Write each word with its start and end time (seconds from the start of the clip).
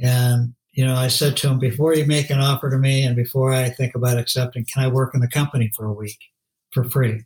And, 0.00 0.54
you 0.72 0.86
know, 0.86 0.94
I 0.94 1.08
said 1.08 1.36
to 1.38 1.48
him, 1.48 1.58
before 1.58 1.94
you 1.94 2.06
make 2.06 2.30
an 2.30 2.40
offer 2.40 2.70
to 2.70 2.78
me 2.78 3.02
and 3.02 3.16
before 3.16 3.52
I 3.52 3.68
think 3.68 3.94
about 3.94 4.18
accepting, 4.18 4.64
can 4.64 4.84
I 4.84 4.88
work 4.88 5.14
in 5.14 5.20
the 5.20 5.28
company 5.28 5.72
for 5.74 5.86
a 5.86 5.92
week 5.92 6.18
for 6.72 6.84
free? 6.84 7.24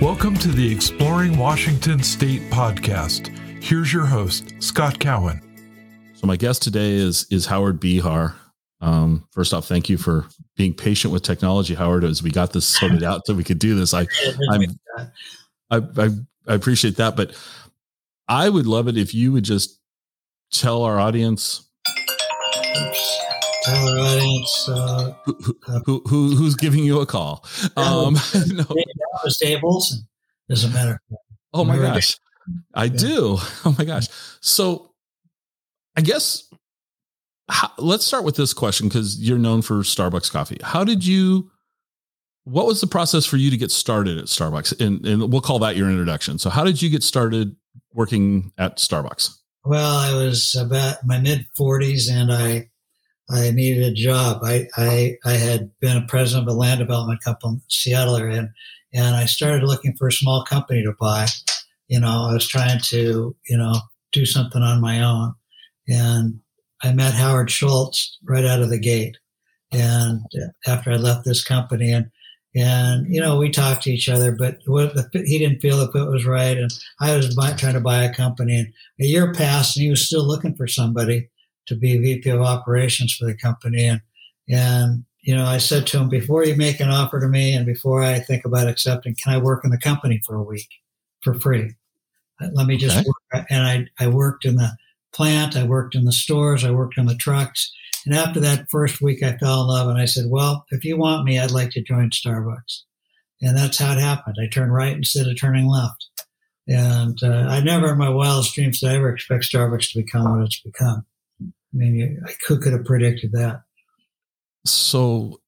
Welcome 0.00 0.36
to 0.38 0.48
the 0.48 0.70
Exploring 0.70 1.36
Washington 1.38 2.02
State 2.02 2.42
podcast. 2.50 3.37
Here's 3.60 3.92
your 3.92 4.06
host, 4.06 4.54
Scott 4.60 4.98
Cowan. 4.98 5.42
So 6.14 6.26
my 6.26 6.36
guest 6.36 6.62
today 6.62 6.92
is 6.92 7.26
is 7.30 7.46
Howard 7.46 7.80
Behar. 7.80 8.34
Um, 8.80 9.26
first 9.32 9.52
off, 9.52 9.66
thank 9.66 9.88
you 9.88 9.98
for 9.98 10.26
being 10.56 10.72
patient 10.72 11.12
with 11.12 11.22
technology, 11.22 11.74
Howard, 11.74 12.04
as 12.04 12.22
we 12.22 12.30
got 12.30 12.52
this 12.52 12.66
sorted 12.66 13.02
out 13.02 13.26
so 13.26 13.34
we 13.34 13.44
could 13.44 13.58
do 13.58 13.74
this. 13.74 13.92
I, 13.92 14.06
I'm, 14.50 14.78
I, 15.70 15.76
I, 15.96 16.08
I 16.46 16.54
appreciate 16.54 16.96
that, 16.96 17.16
but 17.16 17.36
I 18.28 18.48
would 18.48 18.66
love 18.66 18.88
it 18.88 18.96
if 18.96 19.14
you 19.14 19.32
would 19.32 19.44
just 19.44 19.80
tell 20.52 20.82
our 20.82 20.98
audience. 21.00 21.68
Tell 23.64 23.88
our 23.88 23.98
audience 23.98 24.68
uh, 24.68 25.12
who, 25.24 25.58
who, 25.84 26.02
who, 26.06 26.36
who's 26.36 26.54
giving 26.54 26.84
you 26.84 27.00
a 27.00 27.06
call. 27.06 27.44
Um, 27.76 28.14
no. 28.34 28.62
That 28.62 29.20
was 29.24 29.36
Dave 29.38 29.64
Olson, 29.64 30.06
as 30.48 30.64
a 30.64 30.68
matter 30.68 30.92
of 30.92 30.98
fact. 31.10 31.22
Oh 31.52 31.64
my 31.64 31.76
gosh. 31.76 32.16
I 32.74 32.84
yeah. 32.84 32.96
do. 32.96 33.38
Oh 33.64 33.74
my 33.78 33.84
gosh. 33.84 34.08
So 34.40 34.92
I 35.96 36.00
guess 36.00 36.48
how, 37.50 37.70
let's 37.78 38.04
start 38.04 38.24
with 38.24 38.36
this 38.36 38.52
question 38.52 38.88
because 38.88 39.20
you're 39.20 39.38
known 39.38 39.62
for 39.62 39.76
Starbucks 39.76 40.30
coffee. 40.30 40.58
How 40.62 40.84
did 40.84 41.04
you, 41.04 41.50
what 42.44 42.66
was 42.66 42.80
the 42.80 42.86
process 42.86 43.26
for 43.26 43.36
you 43.36 43.50
to 43.50 43.56
get 43.56 43.70
started 43.70 44.18
at 44.18 44.24
Starbucks? 44.26 44.80
And, 44.80 45.04
and 45.04 45.32
we'll 45.32 45.40
call 45.40 45.58
that 45.60 45.76
your 45.76 45.90
introduction. 45.90 46.38
So, 46.38 46.50
how 46.50 46.64
did 46.64 46.80
you 46.80 46.88
get 46.88 47.02
started 47.02 47.56
working 47.92 48.52
at 48.58 48.78
Starbucks? 48.78 49.36
Well, 49.64 49.96
I 49.96 50.14
was 50.14 50.54
about 50.58 50.98
my 51.04 51.18
mid 51.18 51.46
40s 51.58 52.10
and 52.10 52.32
I 52.32 52.70
I 53.30 53.50
needed 53.50 53.84
a 53.84 53.94
job. 53.94 54.40
I, 54.42 54.66
I, 54.76 55.16
I 55.24 55.32
had 55.32 55.70
been 55.80 55.96
a 55.98 56.06
president 56.06 56.48
of 56.48 56.54
a 56.54 56.58
land 56.58 56.78
development 56.78 57.22
company 57.22 57.54
in 57.54 57.62
Seattle 57.68 58.16
area, 58.16 58.38
and, 58.38 58.48
and 58.94 59.16
I 59.16 59.26
started 59.26 59.64
looking 59.64 59.94
for 59.96 60.08
a 60.08 60.12
small 60.12 60.44
company 60.44 60.82
to 60.82 60.94
buy. 60.98 61.26
You 61.88 62.00
know, 62.00 62.28
I 62.30 62.34
was 62.34 62.46
trying 62.46 62.80
to, 62.90 63.34
you 63.48 63.56
know, 63.56 63.74
do 64.12 64.26
something 64.26 64.62
on 64.62 64.80
my 64.80 65.02
own. 65.02 65.34
And 65.88 66.40
I 66.82 66.92
met 66.92 67.14
Howard 67.14 67.50
Schultz 67.50 68.18
right 68.24 68.44
out 68.44 68.60
of 68.60 68.70
the 68.70 68.78
gate. 68.78 69.16
And 69.72 70.22
after 70.66 70.92
I 70.92 70.96
left 70.96 71.24
this 71.24 71.44
company, 71.44 71.92
and 71.92 72.10
and 72.54 73.06
you 73.12 73.20
know 73.20 73.36
we 73.36 73.50
talked 73.50 73.82
to 73.82 73.92
each 73.92 74.08
other, 74.08 74.32
but 74.32 74.58
he 75.12 75.38
didn't 75.38 75.60
feel 75.60 75.76
the 75.76 75.92
fit 75.92 76.06
was 76.06 76.24
right, 76.24 76.56
and 76.56 76.70
I 77.00 77.14
was 77.14 77.34
buy, 77.34 77.52
trying 77.52 77.74
to 77.74 77.80
buy 77.80 78.02
a 78.02 78.14
company. 78.14 78.58
And 78.58 78.72
a 78.98 79.04
year 79.04 79.32
passed, 79.34 79.76
and 79.76 79.84
he 79.84 79.90
was 79.90 80.06
still 80.06 80.24
looking 80.24 80.54
for 80.54 80.66
somebody 80.66 81.28
to 81.66 81.76
be 81.76 81.98
VP 81.98 82.30
of 82.30 82.40
operations 82.40 83.14
for 83.14 83.26
the 83.26 83.36
company. 83.36 83.84
And, 83.86 84.00
and, 84.48 85.04
you 85.20 85.36
know, 85.36 85.44
I 85.44 85.58
said 85.58 85.86
to 85.88 85.98
him, 85.98 86.08
before 86.08 86.44
you 86.44 86.56
make 86.56 86.80
an 86.80 86.88
offer 86.88 87.20
to 87.20 87.28
me 87.28 87.52
and 87.52 87.66
before 87.66 88.02
I 88.02 88.18
think 88.18 88.46
about 88.46 88.68
accepting, 88.68 89.14
can 89.22 89.34
I 89.34 89.38
work 89.38 89.64
in 89.64 89.70
the 89.70 89.78
company 89.78 90.20
for 90.26 90.34
a 90.34 90.42
week 90.42 90.68
for 91.22 91.34
free? 91.40 91.74
Let 92.52 92.66
me 92.66 92.76
just 92.76 92.98
okay. 92.98 93.06
work. 93.34 93.46
And 93.50 93.62
I, 93.62 94.04
I 94.04 94.08
worked 94.08 94.44
in 94.44 94.56
the 94.56 94.70
plant. 95.12 95.56
I 95.56 95.64
worked 95.64 95.94
in 95.94 96.04
the 96.04 96.12
stores. 96.12 96.64
I 96.64 96.70
worked 96.70 96.98
on 96.98 97.06
the 97.06 97.16
trucks. 97.16 97.72
And 98.06 98.14
after 98.14 98.40
that 98.40 98.70
first 98.70 99.00
week, 99.00 99.22
I 99.22 99.36
fell 99.36 99.62
in 99.62 99.68
love 99.68 99.88
and 99.88 99.98
I 99.98 100.04
said, 100.04 100.26
well, 100.28 100.64
if 100.70 100.84
you 100.84 100.96
want 100.96 101.24
me, 101.24 101.38
I'd 101.38 101.50
like 101.50 101.70
to 101.70 101.82
join 101.82 102.10
Starbucks. 102.10 102.82
And 103.42 103.56
that's 103.56 103.78
how 103.78 103.92
it 103.92 103.98
happened. 103.98 104.36
I 104.40 104.48
turned 104.48 104.72
right 104.72 104.94
instead 104.94 105.26
of 105.26 105.38
turning 105.38 105.66
left. 105.66 106.06
And 106.68 107.22
uh, 107.22 107.46
I 107.48 107.60
never 107.60 107.92
in 107.92 107.98
my 107.98 108.08
wildest 108.08 108.54
dreams 108.54 108.80
did 108.80 108.90
I 108.90 108.96
ever 108.96 109.12
expect 109.12 109.44
Starbucks 109.44 109.92
to 109.92 110.02
become 110.02 110.30
what 110.30 110.44
it's 110.44 110.60
become. 110.60 111.04
I 111.42 111.46
mean, 111.72 112.22
I 112.26 112.32
could, 112.46 112.62
could 112.62 112.72
have 112.72 112.84
predicted 112.84 113.32
that. 113.32 113.62
So 114.64 115.40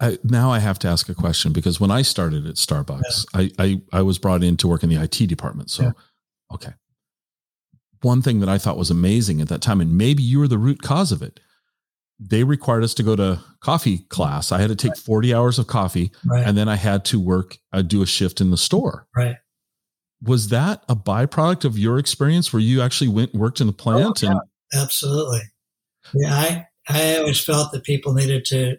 I, 0.00 0.18
now 0.22 0.50
I 0.50 0.60
have 0.60 0.78
to 0.80 0.88
ask 0.88 1.08
a 1.08 1.14
question 1.14 1.52
because 1.52 1.80
when 1.80 1.90
I 1.90 2.02
started 2.02 2.46
at 2.46 2.54
Starbucks, 2.54 3.26
yeah. 3.34 3.40
I, 3.40 3.50
I, 3.58 3.80
I 3.92 4.02
was 4.02 4.18
brought 4.18 4.44
in 4.44 4.56
to 4.58 4.68
work 4.68 4.82
in 4.82 4.88
the 4.88 5.02
IT 5.02 5.26
department. 5.26 5.70
So, 5.70 5.84
yeah. 5.84 5.92
okay. 6.54 6.72
One 8.02 8.22
thing 8.22 8.40
that 8.40 8.48
I 8.48 8.58
thought 8.58 8.78
was 8.78 8.90
amazing 8.90 9.40
at 9.40 9.48
that 9.48 9.60
time, 9.60 9.80
and 9.80 9.98
maybe 9.98 10.22
you 10.22 10.38
were 10.38 10.46
the 10.46 10.58
root 10.58 10.82
cause 10.82 11.10
of 11.10 11.20
it. 11.20 11.40
They 12.20 12.44
required 12.44 12.84
us 12.84 12.94
to 12.94 13.02
go 13.02 13.16
to 13.16 13.40
coffee 13.60 13.98
class. 14.08 14.52
I 14.52 14.60
had 14.60 14.68
to 14.68 14.76
take 14.76 14.92
right. 14.92 14.98
40 14.98 15.34
hours 15.34 15.58
of 15.58 15.66
coffee 15.66 16.12
right. 16.24 16.46
and 16.46 16.56
then 16.56 16.68
I 16.68 16.76
had 16.76 17.04
to 17.06 17.20
work, 17.20 17.58
I'd 17.72 17.78
uh, 17.78 17.82
do 17.82 18.02
a 18.02 18.06
shift 18.06 18.40
in 18.40 18.50
the 18.50 18.56
store. 18.56 19.06
Right. 19.16 19.36
Was 20.22 20.48
that 20.48 20.82
a 20.88 20.96
byproduct 20.96 21.64
of 21.64 21.78
your 21.78 21.98
experience 21.98 22.52
where 22.52 22.60
you 22.60 22.82
actually 22.82 23.08
went 23.08 23.34
worked 23.34 23.60
in 23.60 23.68
the 23.68 23.72
plant 23.72 24.24
oh, 24.24 24.26
yeah. 24.26 24.30
and 24.32 24.40
Absolutely. 24.74 25.40
Yeah, 26.14 26.34
I 26.34 26.66
I 26.88 27.16
always 27.18 27.40
felt 27.40 27.72
that 27.72 27.84
people 27.84 28.14
needed 28.14 28.44
to. 28.46 28.76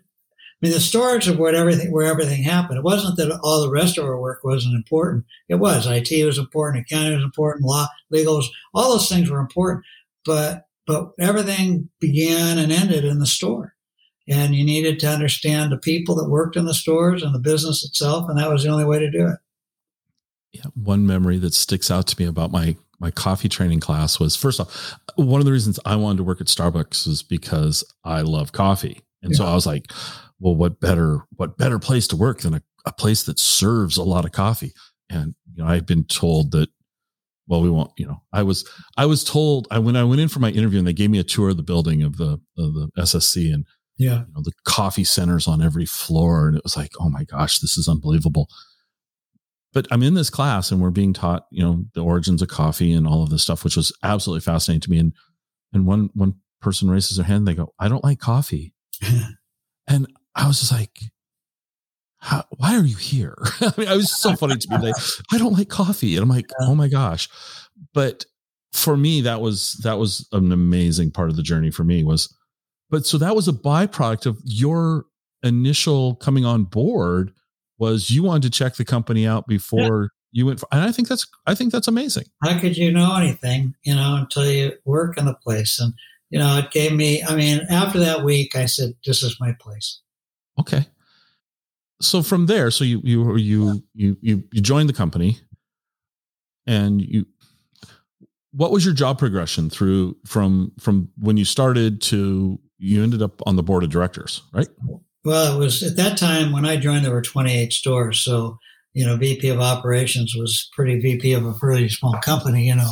I 0.62 0.66
mean, 0.66 0.74
the 0.74 0.82
storage 0.82 1.30
of 1.30 1.40
what 1.40 1.56
everything 1.56 1.90
where 1.92 2.06
everything 2.06 2.44
happened. 2.44 2.80
It 2.80 2.84
wasn't 2.84 3.16
that 3.16 3.40
all 3.44 3.62
the 3.62 3.72
rest 3.72 3.98
of 3.98 4.04
our 4.04 4.20
work 4.20 4.44
wasn't 4.44 4.76
important. 4.76 5.24
It 5.48 5.56
was. 5.56 5.88
IT 5.88 6.26
was 6.26 6.38
important. 6.38 6.86
Accounting 6.86 7.16
was 7.16 7.24
important. 7.24 7.66
Law, 7.66 7.88
legal, 8.10 8.36
was, 8.36 8.52
all 8.74 8.92
those 8.92 9.08
things 9.08 9.30
were 9.30 9.40
important. 9.40 9.86
But 10.26 10.66
but 10.86 11.12
everything 11.18 11.90
began 12.02 12.58
and 12.58 12.74
ended 12.74 13.06
in 13.06 13.20
the 13.20 13.26
store, 13.26 13.76
and 14.28 14.54
you 14.54 14.66
needed 14.66 15.00
to 15.00 15.08
understand 15.08 15.72
the 15.72 15.78
people 15.78 16.16
that 16.16 16.30
worked 16.30 16.58
in 16.58 16.66
the 16.66 16.74
stores 16.74 17.24
and 17.24 17.34
the 17.34 17.40
business 17.40 17.86
itself, 17.86 18.26
and 18.28 18.38
that 18.38 18.50
was 18.50 18.64
the 18.64 18.70
only 18.70 18.86
way 18.86 19.00
to 19.00 19.10
do 19.10 19.28
it. 19.28 19.38
Yeah, 20.52 20.66
one 20.74 21.08
memory 21.08 21.38
that 21.38 21.54
sticks 21.54 21.90
out 21.90 22.08
to 22.08 22.22
me 22.22 22.28
about 22.28 22.52
my 22.52 22.76
my 23.00 23.12
coffee 23.12 23.48
training 23.48 23.80
class 23.80 24.20
was 24.20 24.36
first 24.36 24.60
off, 24.60 24.94
one 25.16 25.40
of 25.40 25.46
the 25.46 25.54
reasons 25.54 25.80
I 25.86 25.96
wanted 25.96 26.18
to 26.18 26.24
work 26.26 26.42
at 26.42 26.48
Starbucks 26.48 27.08
was 27.08 27.24
because 27.24 27.84
I 28.04 28.22
love 28.22 28.52
coffee. 28.52 29.04
And 29.22 29.32
yeah. 29.32 29.38
so 29.38 29.46
I 29.46 29.54
was 29.54 29.66
like, 29.66 29.92
well, 30.40 30.56
what 30.56 30.80
better, 30.80 31.26
what 31.36 31.58
better 31.58 31.80
place 31.80 32.08
to 32.08 32.16
work 32.16 32.42
than 32.42 32.54
a, 32.56 32.62
a 32.86 32.94
place 32.94 33.24
that 33.24 33.40
serves 33.40 33.98
a 33.98 34.04
lot 34.04 34.26
of 34.26 34.32
coffee? 34.32 34.74
And, 35.10 35.36
you 35.54 35.64
know, 35.64 35.70
I've 35.70 35.86
been 35.86 36.06
told 36.06 36.52
that, 36.52 36.70
well, 37.48 37.62
we 37.62 37.70
won't, 37.70 37.92
you 37.98 38.06
know, 38.06 38.22
I 38.32 38.44
was, 38.44 38.68
I 38.96 39.06
was 39.06 39.24
told 39.24 39.68
I, 39.72 39.80
when 39.80 39.96
I 39.96 40.04
went 40.04 40.22
in 40.22 40.30
for 40.30 40.40
my 40.40 40.52
interview 40.52 40.78
and 40.80 40.88
they 40.88 40.94
gave 40.94 41.10
me 41.10 41.20
a 41.20 41.24
tour 41.24 41.50
of 41.50 41.58
the 41.58 41.64
building 41.64 42.04
of 42.04 42.18
the, 42.18 42.40
of 42.58 42.74
the 42.74 42.90
SSC 42.98 43.54
and, 43.54 43.66
yeah, 43.98 44.20
you 44.28 44.34
know, 44.34 44.42
the 44.44 44.54
coffee 44.66 45.04
centers 45.04 45.48
on 45.48 45.62
every 45.62 45.86
floor. 45.86 46.48
And 46.48 46.56
it 46.56 46.64
was 46.64 46.78
like, 46.78 46.92
oh 47.00 47.10
my 47.10 47.24
gosh, 47.24 47.60
this 47.60 47.78
is 47.78 47.88
unbelievable 47.88 48.48
but 49.74 49.88
I'm 49.92 50.04
in 50.04 50.14
this 50.14 50.30
class 50.30 50.72
and 50.72 50.82
we're 50.82 50.90
being 50.90 51.14
taught, 51.14 51.46
you 51.52 51.64
know, 51.64 51.86
the 51.94 52.04
origins 52.04 52.42
of 52.42 52.48
coffee 52.48 52.92
and 52.94 53.08
all 53.08 53.24
of 53.24 53.30
this 53.30 53.44
stuff, 53.44 53.64
which 53.64 53.76
was 53.76 53.92
absolutely 54.04 54.42
fascinating 54.42 54.82
to 54.82 54.92
me. 54.92 54.98
And 54.98 55.14
and 55.74 55.86
one 55.86 56.10
one 56.14 56.36
person 56.62 56.90
raises 56.90 57.18
their 57.18 57.26
hand, 57.26 57.48
they 57.48 57.54
go, 57.54 57.74
"I 57.80 57.88
don't 57.88 58.04
like 58.04 58.20
coffee," 58.20 58.74
and 59.88 60.08
I 60.36 60.48
was 60.48 60.60
just 60.60 60.72
like, 60.72 61.00
How, 62.18 62.46
"Why 62.58 62.76
are 62.76 62.86
you 62.86 62.96
here?" 62.96 63.38
I 63.62 63.74
mean, 63.78 63.88
it 63.88 63.96
was 63.96 64.12
so 64.12 64.36
funny 64.36 64.58
to 64.58 64.70
me. 64.70 64.88
Like, 64.88 64.96
I 65.32 65.38
don't 65.38 65.58
like 65.58 65.70
coffee, 65.70 66.16
and 66.16 66.24
I'm 66.24 66.30
like, 66.30 66.50
"Oh 66.62 66.76
my 66.76 66.88
gosh!" 66.88 67.30
But 67.94 68.26
for 68.72 68.96
me, 68.98 69.22
that 69.22 69.42
was 69.42 69.74
that 69.84 69.98
was 69.98 70.28
an 70.32 70.52
amazing 70.52 71.12
part 71.12 71.30
of 71.30 71.36
the 71.36 71.44
journey 71.44 71.72
for 71.72 71.84
me 71.84 72.04
was, 72.04 72.34
but 72.90 73.06
so 73.06 73.18
that 73.18 73.36
was 73.36 73.48
a 73.48 73.54
byproduct 73.54 74.26
of 74.26 74.40
your 74.44 75.06
initial 75.44 76.16
coming 76.16 76.46
on 76.46 76.66
board 76.66 77.32
was 77.78 78.12
you 78.12 78.24
wanted 78.24 78.44
to 78.44 78.50
check 78.50 78.76
the 78.76 78.86
company 78.86 79.26
out 79.26 79.48
before 79.48 80.04
yeah. 80.04 80.08
you 80.32 80.46
went 80.46 80.60
for, 80.60 80.68
and 80.72 80.82
I 80.82 80.92
think 80.92 81.08
that's 81.08 81.26
I 81.48 81.56
think 81.56 81.72
that's 81.72 81.88
amazing. 81.88 82.26
How 82.44 82.60
could 82.60 82.78
you 82.78 82.92
know 82.92 83.16
anything, 83.16 83.74
you 83.84 83.96
know, 83.96 84.18
until 84.18 84.50
you 84.50 84.74
work 84.86 85.18
in 85.18 85.26
the 85.26 85.34
place? 85.34 85.80
And 85.80 85.94
you 86.30 86.40
know, 86.40 86.58
it 86.58 86.72
gave 86.72 86.94
me 86.94 87.24
I 87.24 87.36
mean, 87.36 87.62
after 87.70 88.00
that 88.00 88.24
week 88.24 88.56
I 88.56 88.66
said, 88.66 88.94
This 89.06 89.24
is 89.24 89.38
my 89.40 89.56
place. 89.60 90.02
Okay. 90.60 90.86
So 92.02 92.24
from 92.24 92.46
there, 92.46 92.72
so 92.72 92.84
you 92.84 93.02
you 93.04 93.36
you 93.38 93.84
you 93.94 94.18
you, 94.22 94.44
you 94.52 94.62
joined 94.62 94.90
the 94.90 94.94
company 94.94 95.40
and 96.66 97.02
you 97.02 97.26
what 98.52 98.72
was 98.72 98.86
your 98.86 98.94
job 98.94 99.20
progression 99.20 99.70
through 99.70 100.18
from 100.26 100.72
from 100.80 101.10
when 101.18 101.38
you 101.38 101.46
started 101.46 102.02
to 102.02 102.60
you 102.78 103.04
ended 103.04 103.22
up 103.22 103.42
on 103.46 103.56
the 103.56 103.64
board 103.64 103.84
of 103.84 103.90
directors, 103.90 104.42
right? 104.54 104.68
Well, 105.26 105.56
it 105.56 105.60
was 105.60 105.84
at 105.84 105.98
that 105.98 106.18
time 106.18 106.54
when 106.54 106.66
I 106.66 106.78
joined, 106.78 107.04
there 107.04 107.12
were 107.12 107.22
28 107.22 107.74
stores. 107.74 108.22
So, 108.22 108.58
you 108.94 109.06
know, 109.06 109.18
VP 109.18 109.50
of 109.50 109.60
operations 109.60 110.34
was 110.36 110.70
pretty 110.74 111.00
VP 111.00 111.34
of 111.34 111.46
a 111.46 111.54
pretty 111.54 111.90
small 111.90 112.18
company, 112.24 112.68
you 112.68 112.76
know, 112.76 112.92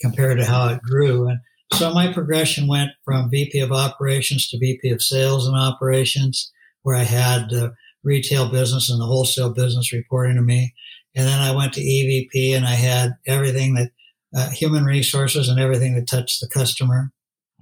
compared 0.00 0.38
to 0.38 0.44
how 0.44 0.68
it 0.68 0.82
grew. 0.82 1.28
And 1.28 1.38
so 1.78 1.94
my 1.94 2.12
progression 2.12 2.66
went 2.66 2.90
from 3.04 3.30
VP 3.30 3.60
of 3.60 3.72
operations 3.72 4.48
to 4.48 4.58
VP 4.58 4.90
of 4.90 5.02
sales 5.02 5.46
and 5.46 5.56
operations, 5.56 6.52
where 6.82 6.96
I 6.96 7.04
had 7.04 7.50
the 7.50 7.74
retail 8.04 8.50
business 8.50 8.90
and 8.90 9.00
the 9.00 9.06
wholesale 9.06 9.52
business 9.52 9.92
reporting 9.92 10.36
to 10.36 10.42
me. 10.42 10.74
And 11.14 11.26
then 11.26 11.40
I 11.40 11.54
went 11.54 11.72
to 11.74 11.80
EVP 11.80 12.56
and 12.56 12.64
I 12.64 12.74
had 12.74 13.12
everything 13.26 13.74
that 13.74 13.90
uh, 14.36 14.50
human 14.50 14.84
resources 14.84 15.48
and 15.48 15.58
everything 15.58 15.94
that 15.94 16.06
touched 16.06 16.40
the 16.40 16.48
customer. 16.48 17.12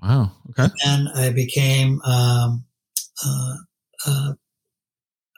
Wow. 0.02 0.32
Okay. 0.50 0.72
And 0.84 1.08
I 1.14 1.30
became 1.30 2.00
um, 2.02 2.64
uh, 3.24 3.54
uh, 4.06 4.32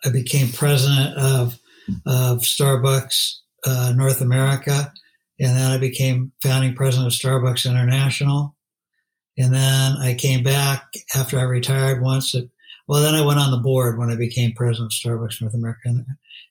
I 0.05 0.11
became 0.11 0.49
president 0.53 1.17
of 1.17 1.59
of 2.07 2.41
Starbucks 2.41 3.35
uh, 3.65 3.93
North 3.97 4.21
America, 4.21 4.93
and 5.41 5.57
then 5.57 5.71
I 5.71 5.79
became 5.79 6.33
founding 6.43 6.75
president 6.75 7.13
of 7.13 7.19
Starbucks 7.19 7.69
International. 7.69 8.57
And 9.39 9.55
then 9.55 9.97
I 9.99 10.15
came 10.15 10.43
back 10.43 10.93
after 11.15 11.39
I 11.39 11.45
retired 11.45 12.03
once. 12.03 12.35
At, 12.35 12.45
well, 12.89 13.03
then 13.03 13.15
I 13.15 13.25
went 13.25 13.39
on 13.39 13.51
the 13.51 13.59
board 13.59 13.99
when 13.99 14.11
I 14.11 14.17
became 14.17 14.53
president 14.53 14.93
of 14.93 15.11
Starbucks 15.11 15.41
North 15.41 15.55
America, 15.55 16.05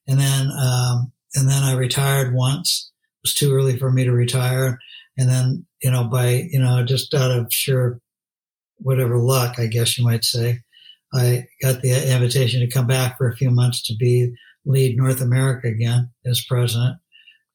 and 0.07 0.19
then 0.19 0.51
um, 0.51 1.11
and 1.35 1.49
then 1.49 1.63
I 1.63 1.73
retired 1.75 2.33
once. 2.33 2.91
It 3.23 3.27
was 3.27 3.33
too 3.33 3.53
early 3.53 3.77
for 3.77 3.91
me 3.91 4.05
to 4.05 4.11
retire, 4.11 4.79
and 5.17 5.29
then 5.29 5.65
you 5.83 5.91
know 5.91 6.05
by 6.05 6.47
you 6.49 6.59
know 6.59 6.83
just 6.85 7.13
out 7.13 7.31
of 7.31 7.51
sheer 7.51 7.99
whatever 8.79 9.17
luck, 9.17 9.59
I 9.59 9.67
guess 9.67 9.97
you 9.97 10.03
might 10.03 10.23
say, 10.23 10.59
I 11.13 11.47
got 11.61 11.81
the 11.81 12.13
invitation 12.13 12.59
to 12.61 12.67
come 12.67 12.87
back 12.87 13.17
for 13.17 13.29
a 13.29 13.35
few 13.35 13.49
months 13.49 13.81
to 13.83 13.95
be 13.95 14.33
lead 14.65 14.97
North 14.97 15.21
America 15.21 15.67
again 15.67 16.11
as 16.25 16.45
president. 16.47 16.97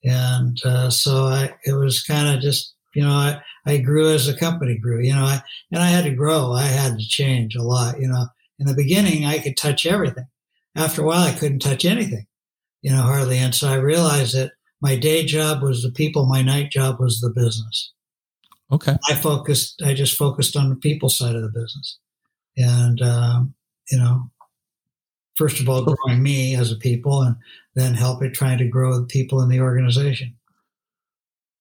And 0.03 0.57
uh, 0.65 0.89
so 0.89 1.25
I, 1.25 1.53
it 1.65 1.73
was 1.73 2.03
kind 2.03 2.35
of 2.35 2.41
just, 2.41 2.73
you 2.93 3.03
know, 3.03 3.11
I, 3.11 3.41
I 3.65 3.77
grew 3.77 4.09
as 4.09 4.27
the 4.27 4.35
company 4.35 4.77
grew, 4.77 5.01
you 5.01 5.13
know, 5.13 5.23
I, 5.23 5.41
and 5.71 5.81
I 5.81 5.87
had 5.87 6.03
to 6.05 6.15
grow. 6.15 6.53
I 6.53 6.63
had 6.63 6.97
to 6.97 7.07
change 7.07 7.55
a 7.55 7.63
lot, 7.63 7.99
you 7.99 8.07
know. 8.07 8.27
In 8.59 8.67
the 8.67 8.75
beginning, 8.75 9.25
I 9.25 9.39
could 9.39 9.57
touch 9.57 9.85
everything. 9.85 10.27
After 10.75 11.01
a 11.01 11.05
while, 11.05 11.23
I 11.23 11.33
couldn't 11.33 11.59
touch 11.59 11.85
anything, 11.85 12.27
you 12.81 12.91
know, 12.91 13.01
hardly. 13.01 13.37
And 13.37 13.53
so 13.53 13.67
I 13.67 13.75
realized 13.75 14.35
that 14.35 14.53
my 14.81 14.95
day 14.95 15.25
job 15.25 15.61
was 15.61 15.81
the 15.81 15.91
people, 15.91 16.25
my 16.25 16.41
night 16.41 16.71
job 16.71 16.99
was 16.99 17.19
the 17.19 17.29
business. 17.29 17.91
Okay. 18.71 18.95
I 19.09 19.15
focused, 19.15 19.81
I 19.83 19.93
just 19.93 20.17
focused 20.17 20.55
on 20.55 20.69
the 20.69 20.75
people 20.75 21.09
side 21.09 21.35
of 21.35 21.41
the 21.41 21.49
business. 21.49 21.97
And, 22.57 23.01
um, 23.01 23.53
you 23.89 23.97
know, 23.97 24.29
first 25.35 25.59
of 25.59 25.67
all, 25.67 25.83
growing 25.83 26.21
me 26.21 26.55
as 26.55 26.71
a 26.71 26.75
people 26.75 27.21
and 27.21 27.35
then 27.75 27.93
helping 27.93 28.33
trying 28.33 28.59
to 28.59 28.67
grow 28.67 28.99
the 28.99 29.05
people 29.05 29.41
in 29.41 29.49
the 29.49 29.59
organization. 29.59 30.35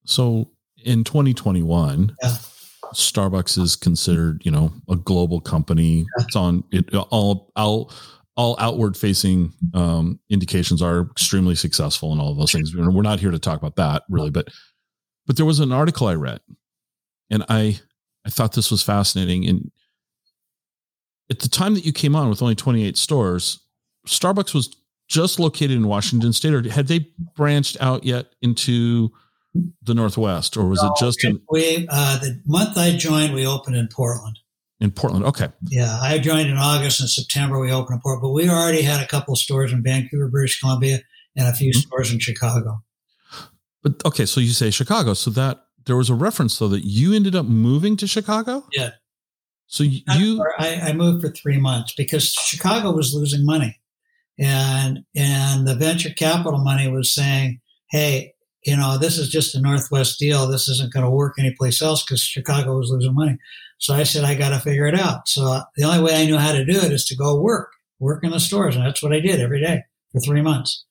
So 0.04 0.50
in 0.84 1.04
2021, 1.04 2.14
yeah. 2.22 2.28
Starbucks 2.94 3.58
is 3.58 3.76
considered, 3.76 4.42
you 4.44 4.50
know, 4.50 4.72
a 4.88 4.96
global 4.96 5.40
company. 5.40 5.98
Yeah. 5.98 6.24
It's 6.24 6.36
on 6.36 6.64
it 6.70 6.94
all, 6.94 7.50
all, 7.56 7.92
all 8.36 8.56
outward 8.58 8.96
facing 8.96 9.52
um, 9.74 10.20
indications 10.30 10.82
are 10.82 11.02
extremely 11.02 11.54
successful 11.54 12.12
and 12.12 12.20
all 12.20 12.32
of 12.32 12.38
those 12.38 12.52
things. 12.52 12.74
We're 12.74 13.02
not 13.02 13.20
here 13.20 13.30
to 13.30 13.38
talk 13.38 13.58
about 13.58 13.76
that 13.76 14.02
really, 14.08 14.30
but, 14.30 14.48
but 15.26 15.36
there 15.36 15.46
was 15.46 15.60
an 15.60 15.72
article 15.72 16.06
I 16.06 16.14
read 16.14 16.40
and 17.30 17.44
I, 17.48 17.80
I 18.26 18.30
thought 18.30 18.52
this 18.54 18.70
was 18.70 18.82
fascinating. 18.82 19.46
And 19.48 19.70
at 21.30 21.40
the 21.40 21.48
time 21.48 21.74
that 21.74 21.84
you 21.84 21.92
came 21.92 22.14
on 22.14 22.28
with 22.28 22.42
only 22.42 22.54
28 22.54 22.96
stores, 22.96 23.60
Starbucks 24.06 24.54
was 24.54 24.76
just 25.08 25.38
located 25.38 25.72
in 25.72 25.88
Washington 25.88 26.32
State, 26.32 26.54
or 26.54 26.68
had 26.70 26.88
they 26.88 27.06
branched 27.36 27.76
out 27.80 28.04
yet 28.04 28.26
into 28.40 29.10
the 29.54 29.94
Northwest, 29.94 30.56
or 30.56 30.66
was 30.66 30.82
no, 30.82 30.88
it 30.88 30.94
just 30.98 31.24
in? 31.24 31.40
We 31.50 31.86
uh, 31.90 32.18
the 32.18 32.40
month 32.46 32.76
I 32.76 32.96
joined, 32.96 33.34
we 33.34 33.46
opened 33.46 33.76
in 33.76 33.88
Portland. 33.88 34.38
In 34.80 34.90
Portland, 34.90 35.24
okay. 35.26 35.48
Yeah, 35.68 35.98
I 36.00 36.18
joined 36.18 36.48
in 36.48 36.56
August 36.56 37.00
and 37.00 37.08
September. 37.08 37.60
We 37.60 37.70
opened 37.70 37.96
in 37.96 38.00
Portland, 38.00 38.22
but 38.22 38.30
we 38.30 38.48
already 38.48 38.82
had 38.82 39.02
a 39.02 39.06
couple 39.06 39.32
of 39.32 39.38
stores 39.38 39.72
in 39.72 39.82
Vancouver, 39.82 40.28
British 40.28 40.58
Columbia, 40.58 41.00
and 41.36 41.46
a 41.46 41.52
few 41.52 41.70
mm-hmm. 41.70 41.80
stores 41.80 42.12
in 42.12 42.18
Chicago. 42.18 42.82
But 43.82 44.04
okay, 44.04 44.26
so 44.26 44.40
you 44.40 44.48
say 44.48 44.70
Chicago, 44.70 45.14
so 45.14 45.30
that 45.30 45.64
there 45.86 45.96
was 45.96 46.10
a 46.10 46.14
reference 46.14 46.58
though 46.58 46.68
that 46.68 46.84
you 46.84 47.12
ended 47.12 47.36
up 47.36 47.46
moving 47.46 47.96
to 47.98 48.06
Chicago. 48.06 48.64
Yeah. 48.72 48.90
So 49.66 49.84
you, 49.84 50.44
I, 50.58 50.80
I 50.88 50.92
moved 50.92 51.22
for 51.22 51.32
three 51.32 51.58
months 51.58 51.94
because 51.94 52.30
Chicago 52.30 52.92
was 52.92 53.14
losing 53.14 53.46
money 53.46 53.80
and 54.38 55.04
and 55.14 55.66
the 55.66 55.74
venture 55.74 56.10
capital 56.10 56.58
money 56.58 56.88
was 56.88 57.14
saying, 57.14 57.60
"Hey, 57.90 58.34
you 58.64 58.76
know, 58.76 58.98
this 58.98 59.18
is 59.18 59.28
just 59.28 59.54
a 59.54 59.60
Northwest 59.60 60.18
deal. 60.18 60.46
This 60.46 60.68
isn't 60.68 60.92
going 60.92 61.04
to 61.04 61.10
work 61.10 61.34
anyplace 61.38 61.82
else 61.82 62.04
because 62.04 62.22
Chicago 62.22 62.78
was 62.78 62.90
losing 62.90 63.14
money." 63.14 63.38
So 63.78 63.94
I 63.94 64.04
said, 64.04 64.24
"I 64.24 64.34
got 64.34 64.50
to 64.50 64.60
figure 64.60 64.86
it 64.86 64.98
out." 64.98 65.28
So 65.28 65.62
the 65.76 65.84
only 65.84 66.02
way 66.02 66.22
I 66.22 66.26
knew 66.26 66.38
how 66.38 66.52
to 66.52 66.64
do 66.64 66.78
it 66.78 66.92
is 66.92 67.04
to 67.06 67.16
go 67.16 67.40
work, 67.40 67.72
work 67.98 68.24
in 68.24 68.30
the 68.30 68.40
stores, 68.40 68.76
and 68.76 68.84
that's 68.84 69.02
what 69.02 69.12
I 69.12 69.20
did 69.20 69.40
every 69.40 69.60
day 69.60 69.82
for 70.12 70.20
three 70.20 70.42
months. 70.42 70.84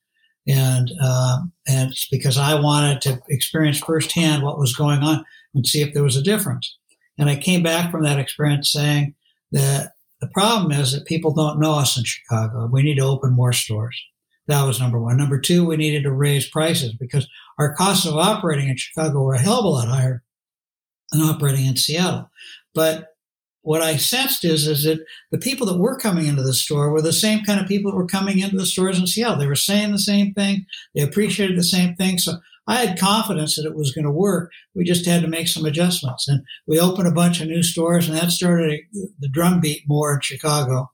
And 0.47 0.91
um, 1.01 1.53
and 1.67 1.91
it's 1.91 2.07
because 2.09 2.37
I 2.37 2.59
wanted 2.59 3.01
to 3.01 3.21
experience 3.29 3.79
firsthand 3.79 4.43
what 4.43 4.59
was 4.59 4.75
going 4.75 5.01
on 5.01 5.23
and 5.53 5.67
see 5.67 5.81
if 5.81 5.93
there 5.93 6.03
was 6.03 6.17
a 6.17 6.23
difference. 6.23 6.77
And 7.17 7.29
I 7.29 7.35
came 7.35 7.61
back 7.61 7.91
from 7.91 8.03
that 8.03 8.19
experience 8.19 8.71
saying 8.71 9.13
that 9.51 9.91
the 10.21 10.27
problem 10.27 10.71
is 10.71 10.93
that 10.93 11.05
people 11.05 11.33
don't 11.33 11.59
know 11.59 11.73
us 11.73 11.97
in 11.97 12.03
Chicago. 12.03 12.69
We 12.71 12.83
need 12.83 12.97
to 12.97 13.05
open 13.05 13.33
more 13.33 13.53
stores. 13.53 14.01
That 14.47 14.65
was 14.65 14.79
number 14.79 14.99
one. 14.99 15.17
Number 15.17 15.39
two, 15.39 15.65
we 15.65 15.77
needed 15.77 16.03
to 16.03 16.11
raise 16.11 16.49
prices 16.49 16.93
because 16.93 17.27
our 17.57 17.73
costs 17.75 18.05
of 18.05 18.17
operating 18.17 18.69
in 18.69 18.77
Chicago 18.77 19.21
were 19.21 19.35
a 19.35 19.39
hell 19.39 19.59
of 19.59 19.65
a 19.65 19.69
lot 19.69 19.87
higher 19.87 20.23
than 21.11 21.21
operating 21.21 21.65
in 21.65 21.77
Seattle. 21.77 22.29
But 22.73 23.07
what 23.61 23.81
I 23.81 23.97
sensed 23.97 24.43
is, 24.43 24.65
is 24.65 24.83
that 24.85 25.05
the 25.29 25.37
people 25.37 25.67
that 25.67 25.77
were 25.77 25.97
coming 25.97 26.25
into 26.25 26.41
the 26.41 26.53
store 26.53 26.91
were 26.91 27.01
the 27.01 27.13
same 27.13 27.43
kind 27.43 27.61
of 27.61 27.67
people 27.67 27.91
that 27.91 27.97
were 27.97 28.07
coming 28.07 28.39
into 28.39 28.57
the 28.57 28.65
stores 28.65 28.97
in 28.97 29.05
Seattle. 29.05 29.37
They 29.37 29.47
were 29.47 29.55
saying 29.55 29.91
the 29.91 29.99
same 29.99 30.33
thing. 30.33 30.65
They 30.95 31.01
appreciated 31.01 31.57
the 31.57 31.63
same 31.63 31.95
thing. 31.95 32.17
So 32.17 32.37
I 32.67 32.83
had 32.83 32.99
confidence 32.99 33.55
that 33.55 33.65
it 33.65 33.75
was 33.75 33.91
going 33.91 34.05
to 34.05 34.11
work. 34.11 34.51
We 34.73 34.83
just 34.83 35.05
had 35.05 35.21
to 35.21 35.27
make 35.27 35.47
some 35.47 35.65
adjustments. 35.65 36.27
And 36.27 36.41
we 36.65 36.79
opened 36.79 37.07
a 37.07 37.11
bunch 37.11 37.39
of 37.39 37.47
new 37.47 37.61
stores, 37.61 38.07
and 38.07 38.17
that 38.17 38.31
started 38.31 38.81
the 39.19 39.29
drumbeat 39.29 39.87
more 39.87 40.15
in 40.15 40.21
Chicago. 40.21 40.89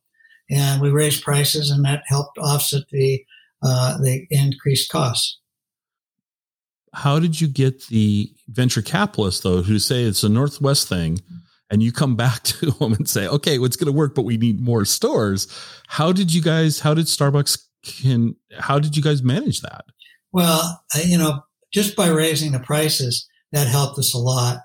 And 0.50 0.82
we 0.82 0.90
raised 0.90 1.24
prices, 1.24 1.70
and 1.70 1.86
that 1.86 2.04
helped 2.08 2.38
offset 2.38 2.84
the 2.90 3.24
uh, 3.64 3.98
the 3.98 4.26
increased 4.30 4.90
costs. 4.92 5.40
How 6.94 7.20
did 7.20 7.40
you 7.40 7.48
get 7.48 7.88
the 7.88 8.32
venture 8.48 8.82
capitalists, 8.82 9.42
though, 9.42 9.62
who 9.62 9.78
say 9.78 10.04
it's 10.04 10.24
a 10.24 10.30
Northwest 10.30 10.88
thing, 10.88 11.20
and 11.70 11.84
you 11.84 11.92
come 11.92 12.16
back 12.16 12.44
to 12.44 12.72
them 12.72 12.94
and 12.94 13.08
say, 13.08 13.28
"Okay, 13.28 13.58
it's 13.60 13.76
going 13.76 13.92
to 13.92 13.98
work, 13.98 14.16
but 14.16 14.24
we 14.24 14.38
need 14.38 14.62
more 14.62 14.86
stores." 14.86 15.48
How 15.88 16.12
did 16.12 16.34
you 16.34 16.42
guys? 16.42 16.80
How 16.80 16.94
did 16.94 17.06
Starbucks 17.06 17.60
can? 17.84 18.36
How 18.58 18.80
did 18.80 18.96
you 18.96 19.04
guys 19.04 19.22
manage 19.22 19.62
that? 19.62 19.86
Well, 20.32 20.84
you 21.06 21.18
know, 21.18 21.42
just 21.74 21.96
by 21.96 22.10
raising 22.10 22.52
the 22.52 22.60
prices, 22.60 23.28
that 23.52 23.68
helped 23.68 23.98
us 24.00 24.14
a 24.14 24.20
lot 24.20 24.60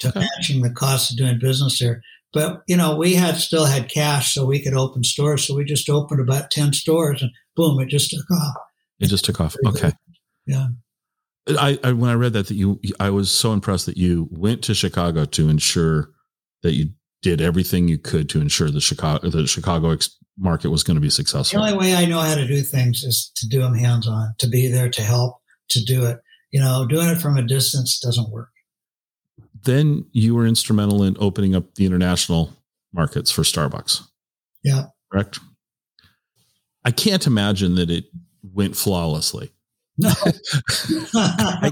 to 0.00 0.08
okay. 0.08 0.20
matching 0.20 0.62
the 0.62 0.70
cost 0.70 1.10
of 1.10 1.16
doing 1.16 1.38
business 1.38 1.78
there. 1.78 2.02
But 2.32 2.62
you 2.66 2.76
know, 2.76 2.96
we 2.96 3.14
had 3.14 3.36
still 3.36 3.66
had 3.66 3.90
cash, 3.90 4.34
so 4.34 4.44
we 4.44 4.60
could 4.62 4.74
open 4.74 5.04
stores. 5.04 5.46
So 5.46 5.54
we 5.54 5.64
just 5.64 5.88
opened 5.88 6.20
about 6.20 6.50
ten 6.50 6.72
stores, 6.72 7.22
and 7.22 7.30
boom, 7.56 7.80
it 7.80 7.88
just 7.88 8.10
took 8.10 8.30
off. 8.30 8.54
It 9.00 9.06
just 9.08 9.24
took 9.24 9.40
off. 9.40 9.56
Okay. 9.66 9.92
Yeah. 10.46 10.68
I, 11.48 11.78
I 11.84 11.92
when 11.92 12.10
I 12.10 12.14
read 12.14 12.32
that 12.32 12.46
that 12.48 12.54
you 12.54 12.80
I 12.98 13.10
was 13.10 13.30
so 13.30 13.52
impressed 13.52 13.86
that 13.86 13.96
you 13.96 14.28
went 14.30 14.62
to 14.64 14.74
Chicago 14.74 15.24
to 15.26 15.48
ensure 15.48 16.10
that 16.62 16.72
you 16.72 16.90
did 17.20 17.40
everything 17.40 17.88
you 17.88 17.98
could 17.98 18.28
to 18.30 18.40
ensure 18.40 18.70
the 18.70 18.80
Chicago 18.80 19.28
the 19.28 19.46
Chicago 19.46 19.96
market 20.38 20.70
was 20.70 20.82
going 20.82 20.96
to 20.96 21.00
be 21.00 21.10
successful. 21.10 21.60
The 21.60 21.66
only 21.66 21.78
way 21.78 21.94
I 21.94 22.06
know 22.06 22.20
how 22.20 22.34
to 22.34 22.46
do 22.46 22.62
things 22.62 23.02
is 23.02 23.30
to 23.36 23.48
do 23.48 23.60
them 23.60 23.74
hands 23.74 24.08
on, 24.08 24.34
to 24.38 24.48
be 24.48 24.68
there 24.68 24.88
to 24.88 25.02
help, 25.02 25.36
to 25.68 25.84
do 25.84 26.06
it 26.06 26.18
you 26.54 26.60
know, 26.60 26.86
doing 26.86 27.08
it 27.08 27.16
from 27.16 27.36
a 27.36 27.42
distance 27.42 27.98
doesn't 27.98 28.30
work. 28.30 28.50
Then 29.64 30.06
you 30.12 30.36
were 30.36 30.46
instrumental 30.46 31.02
in 31.02 31.16
opening 31.18 31.56
up 31.56 31.74
the 31.74 31.84
international 31.84 32.52
markets 32.92 33.32
for 33.32 33.42
Starbucks. 33.42 34.02
Yeah. 34.62 34.84
Correct. 35.10 35.40
I 36.84 36.90
can't 36.90 37.26
imagine 37.26 37.76
that 37.76 37.90
it 37.90 38.06
went 38.42 38.76
flawlessly. 38.76 39.50
No. 39.96 40.10
I, 41.14 41.70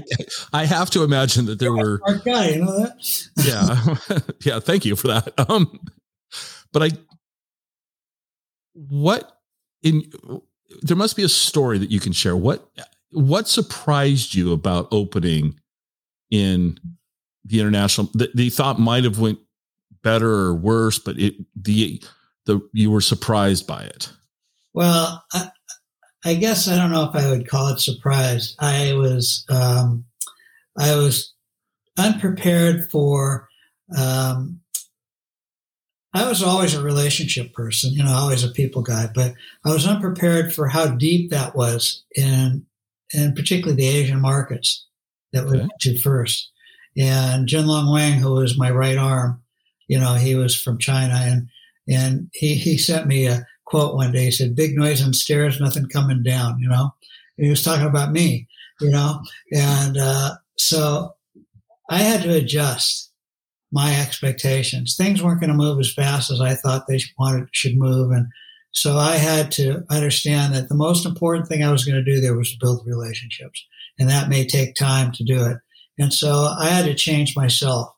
I, 0.53 0.65
have 0.65 0.89
to 0.91 1.03
imagine 1.03 1.45
that 1.47 1.59
there 1.59 1.73
were 1.73 1.99
our 2.05 2.15
guy, 2.15 2.51
you 2.51 2.63
know 2.63 2.79
that? 2.79 3.27
yeah. 3.43 4.19
yeah, 4.45 4.59
thank 4.61 4.85
you 4.85 4.95
for 4.95 5.07
that. 5.07 5.33
Um 5.49 5.79
but 6.71 6.83
I 6.83 6.89
what 8.73 9.39
in 9.83 10.03
there 10.81 10.97
must 10.97 11.17
be 11.17 11.23
a 11.23 11.29
story 11.29 11.77
that 11.77 11.91
you 11.91 11.99
can 11.99 12.13
share. 12.13 12.35
What 12.37 12.69
what 13.11 13.47
surprised 13.47 14.33
you 14.33 14.53
about 14.53 14.87
opening 14.91 15.59
in 16.31 16.79
the 17.45 17.59
international 17.59 18.09
the, 18.13 18.31
they 18.33 18.49
thought 18.49 18.79
might 18.79 19.03
have 19.03 19.19
went 19.19 19.39
better 20.01 20.31
or 20.31 20.55
worse, 20.55 20.97
but 20.97 21.19
it 21.19 21.35
the 21.55 22.01
the 22.45 22.61
you 22.71 22.89
were 22.89 23.01
surprised 23.01 23.67
by 23.67 23.83
it? 23.83 24.11
Well, 24.73 25.23
I, 25.33 25.49
I 26.25 26.35
guess 26.35 26.67
I 26.67 26.77
don't 26.77 26.91
know 26.91 27.09
if 27.09 27.15
I 27.15 27.29
would 27.29 27.47
call 27.47 27.67
it 27.67 27.79
surprised. 27.79 28.55
I 28.59 28.93
was 28.93 29.45
um, 29.49 30.05
I 30.77 30.95
was 30.95 31.33
unprepared 31.97 32.89
for. 32.91 33.49
Um, 33.95 34.59
I 36.15 36.29
was 36.29 36.43
always 36.43 36.75
a 36.75 36.83
relationship 36.83 37.53
person, 37.53 37.91
you 37.91 38.03
know, 38.03 38.11
always 38.13 38.43
a 38.43 38.49
people 38.49 38.83
guy, 38.83 39.09
but 39.15 39.33
I 39.65 39.73
was 39.73 39.87
unprepared 39.87 40.53
for 40.53 40.67
how 40.67 40.85
deep 40.87 41.31
that 41.31 41.55
was 41.55 42.03
in 42.15 42.67
and 43.13 43.35
particularly 43.35 43.75
the 43.75 43.87
Asian 43.87 44.19
markets 44.19 44.85
that 45.31 45.45
we 45.45 45.57
went 45.57 45.71
to 45.81 45.99
first. 45.99 46.51
and 46.97 47.47
Jin 47.47 47.65
Long 47.65 47.91
Wang, 47.91 48.19
who 48.19 48.33
was 48.33 48.57
my 48.57 48.69
right 48.69 48.97
arm, 48.97 49.41
you 49.87 49.99
know, 49.99 50.13
he 50.13 50.35
was 50.35 50.55
from 50.55 50.77
China, 50.77 51.15
and 51.15 51.47
and 51.87 52.29
he 52.33 52.55
he 52.55 52.77
sent 52.77 53.07
me 53.07 53.27
a 53.27 53.45
quote 53.65 53.95
one 53.95 54.11
day. 54.11 54.25
He 54.25 54.31
said, 54.31 54.55
"Big 54.55 54.75
noise 54.75 55.01
and 55.01 55.15
stairs, 55.15 55.59
nothing 55.59 55.87
coming 55.87 56.23
down." 56.23 56.59
You 56.59 56.69
know, 56.69 56.93
and 57.37 57.45
he 57.45 57.49
was 57.49 57.63
talking 57.63 57.87
about 57.87 58.11
me, 58.11 58.47
you 58.81 58.89
know, 58.89 59.21
and 59.51 59.97
uh, 59.97 60.35
so 60.57 61.13
I 61.89 61.99
had 61.99 62.23
to 62.23 62.35
adjust 62.35 63.11
my 63.71 63.99
expectations. 63.99 64.95
Things 64.95 65.21
weren't 65.21 65.39
going 65.39 65.49
to 65.49 65.55
move 65.55 65.79
as 65.79 65.93
fast 65.93 66.31
as 66.31 66.39
I 66.41 66.55
thought 66.55 66.87
they 66.87 66.99
wanted 67.17 67.47
should 67.51 67.77
move, 67.77 68.11
and 68.11 68.27
so 68.71 68.97
I 68.97 69.17
had 69.17 69.51
to 69.53 69.83
understand 69.89 70.53
that 70.53 70.67
the 70.67 70.75
most 70.75 71.05
important 71.05 71.47
thing 71.47 71.63
I 71.63 71.71
was 71.71 71.85
going 71.85 72.03
to 72.03 72.11
do 72.11 72.19
there 72.19 72.35
was 72.35 72.55
build 72.55 72.85
relationships, 72.85 73.65
and 73.99 74.09
that 74.09 74.29
may 74.29 74.45
take 74.45 74.75
time 74.75 75.11
to 75.13 75.23
do 75.23 75.45
it. 75.45 75.57
And 75.99 76.11
so 76.11 76.31
I 76.57 76.69
had 76.69 76.85
to 76.85 76.95
change 76.95 77.35
myself. 77.35 77.89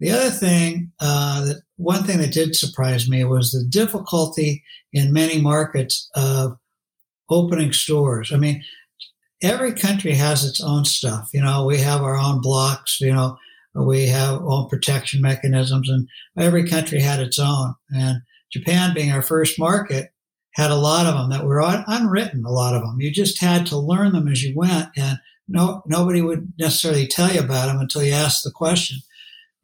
The 0.00 0.10
other 0.10 0.30
thing, 0.30 0.92
uh, 1.00 1.46
that 1.46 1.62
one 1.78 2.02
thing 2.02 2.18
that 2.18 2.32
did 2.32 2.54
surprise 2.54 3.08
me 3.08 3.24
was 3.24 3.50
the 3.50 3.64
difficulty 3.64 4.64
in 4.92 5.12
many 5.12 5.40
markets 5.40 6.10
of 6.14 6.58
opening 7.30 7.72
stores. 7.72 8.32
I 8.32 8.36
mean, 8.36 8.62
every 9.42 9.72
country 9.72 10.12
has 10.14 10.44
its 10.44 10.60
own 10.60 10.84
stuff. 10.84 11.30
You 11.32 11.40
know, 11.40 11.64
we 11.64 11.78
have 11.78 12.02
our 12.02 12.16
own 12.16 12.40
blocks. 12.40 13.00
You 13.00 13.14
know, 13.14 13.38
we 13.74 14.06
have 14.06 14.42
own 14.42 14.68
protection 14.68 15.22
mechanisms, 15.22 15.88
and 15.88 16.08
every 16.36 16.68
country 16.68 17.00
had 17.00 17.20
its 17.20 17.38
own. 17.38 17.74
And 17.90 18.22
Japan, 18.52 18.92
being 18.92 19.12
our 19.12 19.22
first 19.22 19.58
market, 19.58 20.12
had 20.54 20.72
a 20.72 20.76
lot 20.76 21.06
of 21.06 21.14
them 21.14 21.30
that 21.30 21.44
were 21.46 21.62
un- 21.62 21.84
unwritten. 21.86 22.44
A 22.44 22.50
lot 22.50 22.74
of 22.74 22.82
them 22.82 23.00
you 23.00 23.12
just 23.12 23.40
had 23.40 23.66
to 23.66 23.78
learn 23.78 24.12
them 24.12 24.26
as 24.26 24.42
you 24.42 24.56
went, 24.56 24.88
and 24.96 25.18
no 25.46 25.82
nobody 25.86 26.22
would 26.22 26.52
necessarily 26.58 27.06
tell 27.06 27.32
you 27.32 27.40
about 27.40 27.66
them 27.66 27.78
until 27.78 28.02
you 28.02 28.12
asked 28.12 28.42
the 28.42 28.50
question. 28.50 28.98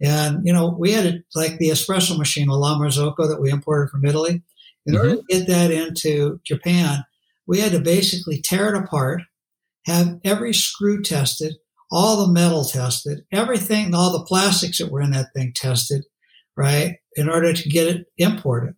And 0.03 0.41
you 0.45 0.53
know, 0.53 0.75
we 0.79 0.93
had 0.93 1.07
a, 1.07 1.19
like 1.35 1.59
the 1.59 1.69
espresso 1.69 2.19
machine, 2.19 2.49
the 2.49 2.55
La 2.55 2.79
Marzocco 2.79 3.29
that 3.29 3.41
we 3.41 3.51
imported 3.51 3.91
from 3.91 4.05
Italy. 4.05 4.43
In 4.87 4.95
mm-hmm. 4.95 4.97
order 4.97 5.17
to 5.17 5.23
get 5.29 5.47
that 5.47 5.71
into 5.71 6.41
Japan, 6.45 7.05
we 7.47 7.61
had 7.61 7.73
to 7.73 7.81
basically 7.81 8.41
tear 8.41 8.75
it 8.75 8.83
apart, 8.83 9.23
have 9.87 10.19
every 10.25 10.53
screw 10.53 11.03
tested, 11.03 11.55
all 11.91 12.27
the 12.27 12.33
metal 12.33 12.65
tested, 12.65 13.25
everything, 13.33 13.95
all 13.95 14.13
the 14.13 14.25
plastics 14.25 14.79
that 14.79 14.91
were 14.91 15.01
in 15.01 15.13
that 15.13 15.33
thing 15.35 15.53
tested, 15.55 16.05
right, 16.57 16.97
in 17.17 17.29
order 17.29 17.53
to 17.53 17.69
get 17.69 17.87
it 17.87 18.07
imported. 18.19 18.75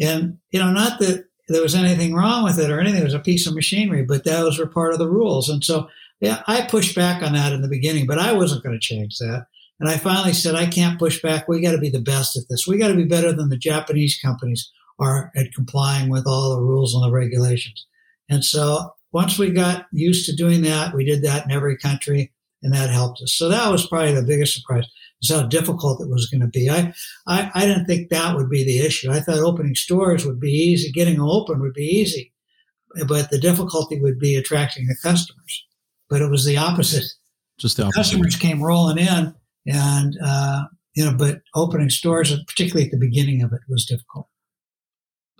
And, 0.00 0.38
you 0.50 0.58
know, 0.58 0.72
not 0.72 0.98
that 1.00 1.26
there 1.48 1.62
was 1.62 1.74
anything 1.74 2.14
wrong 2.14 2.44
with 2.44 2.58
it 2.58 2.70
or 2.70 2.80
anything, 2.80 3.00
it 3.00 3.04
was 3.04 3.14
a 3.14 3.20
piece 3.20 3.46
of 3.46 3.54
machinery, 3.54 4.04
but 4.04 4.24
those 4.24 4.58
were 4.58 4.66
part 4.66 4.92
of 4.92 4.98
the 4.98 5.08
rules. 5.08 5.48
And 5.48 5.62
so, 5.62 5.88
yeah, 6.20 6.42
I 6.46 6.62
pushed 6.62 6.94
back 6.94 7.22
on 7.22 7.34
that 7.34 7.52
in 7.52 7.62
the 7.62 7.68
beginning, 7.68 8.06
but 8.06 8.18
I 8.18 8.32
wasn't 8.32 8.62
going 8.62 8.74
to 8.74 8.80
change 8.80 9.18
that. 9.18 9.46
And 9.80 9.88
I 9.88 9.96
finally 9.96 10.32
said, 10.32 10.54
I 10.54 10.66
can't 10.66 10.98
push 10.98 11.20
back. 11.20 11.48
We 11.48 11.60
got 11.60 11.72
to 11.72 11.78
be 11.78 11.90
the 11.90 12.00
best 12.00 12.36
at 12.36 12.44
this. 12.48 12.66
We 12.66 12.78
got 12.78 12.88
to 12.88 12.94
be 12.94 13.04
better 13.04 13.32
than 13.32 13.48
the 13.48 13.56
Japanese 13.56 14.18
companies 14.22 14.70
are 14.98 15.32
at 15.34 15.52
complying 15.54 16.08
with 16.08 16.26
all 16.26 16.54
the 16.54 16.62
rules 16.62 16.94
and 16.94 17.02
the 17.02 17.10
regulations. 17.10 17.86
And 18.28 18.44
so 18.44 18.94
once 19.12 19.38
we 19.38 19.50
got 19.50 19.86
used 19.92 20.26
to 20.26 20.36
doing 20.36 20.62
that, 20.62 20.94
we 20.94 21.04
did 21.04 21.22
that 21.22 21.44
in 21.44 21.50
every 21.50 21.76
country 21.76 22.32
and 22.62 22.72
that 22.72 22.90
helped 22.90 23.20
us. 23.22 23.34
So 23.34 23.48
that 23.48 23.70
was 23.70 23.86
probably 23.86 24.14
the 24.14 24.22
biggest 24.22 24.54
surprise 24.54 24.86
is 25.20 25.30
how 25.30 25.42
difficult 25.42 26.00
it 26.00 26.08
was 26.08 26.28
going 26.28 26.40
to 26.40 26.46
be. 26.46 26.70
I, 26.70 26.92
I, 27.26 27.50
I 27.54 27.66
didn't 27.66 27.86
think 27.86 28.08
that 28.08 28.36
would 28.36 28.50
be 28.50 28.64
the 28.64 28.80
issue. 28.80 29.10
I 29.10 29.20
thought 29.20 29.38
opening 29.38 29.74
stores 29.74 30.26
would 30.26 30.40
be 30.40 30.50
easy. 30.50 30.90
Getting 30.90 31.16
them 31.16 31.28
open 31.28 31.60
would 31.60 31.74
be 31.74 31.84
easy, 31.84 32.32
but 33.06 33.30
the 33.30 33.38
difficulty 33.38 34.00
would 34.00 34.18
be 34.18 34.36
attracting 34.36 34.86
the 34.86 34.96
customers. 35.02 35.66
But 36.08 36.22
it 36.22 36.30
was 36.30 36.44
the 36.44 36.56
opposite. 36.56 37.04
Just 37.58 37.76
the, 37.76 37.84
the 37.84 37.86
opposite. 37.88 37.98
customers 37.98 38.36
came 38.36 38.62
rolling 38.62 38.98
in 38.98 39.34
and, 39.66 40.16
uh, 40.24 40.64
you 40.94 41.04
know, 41.04 41.14
but 41.16 41.40
opening 41.54 41.90
stores, 41.90 42.32
particularly 42.46 42.86
at 42.86 42.92
the 42.92 42.98
beginning 42.98 43.42
of 43.42 43.52
it, 43.52 43.60
was 43.68 43.84
difficult. 43.84 44.28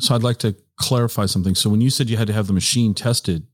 So 0.01 0.15
I'd 0.15 0.23
like 0.23 0.39
to 0.39 0.57
clarify 0.77 1.27
something. 1.27 1.55
So 1.55 1.71
when 1.71 1.81
you 1.81 1.91
said 1.91 2.09
you 2.09 2.17
had 2.17 2.27
to 2.27 2.33
have 2.33 2.47
the 2.47 2.53
machine 2.53 2.95
tested, 2.95 3.47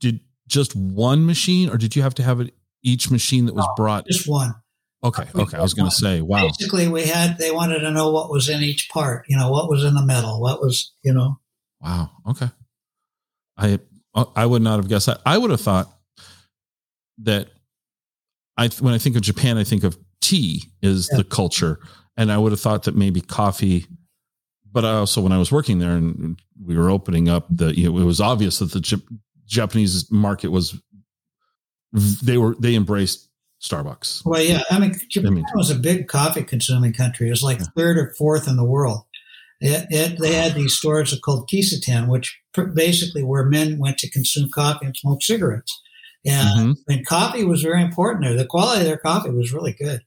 did 0.00 0.20
just 0.46 0.74
one 0.76 1.26
machine, 1.26 1.68
or 1.68 1.76
did 1.76 1.96
you 1.96 2.02
have 2.02 2.14
to 2.14 2.22
have 2.22 2.40
it 2.40 2.54
each 2.82 3.10
machine 3.10 3.46
that 3.46 3.54
was 3.54 3.66
no, 3.66 3.74
brought? 3.76 4.06
Just 4.06 4.28
one. 4.28 4.54
Okay. 5.02 5.24
Okay. 5.34 5.58
I 5.58 5.62
was 5.62 5.74
going 5.74 5.88
to 5.88 5.94
say, 5.94 6.22
wow. 6.22 6.46
Basically, 6.46 6.88
we 6.88 7.02
had 7.02 7.36
they 7.38 7.50
wanted 7.50 7.80
to 7.80 7.90
know 7.90 8.10
what 8.10 8.30
was 8.30 8.48
in 8.48 8.62
each 8.62 8.88
part. 8.88 9.26
You 9.28 9.36
know, 9.36 9.50
what 9.50 9.68
was 9.68 9.84
in 9.84 9.94
the 9.94 10.04
metal, 10.04 10.40
what 10.40 10.60
was 10.60 10.92
you 11.02 11.12
know. 11.12 11.38
Wow. 11.80 12.10
Okay. 12.28 12.48
I 13.58 13.78
I 14.14 14.46
would 14.46 14.62
not 14.62 14.76
have 14.76 14.88
guessed 14.88 15.06
that. 15.06 15.20
I 15.26 15.36
would 15.36 15.50
have 15.50 15.60
thought 15.60 15.92
that 17.18 17.48
I 18.56 18.68
when 18.80 18.94
I 18.94 18.98
think 18.98 19.16
of 19.16 19.22
Japan, 19.22 19.58
I 19.58 19.64
think 19.64 19.84
of 19.84 19.98
tea 20.20 20.64
is 20.82 21.08
yeah. 21.10 21.18
the 21.18 21.24
culture, 21.24 21.80
and 22.16 22.30
I 22.30 22.38
would 22.38 22.52
have 22.52 22.60
thought 22.60 22.84
that 22.84 22.96
maybe 22.96 23.20
coffee. 23.20 23.86
But 24.72 24.84
I 24.84 24.94
also, 24.94 25.20
when 25.20 25.32
I 25.32 25.38
was 25.38 25.52
working 25.52 25.78
there 25.78 25.92
and 25.92 26.36
we 26.64 26.76
were 26.76 26.90
opening 26.90 27.28
up 27.28 27.46
the, 27.48 27.76
you 27.78 27.92
know, 27.92 27.98
it 27.98 28.04
was 28.04 28.20
obvious 28.20 28.58
that 28.58 28.72
the 28.72 28.80
J- 28.80 28.96
Japanese 29.46 30.10
market 30.10 30.48
was 30.48 30.80
they 31.92 32.38
were 32.38 32.56
they 32.58 32.74
embraced 32.74 33.28
Starbucks. 33.62 34.24
Well, 34.24 34.42
yeah, 34.42 34.62
I 34.70 34.78
mean, 34.78 34.94
Japan 35.08 35.32
I 35.32 35.34
mean, 35.34 35.44
was 35.54 35.70
a 35.70 35.76
big 35.76 36.08
coffee 36.08 36.42
consuming 36.42 36.92
country. 36.92 37.28
It 37.28 37.30
was 37.30 37.42
like 37.42 37.60
yeah. 37.60 37.66
third 37.76 37.98
or 37.98 38.12
fourth 38.18 38.48
in 38.48 38.56
the 38.56 38.64
world. 38.64 39.04
It, 39.60 39.86
it, 39.90 40.18
they 40.18 40.32
had 40.32 40.54
these 40.54 40.74
stores 40.74 41.18
called 41.24 41.48
Kissaten, 41.48 42.08
which 42.08 42.38
basically 42.74 43.22
where 43.22 43.44
men 43.44 43.78
went 43.78 43.98
to 43.98 44.10
consume 44.10 44.50
coffee 44.50 44.86
and 44.86 44.96
smoke 44.96 45.22
cigarettes. 45.22 45.80
And, 46.26 46.76
mm-hmm. 46.76 46.92
and 46.92 47.06
coffee 47.06 47.44
was 47.44 47.62
very 47.62 47.82
important 47.82 48.24
there. 48.24 48.36
The 48.36 48.46
quality 48.46 48.80
of 48.80 48.86
their 48.86 48.96
coffee 48.96 49.30
was 49.30 49.52
really 49.52 49.72
good. 49.72 50.00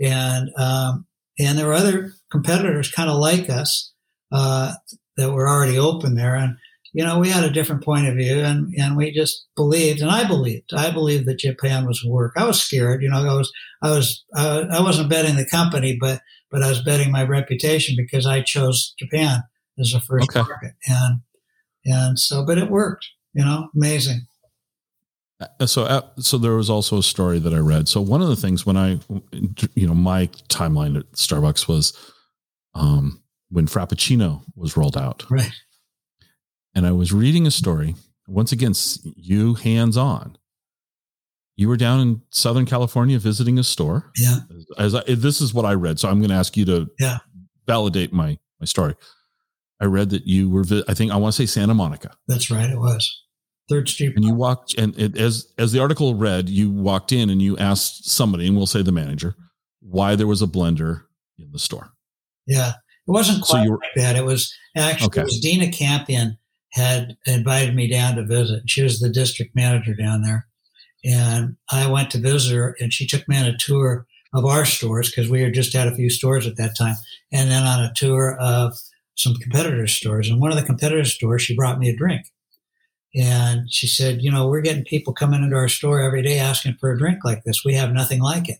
And, 0.00 0.50
um, 0.58 1.06
and 1.38 1.56
there 1.56 1.66
were 1.66 1.72
other 1.72 2.12
competitors 2.30 2.90
kind 2.90 3.08
of 3.08 3.16
like 3.16 3.48
us, 3.48 3.92
uh, 4.30 4.74
that 5.16 5.32
were 5.32 5.48
already 5.48 5.78
open 5.78 6.14
there. 6.14 6.34
And, 6.34 6.56
you 6.92 7.04
know, 7.04 7.18
we 7.18 7.30
had 7.30 7.44
a 7.44 7.50
different 7.50 7.82
point 7.82 8.06
of 8.06 8.16
view 8.16 8.40
and, 8.40 8.74
and 8.78 8.96
we 8.96 9.12
just 9.12 9.46
believed, 9.56 10.02
and 10.02 10.10
I 10.10 10.26
believed, 10.26 10.74
I 10.74 10.90
believed 10.90 11.26
that 11.26 11.38
Japan 11.38 11.86
was 11.86 12.04
work. 12.04 12.32
I 12.36 12.44
was 12.44 12.60
scared, 12.60 13.02
you 13.02 13.08
know, 13.08 13.22
I 13.22 13.34
was, 13.34 13.50
I 13.82 13.90
was, 13.90 14.24
uh, 14.36 14.64
I 14.70 14.82
wasn't 14.82 15.08
betting 15.08 15.36
the 15.36 15.46
company, 15.46 15.96
but, 15.98 16.20
but 16.50 16.62
I 16.62 16.68
was 16.68 16.82
betting 16.82 17.10
my 17.10 17.24
reputation 17.24 17.94
because 17.96 18.26
I 18.26 18.42
chose 18.42 18.94
Japan 18.98 19.42
as 19.78 19.92
the 19.92 20.00
first 20.00 20.30
okay. 20.30 20.40
market. 20.40 20.72
And, 20.86 21.20
and 21.86 22.18
so, 22.18 22.44
but 22.44 22.58
it 22.58 22.70
worked, 22.70 23.06
you 23.32 23.44
know, 23.44 23.70
amazing. 23.74 24.26
Uh, 25.60 25.66
so, 25.66 25.84
uh, 25.84 26.02
so 26.18 26.38
there 26.38 26.54
was 26.54 26.70
also 26.70 26.98
a 26.98 27.02
story 27.02 27.38
that 27.38 27.54
I 27.54 27.58
read. 27.58 27.88
So 27.88 28.00
one 28.00 28.22
of 28.22 28.28
the 28.28 28.36
things 28.36 28.66
when 28.66 28.76
I, 28.76 29.00
you 29.74 29.86
know, 29.86 29.94
my 29.94 30.26
timeline 30.48 30.98
at 30.98 31.10
Starbucks 31.12 31.68
was, 31.68 31.96
um, 32.74 33.22
when 33.50 33.66
Frappuccino 33.66 34.42
was 34.56 34.76
rolled 34.76 34.96
out. 34.96 35.24
Right 35.30 35.52
and 36.74 36.86
I 36.86 36.92
was 36.92 37.12
reading 37.12 37.46
a 37.46 37.50
story. 37.50 37.94
Once 38.26 38.52
again, 38.52 38.72
you 39.16 39.54
hands 39.54 39.96
on. 39.96 40.38
You 41.56 41.68
were 41.68 41.76
down 41.76 42.00
in 42.00 42.22
Southern 42.30 42.64
California 42.64 43.18
visiting 43.18 43.58
a 43.58 43.64
store. 43.64 44.10
Yeah. 44.16 44.38
As 44.78 44.94
I, 44.94 45.02
this 45.06 45.40
is 45.40 45.52
what 45.52 45.64
I 45.64 45.74
read, 45.74 46.00
so 46.00 46.08
I'm 46.08 46.18
going 46.18 46.30
to 46.30 46.36
ask 46.36 46.56
you 46.56 46.64
to 46.66 46.90
yeah. 46.98 47.18
validate 47.66 48.12
my 48.12 48.38
my 48.58 48.64
story. 48.64 48.94
I 49.80 49.84
read 49.86 50.10
that 50.10 50.26
you 50.26 50.48
were. 50.48 50.64
I 50.88 50.94
think 50.94 51.12
I 51.12 51.16
want 51.16 51.34
to 51.34 51.36
say 51.36 51.46
Santa 51.46 51.74
Monica. 51.74 52.16
That's 52.26 52.50
right. 52.50 52.70
It 52.70 52.78
was 52.78 53.24
Third 53.68 53.88
Street. 53.88 54.12
And 54.16 54.24
you 54.24 54.34
walked, 54.34 54.74
and 54.78 54.98
it, 54.98 55.16
as 55.16 55.52
as 55.58 55.72
the 55.72 55.80
article 55.80 56.14
read, 56.14 56.48
you 56.48 56.70
walked 56.70 57.12
in 57.12 57.30
and 57.30 57.40
you 57.40 57.56
asked 57.58 58.10
somebody, 58.10 58.46
and 58.46 58.56
we'll 58.56 58.66
say 58.66 58.82
the 58.82 58.92
manager, 58.92 59.34
why 59.80 60.16
there 60.16 60.26
was 60.26 60.42
a 60.42 60.46
blender 60.46 61.02
in 61.38 61.50
the 61.52 61.58
store. 61.58 61.92
Yeah, 62.46 62.70
it 62.70 63.10
wasn't 63.10 63.44
quite 63.44 63.66
so 63.66 63.72
like 63.72 63.94
that. 63.96 64.16
It 64.16 64.24
was 64.24 64.52
actually 64.76 65.06
okay. 65.06 65.20
it 65.20 65.24
was 65.24 65.40
Dina 65.40 65.70
Campion 65.70 66.38
had 66.72 67.16
invited 67.26 67.74
me 67.74 67.88
down 67.88 68.16
to 68.16 68.24
visit. 68.24 68.62
She 68.66 68.82
was 68.82 68.98
the 68.98 69.10
district 69.10 69.54
manager 69.54 69.94
down 69.94 70.22
there. 70.22 70.46
And 71.04 71.56
I 71.70 71.90
went 71.90 72.10
to 72.12 72.18
visit 72.18 72.54
her 72.54 72.76
and 72.80 72.92
she 72.92 73.06
took 73.06 73.28
me 73.28 73.36
on 73.36 73.46
a 73.46 73.58
tour 73.58 74.06
of 74.32 74.44
our 74.46 74.64
stores 74.64 75.10
because 75.10 75.30
we 75.30 75.42
had 75.42 75.52
just 75.52 75.74
had 75.74 75.88
a 75.88 75.94
few 75.94 76.08
stores 76.08 76.46
at 76.46 76.56
that 76.56 76.76
time. 76.78 76.94
And 77.30 77.50
then 77.50 77.64
on 77.64 77.82
a 77.82 77.92
tour 77.94 78.38
of 78.40 78.78
some 79.16 79.34
competitor 79.34 79.86
stores. 79.86 80.28
And 80.28 80.40
one 80.40 80.50
of 80.50 80.56
the 80.56 80.64
competitor 80.64 81.04
stores, 81.04 81.42
she 81.42 81.54
brought 81.54 81.78
me 81.78 81.90
a 81.90 81.96
drink. 81.96 82.22
And 83.14 83.70
she 83.70 83.86
said, 83.86 84.22
you 84.22 84.30
know, 84.30 84.48
we're 84.48 84.62
getting 84.62 84.84
people 84.84 85.12
coming 85.12 85.42
into 85.42 85.56
our 85.56 85.68
store 85.68 86.00
every 86.00 86.22
day 86.22 86.38
asking 86.38 86.76
for 86.80 86.90
a 86.90 86.98
drink 86.98 87.18
like 87.24 87.44
this. 87.44 87.62
We 87.64 87.74
have 87.74 87.92
nothing 87.92 88.20
like 88.20 88.48
it. 88.48 88.58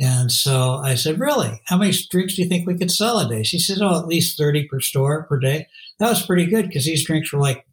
And 0.00 0.30
so 0.30 0.74
I 0.74 0.94
said, 0.94 1.18
really? 1.18 1.60
How 1.66 1.76
many 1.76 1.92
drinks 2.10 2.36
do 2.36 2.42
you 2.42 2.48
think 2.48 2.66
we 2.66 2.78
could 2.78 2.90
sell 2.90 3.18
a 3.18 3.28
day? 3.28 3.42
She 3.42 3.58
said, 3.58 3.78
oh, 3.80 3.98
at 3.98 4.06
least 4.06 4.38
30 4.38 4.68
per 4.68 4.80
store 4.80 5.24
per 5.24 5.38
day 5.40 5.66
that 5.98 6.08
was 6.08 6.24
pretty 6.24 6.46
good 6.46 6.66
because 6.66 6.84
these 6.84 7.04
drinks 7.04 7.32
were 7.32 7.40
like 7.40 7.64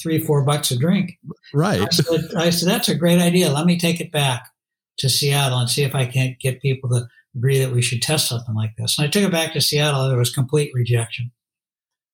three, 0.00 0.18
four 0.18 0.44
bucks 0.44 0.70
a 0.70 0.78
drink. 0.78 1.18
Right. 1.54 1.80
I 1.80 1.88
said, 1.90 2.34
I 2.36 2.50
said, 2.50 2.68
that's 2.68 2.88
a 2.88 2.94
great 2.94 3.20
idea. 3.20 3.50
Let 3.50 3.66
me 3.66 3.78
take 3.78 4.00
it 4.00 4.12
back 4.12 4.48
to 4.98 5.08
Seattle 5.08 5.58
and 5.58 5.68
see 5.70 5.82
if 5.82 5.94
I 5.94 6.06
can't 6.06 6.38
get 6.38 6.62
people 6.62 6.90
to 6.90 7.06
agree 7.36 7.58
that 7.58 7.72
we 7.72 7.82
should 7.82 8.02
test 8.02 8.28
something 8.28 8.54
like 8.54 8.74
this. 8.76 8.98
And 8.98 9.06
I 9.06 9.10
took 9.10 9.22
it 9.22 9.32
back 9.32 9.52
to 9.52 9.60
Seattle. 9.60 10.02
and 10.02 10.10
There 10.10 10.18
was 10.18 10.34
complete 10.34 10.72
rejection 10.74 11.32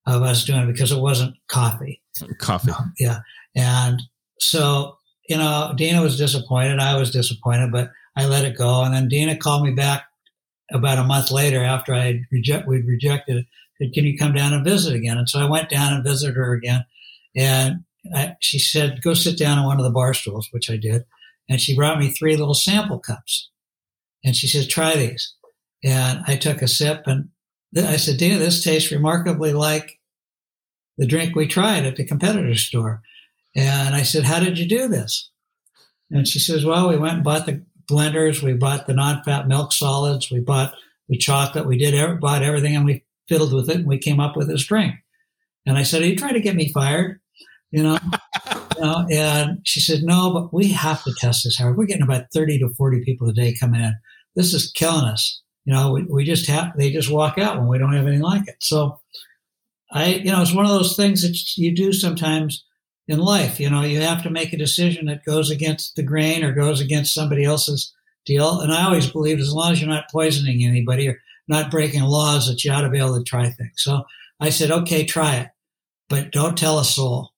of 0.06 0.23
us 0.23 0.44
doing 0.44 0.62
it 0.62 0.73
because 0.73 0.90
it 0.90 1.00
wasn't 1.00 1.37
coffee. 1.49 2.02
Coffee. 2.38 2.73
yeah. 2.99 3.21
And 3.54 4.02
so, 4.38 4.97
you 5.28 5.37
know, 5.37 5.73
Dina 5.76 6.02
was 6.02 6.16
disappointed. 6.16 6.78
I 6.78 6.97
was 6.99 7.11
disappointed, 7.11 7.71
but 7.73 7.90
I 8.16 8.26
let 8.26 8.44
it 8.44 8.56
go. 8.56 8.82
And 8.82 8.94
then 8.94 9.09
Dina 9.09 9.37
called 9.37 9.64
me 9.64 9.73
back 9.73 10.04
about 10.73 10.99
a 10.99 11.04
month 11.04 11.30
later 11.30 11.62
after 11.62 11.94
I 11.94 12.23
reject 12.30 12.66
we'd 12.66 12.87
rejected 12.87 13.37
it. 13.37 13.47
Said, 13.78 13.92
"Can 13.92 14.04
you 14.04 14.16
come 14.18 14.32
down 14.32 14.52
and 14.52 14.64
visit 14.64 14.94
again?" 14.94 15.18
And 15.18 15.28
so 15.28 15.40
I 15.40 15.49
went 15.49 15.68
down 15.68 15.92
and 15.92 16.04
visited 16.04 16.37
her 16.37 16.54
again, 16.54 16.85
and 17.35 17.85
I, 18.14 18.37
she 18.40 18.59
said, 18.59 19.02
"Go 19.02 19.14
sit 19.14 19.38
down 19.38 19.59
on 19.59 19.66
one 19.66 19.78
of 19.78 19.85
the 19.85 19.90
bar 19.90 20.14
stools," 20.14 20.49
which 20.50 20.71
I 20.71 20.76
did, 20.76 21.04
and 21.49 21.61
she 21.61 21.75
brought 21.75 21.99
me 21.99 22.11
three 22.11 22.37
little 22.37 22.54
sample 22.54 22.99
cups, 22.99 23.50
and 24.25 24.37
she 24.37 24.47
said, 24.47 24.68
"Try 24.68 24.97
these." 24.97 25.35
And 25.85 26.23
I 26.26 26.37
took 26.37 26.62
a 26.62 26.68
sip, 26.68 27.06
and 27.06 27.28
I 27.76 27.97
said, 27.97 28.18
"Dina, 28.18 28.38
this 28.38 28.62
tastes 28.62 28.92
remarkably 28.92 29.52
like 29.52 29.99
the 30.97 31.06
drink 31.06 31.35
we 31.35 31.47
tried 31.47 31.85
at 31.85 31.97
the 31.97 32.04
competitor 32.04 32.54
store." 32.54 33.02
And 33.54 33.94
I 33.94 34.02
said, 34.02 34.25
"How 34.25 34.40
did 34.40 34.59
you 34.59 34.66
do 34.66 34.88
this?" 34.88 35.30
And 36.11 36.26
she 36.26 36.38
says, 36.38 36.64
"Well, 36.64 36.88
we 36.88 36.97
went 36.97 37.14
and 37.14 37.25
bought 37.25 37.47
the 37.47 37.64
blenders, 37.90 38.42
we 38.42 38.54
bought 38.54 38.87
the 38.87 38.94
non-fat 38.94 39.49
milk 39.49 39.73
solids, 39.73 40.30
we 40.30 40.40
bought 40.40 40.75
the 41.09 41.18
chocolate, 41.18 41.66
we 41.66 41.76
did 41.76 42.21
bought 42.21 42.42
everything, 42.42 42.76
and 42.76 42.85
we 42.85 43.04
fiddled 43.28 43.52
with 43.52 43.68
it, 43.68 43.76
and 43.76 43.87
we 43.87 43.99
came 43.99 44.21
up 44.21 44.37
with 44.37 44.49
this 44.49 44.64
drink." 44.64 44.94
And 45.66 45.76
I 45.76 45.82
said, 45.82 46.02
"Are 46.02 46.06
you 46.06 46.16
trying 46.16 46.35
to 46.35 46.40
get 46.40 46.56
me 46.56 46.73
fired?" 46.73 47.21
You 47.71 47.82
know, 47.82 47.99
you 48.76 48.82
know, 48.82 49.06
and 49.11 49.61
she 49.64 49.80
said, 49.80 50.02
"No, 50.02 50.32
but 50.32 50.52
we 50.52 50.68
have 50.68 51.02
to 51.04 51.14
test 51.18 51.44
this, 51.44 51.59
Howard. 51.59 51.76
We're 51.76 51.87
getting 51.87 52.02
about 52.02 52.32
thirty 52.32 52.59
to 52.59 52.71
forty 52.71 53.02
people 53.04 53.28
a 53.28 53.35
day 53.35 53.54
coming 53.59 53.82
in. 53.82 53.94
This 54.35 54.54
is 54.54 54.73
killing 54.73 55.04
us. 55.04 55.42
You 55.64 55.75
know, 55.75 55.92
we, 55.92 56.04
we 56.04 56.25
just 56.25 56.49
have 56.49 56.76
they 56.76 56.90
just 56.90 57.11
walk 57.11 57.38
out 57.38 57.59
when 57.59 57.68
we 57.68 57.78
don't 57.78 57.92
have 57.92 58.06
anything 58.06 58.23
like 58.23 58.49
it. 58.49 58.56
So, 58.61 59.00
I, 59.92 60.14
you 60.14 60.32
know, 60.32 60.42
it's 60.42 60.54
one 60.54 60.64
of 60.64 60.73
those 60.73 60.97
things 60.97 61.23
that 61.23 61.37
you 61.59 61.75
do 61.75 61.92
sometimes." 61.92 62.64
In 63.12 63.19
life. 63.19 63.61
You 63.61 63.69
know, 63.69 63.83
you 63.83 64.00
have 64.00 64.23
to 64.23 64.31
make 64.31 64.52
a 64.52 64.59
decision 64.59 65.07
that 65.07 65.25
goes 65.25 65.50
against 65.50 65.97
the 65.97 66.02
grain 66.02 66.42
or 66.42 66.52
goes 66.52 66.81
against 66.81 67.14
somebody 67.14 67.45
else's 67.45 67.92
deal. 68.25 68.61
And 68.61 68.73
I 68.73 68.85
always 68.85 69.11
believe 69.11 69.38
as 69.38 69.52
long 69.52 69.73
as 69.73 69.81
you're 69.81 69.90
not 69.90 70.11
poisoning 70.11 70.64
anybody 70.64 71.09
or 71.09 71.21
not 71.47 71.71
breaking 71.71 72.02
laws, 72.02 72.49
that 72.49 72.64
you 72.64 72.73
ought 72.73 72.81
to 72.81 72.88
be 72.88 72.99
able 72.99 73.19
to 73.19 73.25
try 73.25 73.50
things. 73.50 73.75
So 73.76 74.04
I 74.40 74.49
said, 74.49 74.71
okay, 74.71 75.04
try 75.04 75.37
it, 75.37 75.49
but 76.09 76.33
don't 76.33 76.57
tell 76.57 76.78
a 76.78 76.85
soul. 76.85 77.31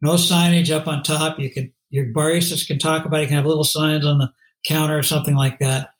No 0.00 0.14
signage 0.14 0.70
up 0.70 0.88
on 0.88 1.02
top. 1.02 1.38
You 1.38 1.50
can, 1.50 1.72
your 1.90 2.06
baristas 2.06 2.66
can 2.66 2.78
talk 2.78 3.04
about 3.04 3.20
it. 3.20 3.22
You 3.22 3.28
can 3.28 3.36
have 3.36 3.46
little 3.46 3.64
signs 3.64 4.06
on 4.06 4.18
the 4.18 4.32
counter 4.66 4.96
or 4.96 5.02
something 5.02 5.36
like 5.36 5.58
that. 5.58 5.90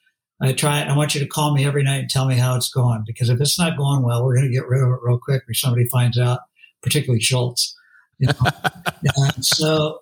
I 0.41 0.53
try 0.53 0.81
it. 0.81 0.89
I 0.89 0.97
want 0.97 1.15
you 1.15 1.21
to 1.21 1.27
call 1.27 1.55
me 1.55 1.65
every 1.65 1.85
night 1.85 2.01
and 2.01 2.11
tell 2.11 2.27
me 2.27 2.35
how 2.37 2.57
it's 2.57 2.71
going 2.71 3.05
because 3.07 3.29
if 3.29 3.41
it's 3.41 3.59
not 3.59 3.77
going 3.77 4.03
well, 4.03 4.25
we're 4.25 4.35
going 4.35 4.49
to 4.49 4.53
get 4.53 4.67
rid 4.67 4.83
of 4.83 4.89
it 4.89 4.99
real 5.03 5.19
quick 5.19 5.43
or 5.49 5.55
somebody 5.55 5.85
finds 5.87 6.19
out, 6.19 6.41
particularly 6.83 7.21
Schultz. 7.21 7.77
You 8.19 8.29
know? 8.29 9.31
so 9.41 10.01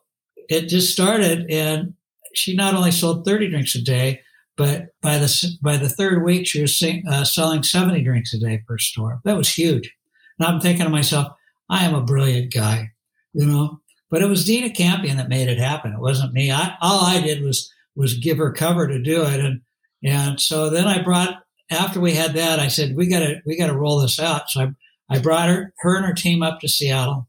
it 0.49 0.69
just 0.69 0.93
started, 0.93 1.50
and 1.50 1.95
she 2.35 2.55
not 2.55 2.75
only 2.75 2.90
sold 2.90 3.25
30 3.25 3.49
drinks 3.50 3.75
a 3.75 3.83
day, 3.83 4.21
but 4.57 4.88
by 5.00 5.17
the 5.17 5.59
by 5.62 5.76
the 5.76 5.88
third 5.88 6.23
week, 6.23 6.47
she 6.47 6.61
was 6.61 6.79
sing, 6.79 7.05
uh, 7.09 7.25
selling 7.25 7.62
70 7.62 8.02
drinks 8.02 8.35
a 8.35 8.38
day 8.38 8.62
per 8.67 8.76
store. 8.79 9.21
That 9.25 9.37
was 9.37 9.52
huge. 9.52 9.95
And 10.38 10.47
I'm 10.47 10.61
thinking 10.61 10.85
to 10.85 10.90
myself, 10.90 11.29
I 11.71 11.85
am 11.85 11.95
a 11.95 12.02
brilliant 12.02 12.52
guy, 12.52 12.90
you 13.33 13.47
know. 13.47 13.81
But 14.11 14.23
it 14.23 14.26
was 14.26 14.45
Dina 14.45 14.71
Campion 14.71 15.17
that 15.17 15.29
made 15.29 15.49
it 15.49 15.59
happen. 15.59 15.93
It 15.93 16.00
wasn't 16.00 16.33
me. 16.33 16.50
I, 16.50 16.75
all 16.81 17.05
I 17.05 17.21
did 17.21 17.43
was 17.43 17.73
was 17.95 18.14
give 18.14 18.38
her 18.38 18.52
cover 18.52 18.87
to 18.87 19.00
do 19.00 19.23
it, 19.23 19.40
and 19.40 19.62
and 20.05 20.40
so 20.40 20.69
then 20.69 20.87
I 20.87 21.02
brought 21.02 21.43
after 21.71 22.00
we 22.00 22.12
had 22.12 22.35
that, 22.35 22.59
I 22.59 22.69
said 22.69 22.97
we 22.97 23.07
got 23.07 23.21
to 23.21 23.40
we 23.47 23.57
got 23.57 23.69
to 23.69 23.76
roll 23.76 24.00
this 24.00 24.19
out. 24.19 24.50
So 24.50 24.61
I 24.61 24.69
I 25.09 25.19
brought 25.21 25.49
her 25.49 25.73
her 25.79 25.97
and 25.97 26.05
her 26.05 26.12
team 26.12 26.43
up 26.43 26.61
to 26.61 26.69
Seattle 26.69 27.29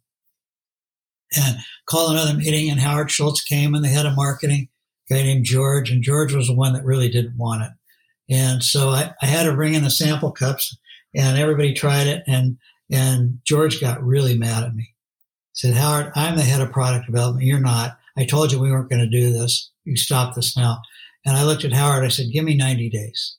and 1.35 1.57
call 1.85 2.09
another 2.09 2.33
meeting. 2.33 2.69
And 2.69 2.79
Howard 2.79 3.11
Schultz 3.11 3.41
came 3.41 3.73
and 3.73 3.83
the 3.83 3.89
head 3.89 4.05
of 4.05 4.15
marketing, 4.15 4.69
guy 5.09 5.23
named 5.23 5.45
George, 5.45 5.91
and 5.91 6.03
George 6.03 6.33
was 6.33 6.47
the 6.47 6.55
one 6.55 6.73
that 6.73 6.85
really 6.85 7.09
didn't 7.09 7.37
want 7.37 7.63
it. 7.63 7.71
And 8.33 8.63
so 8.63 8.89
I, 8.89 9.13
I 9.21 9.25
had 9.25 9.43
to 9.43 9.53
bring 9.53 9.73
in 9.73 9.83
the 9.83 9.89
sample 9.89 10.31
cups, 10.31 10.77
and 11.13 11.37
everybody 11.37 11.73
tried 11.73 12.07
it, 12.07 12.23
and 12.27 12.57
and 12.91 13.39
George 13.45 13.79
got 13.79 14.03
really 14.03 14.37
mad 14.37 14.63
at 14.63 14.75
me. 14.75 14.93
He 15.53 15.67
said, 15.67 15.73
Howard, 15.75 16.11
I'm 16.15 16.35
the 16.35 16.43
head 16.43 16.61
of 16.61 16.71
product 16.71 17.05
development. 17.05 17.45
You're 17.45 17.59
not. 17.59 17.97
I 18.17 18.25
told 18.25 18.51
you 18.51 18.59
we 18.59 18.71
weren't 18.71 18.89
going 18.89 19.01
to 19.01 19.07
do 19.07 19.31
this. 19.31 19.71
You 19.85 19.95
stop 19.95 20.35
this 20.35 20.57
now. 20.57 20.81
And 21.25 21.37
I 21.37 21.43
looked 21.43 21.63
at 21.63 21.73
Howard. 21.73 22.03
I 22.03 22.09
said, 22.09 22.31
give 22.31 22.43
me 22.43 22.55
90 22.55 22.89
days. 22.89 23.37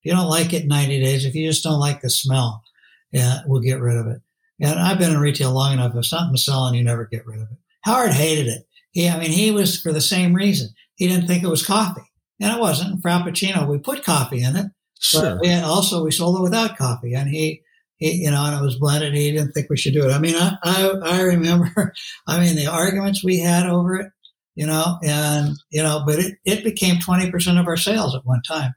If 0.00 0.10
you 0.10 0.12
don't 0.12 0.28
like 0.28 0.52
it 0.52 0.66
90 0.66 1.02
days, 1.02 1.24
if 1.24 1.34
you 1.34 1.48
just 1.48 1.64
don't 1.64 1.80
like 1.80 2.00
the 2.00 2.10
smell, 2.10 2.62
yeah, 3.10 3.40
we'll 3.46 3.62
get 3.62 3.80
rid 3.80 3.96
of 3.96 4.06
it. 4.06 4.20
And 4.60 4.78
I've 4.80 4.98
been 4.98 5.12
in 5.12 5.20
retail 5.20 5.52
long 5.52 5.72
enough. 5.74 5.94
If 5.94 6.06
something's 6.06 6.44
selling, 6.44 6.74
you 6.74 6.82
never 6.84 7.04
get 7.06 7.26
rid 7.26 7.40
of 7.42 7.48
it. 7.50 7.58
Howard 7.82 8.12
hated 8.12 8.46
it. 8.48 8.66
He, 8.92 9.08
I 9.08 9.18
mean, 9.18 9.30
he 9.30 9.50
was 9.50 9.80
for 9.80 9.92
the 9.92 10.00
same 10.00 10.32
reason. 10.34 10.70
He 10.94 11.06
didn't 11.08 11.26
think 11.26 11.42
it 11.42 11.48
was 11.48 11.64
coffee, 11.66 12.10
and 12.40 12.52
it 12.54 12.58
wasn't. 12.60 13.02
Frappuccino, 13.02 13.68
we 13.68 13.78
put 13.78 14.02
coffee 14.04 14.42
in 14.42 14.56
it, 14.56 14.66
Sure. 14.98 15.38
but 15.42 15.64
also 15.64 16.02
we 16.02 16.10
sold 16.10 16.38
it 16.38 16.42
without 16.42 16.78
coffee, 16.78 17.12
and 17.14 17.28
he, 17.28 17.60
he, 17.98 18.12
you 18.24 18.30
know, 18.30 18.42
and 18.44 18.58
it 18.58 18.64
was 18.64 18.78
blended. 18.78 19.12
He 19.14 19.30
didn't 19.30 19.52
think 19.52 19.68
we 19.68 19.76
should 19.76 19.92
do 19.92 20.08
it. 20.08 20.12
I 20.12 20.18
mean, 20.18 20.34
I, 20.36 20.56
I, 20.62 20.90
I 21.04 21.20
remember, 21.20 21.92
I 22.26 22.40
mean, 22.40 22.56
the 22.56 22.66
arguments 22.68 23.22
we 23.22 23.38
had 23.38 23.66
over 23.66 23.96
it, 23.96 24.10
you 24.54 24.66
know, 24.66 24.98
and 25.04 25.54
you 25.68 25.82
know, 25.82 26.02
but 26.06 26.18
it, 26.18 26.38
it 26.46 26.64
became 26.64 26.98
twenty 26.98 27.30
percent 27.30 27.58
of 27.58 27.66
our 27.66 27.76
sales 27.76 28.14
at 28.14 28.24
one 28.24 28.40
time. 28.42 28.74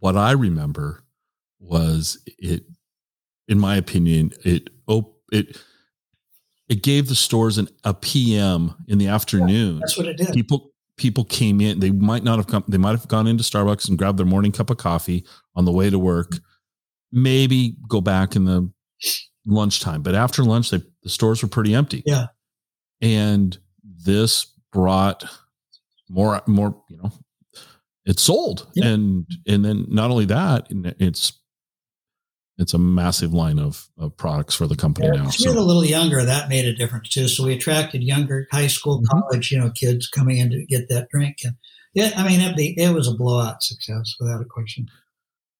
What 0.00 0.16
I 0.16 0.32
remember 0.32 1.04
was 1.58 2.18
it, 2.26 2.64
in 3.48 3.58
my 3.58 3.76
opinion, 3.76 4.32
it 4.44 4.70
op- 4.86 5.18
it 5.32 5.56
it 6.68 6.82
gave 6.82 7.08
the 7.08 7.14
stores 7.14 7.58
an 7.58 7.68
a 7.84 7.94
PM 7.94 8.74
in 8.88 8.98
the 8.98 9.06
afternoon. 9.08 9.78
That's 9.80 9.96
what 9.96 10.06
it 10.06 10.16
did. 10.16 10.32
people 10.32 10.72
people 10.96 11.24
came 11.24 11.60
in 11.60 11.78
they 11.78 11.90
might 11.90 12.24
not 12.24 12.36
have 12.38 12.46
come 12.46 12.64
they 12.68 12.78
might 12.78 12.92
have 12.92 13.06
gone 13.06 13.26
into 13.26 13.44
starbucks 13.44 13.86
and 13.88 13.98
grabbed 13.98 14.18
their 14.18 14.24
morning 14.26 14.50
cup 14.50 14.70
of 14.70 14.78
coffee 14.78 15.26
on 15.54 15.66
the 15.66 15.70
way 15.72 15.90
to 15.90 15.98
work 15.98 16.32
maybe 17.12 17.76
go 17.86 18.00
back 18.00 18.34
in 18.34 18.46
the 18.46 18.66
lunchtime 19.44 20.00
but 20.00 20.14
after 20.14 20.42
lunch 20.42 20.70
they, 20.70 20.80
the 21.02 21.10
stores 21.10 21.42
were 21.42 21.48
pretty 21.50 21.74
empty 21.74 22.02
Yeah. 22.06 22.28
and 23.02 23.58
this 23.84 24.46
brought 24.72 25.22
more 26.08 26.40
more 26.46 26.82
you 26.88 26.96
know 26.96 27.12
it 28.06 28.18
sold 28.18 28.66
Yeah. 28.74 28.86
and 28.86 29.26
and 29.46 29.62
then 29.66 29.84
not 29.90 30.10
only 30.10 30.24
that 30.24 30.66
it's 30.70 31.38
it's 32.58 32.74
a 32.74 32.78
massive 32.78 33.32
line 33.34 33.58
of, 33.58 33.88
of 33.98 34.16
products 34.16 34.54
for 34.54 34.66
the 34.66 34.76
company 34.76 35.08
now 35.08 35.28
She 35.28 35.46
was 35.46 35.56
a 35.56 35.60
little 35.62 35.84
younger. 35.84 36.24
That 36.24 36.48
made 36.48 36.64
a 36.64 36.74
difference 36.74 37.10
too. 37.10 37.28
So 37.28 37.44
we 37.44 37.52
attracted 37.54 38.02
younger 38.02 38.48
high 38.50 38.66
school, 38.66 39.02
Mhm. 39.02 39.08
college, 39.08 39.52
you 39.52 39.58
know, 39.58 39.70
kids 39.70 40.08
coming 40.08 40.38
in 40.38 40.50
to 40.50 40.64
get 40.66 40.88
that 40.88 41.08
drink. 41.10 41.38
And 41.44 41.56
yeah, 41.94 42.12
I 42.16 42.26
mean, 42.26 42.40
it, 42.40 42.56
be, 42.56 42.74
it 42.78 42.94
was 42.94 43.08
a 43.08 43.14
blowout 43.14 43.62
success 43.62 44.14
without 44.18 44.40
a 44.40 44.44
question. 44.44 44.88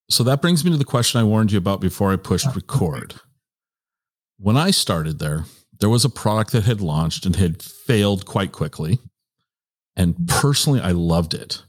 So 0.09 0.23
that 0.23 0.41
brings 0.41 0.63
me 0.63 0.71
to 0.71 0.77
the 0.77 0.85
question 0.85 1.19
I 1.19 1.23
warned 1.23 1.51
you 1.51 1.57
about 1.57 1.81
before 1.81 2.11
I 2.11 2.15
pushed 2.15 2.47
record. 2.55 3.15
When 4.37 4.55
I 4.57 4.71
started 4.71 5.19
there, 5.19 5.45
there 5.79 5.89
was 5.89 6.05
a 6.05 6.09
product 6.09 6.51
that 6.53 6.63
had 6.63 6.81
launched 6.81 7.25
and 7.25 7.35
had 7.35 7.61
failed 7.61 8.25
quite 8.25 8.51
quickly. 8.51 8.99
And 9.95 10.27
personally, 10.27 10.79
I 10.79 10.91
loved 10.91 11.33
it. 11.33 11.63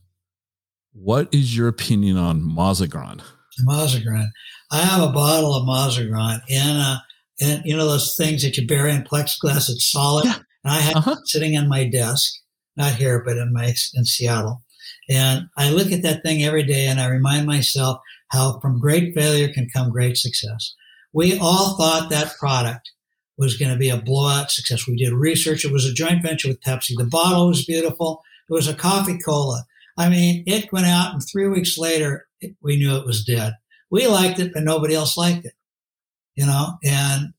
What 0.93 1.29
is 1.33 1.57
your 1.57 1.69
opinion 1.69 2.17
on 2.17 2.41
Mazagran? 2.43 3.23
Mazagran. 3.67 4.29
I 4.71 4.79
have 4.79 5.03
a 5.03 5.13
bottle 5.13 5.55
of 5.55 5.67
Mazagran 5.67 6.41
in 6.49 6.67
a, 6.67 7.03
in, 7.39 7.63
you 7.65 7.77
know, 7.77 7.87
those 7.87 8.15
things 8.17 8.43
that 8.43 8.57
you 8.57 8.67
bury 8.67 8.93
in 8.93 9.03
plexiglass. 9.03 9.71
It's 9.71 9.91
solid. 9.91 10.25
Yeah. 10.27 10.37
And 10.65 10.73
I 10.75 10.81
have 10.81 10.97
Uh-huh. 10.97 11.13
it 11.13 11.27
sitting 11.29 11.57
on 11.57 11.69
my 11.69 11.85
desk, 11.89 12.33
not 12.77 12.95
here, 12.95 13.23
but 13.25 13.37
in 13.37 13.53
my, 13.53 13.73
in 13.95 14.05
Seattle. 14.05 14.63
And 15.09 15.47
I 15.57 15.71
look 15.71 15.91
at 15.93 16.03
that 16.03 16.23
thing 16.23 16.43
every 16.43 16.65
day 16.65 16.87
and 16.87 17.01
I 17.01 17.07
remind 17.09 17.47
myself 17.47 17.99
how 18.29 18.61
from 18.61 18.79
great 18.81 19.15
failure 19.15 19.51
can 19.53 19.69
come 19.75 19.91
great 19.91 20.17
success. 20.19 20.75
We 21.15 21.39
all 21.39 21.77
thought 21.79 22.11
that 22.11 22.37
product 22.39 22.91
was 23.39 23.57
going 23.57 23.73
to 23.73 23.79
be 23.79 23.89
a 23.89 23.97
blowout 23.97 24.51
success. 24.51 24.87
We 24.87 24.97
did 24.97 25.13
research. 25.15 25.65
It 25.65 25.73
was 25.73 25.87
a 25.87 25.95
joint 25.95 26.23
venture 26.23 26.49
with 26.49 26.61
Pepsi. 26.61 26.95
The 26.97 27.05
bottle 27.05 27.49
was 27.49 27.65
beautiful. 27.65 28.21
It 28.51 28.53
was 28.53 28.69
a 28.69 28.75
coffee 28.75 29.19
cola. 29.25 29.65
I 29.97 30.09
mean, 30.11 30.45
it 30.47 30.71
went 30.73 30.87
out 30.87 31.13
and 31.15 31.23
three 31.23 31.49
weeks 31.49 31.79
later, 31.79 32.27
it, 32.41 32.55
we 32.63 32.77
knew 32.77 32.97
it 32.97 33.07
was 33.07 33.25
dead. 33.25 33.55
We 33.91 34.07
liked 34.07 34.39
it, 34.39 34.53
but 34.53 34.63
nobody 34.63 34.95
else 34.95 35.17
liked 35.17 35.47
it, 35.47 35.55
you 36.35 36.47
know, 36.47 36.79
and, 36.85 37.33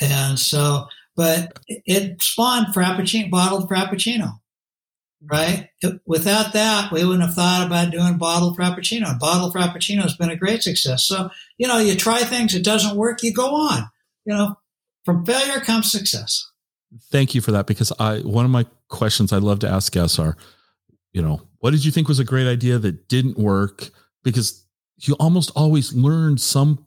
and 0.00 0.38
so, 0.38 0.86
but 1.16 1.58
it 1.66 2.22
spawned 2.22 2.68
Frappuccino, 2.74 3.30
bottled 3.30 3.68
Frappuccino, 3.68 4.24
mm-hmm. 4.24 5.26
right? 5.26 5.68
It- 5.82 6.00
without 6.06 6.52
that, 6.54 6.90
we 6.90 7.04
wouldn't 7.04 7.24
have 7.24 7.34
thought 7.34 7.66
about 7.66 7.90
doing 7.90 8.16
bottled 8.16 8.56
Frappuccino. 8.56 9.18
Bottled 9.18 9.54
Frappuccino 9.54 10.02
has 10.02 10.16
been 10.16 10.30
a 10.30 10.36
great 10.36 10.62
success. 10.62 11.04
So, 11.04 11.30
you 11.58 11.68
know, 11.68 11.78
you 11.78 11.94
try 11.94 12.20
things, 12.20 12.54
it 12.54 12.64
doesn't 12.64 12.96
work, 12.96 13.22
you 13.22 13.32
go 13.32 13.54
on, 13.54 13.90
you 14.24 14.34
know, 14.34 14.56
from 15.04 15.24
failure 15.26 15.60
comes 15.60 15.90
success. 15.90 16.50
Thank 17.10 17.34
you 17.34 17.40
for 17.40 17.52
that 17.52 17.66
because 17.66 17.92
I 17.98 18.18
one 18.18 18.44
of 18.44 18.50
my 18.50 18.66
questions 18.88 19.32
I 19.32 19.38
love 19.38 19.60
to 19.60 19.68
ask 19.68 19.92
guests 19.92 20.18
are, 20.18 20.36
you 21.12 21.22
know, 21.22 21.42
what 21.58 21.70
did 21.70 21.84
you 21.84 21.90
think 21.90 22.08
was 22.08 22.18
a 22.18 22.24
great 22.24 22.46
idea 22.46 22.78
that 22.78 23.08
didn't 23.08 23.38
work? 23.38 23.90
Because 24.24 24.66
you 25.08 25.14
almost 25.20 25.50
always 25.54 25.92
learn 25.94 26.38
some 26.38 26.86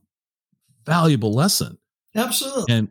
valuable 0.85 1.33
lesson. 1.33 1.77
Absolutely. 2.15 2.73
And 2.73 2.87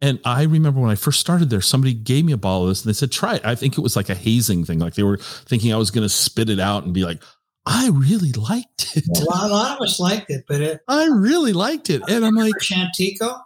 And 0.00 0.20
I 0.24 0.42
remember 0.42 0.80
when 0.80 0.90
I 0.90 0.96
first 0.96 1.20
started 1.20 1.48
there, 1.50 1.60
somebody 1.60 1.94
gave 1.94 2.24
me 2.24 2.32
a 2.32 2.36
bottle 2.36 2.64
of 2.64 2.68
this 2.68 2.84
and 2.84 2.90
they 2.90 2.94
said, 2.96 3.12
try 3.12 3.36
it. 3.36 3.44
I 3.44 3.54
think 3.54 3.78
it 3.78 3.80
was 3.80 3.96
like 3.96 4.08
a 4.10 4.14
hazing 4.14 4.64
thing. 4.64 4.78
Like 4.78 4.94
they 4.94 5.02
were 5.02 5.16
thinking 5.18 5.72
I 5.72 5.76
was 5.76 5.90
going 5.90 6.04
to 6.04 6.08
spit 6.08 6.50
it 6.50 6.60
out 6.60 6.84
and 6.84 6.92
be 6.92 7.04
like, 7.04 7.22
I 7.66 7.88
really 7.88 8.32
liked 8.32 8.96
it. 8.96 9.04
Well, 9.08 9.46
a 9.46 9.48
lot 9.48 9.76
of 9.76 9.82
us 9.82 9.98
liked 9.98 10.30
it, 10.30 10.44
but 10.46 10.60
it, 10.60 10.80
I 10.88 11.06
really 11.06 11.52
liked 11.54 11.88
it. 11.88 12.02
And 12.08 12.24
I'm 12.24 12.34
like, 12.34 12.54
Chantico, 12.60 13.40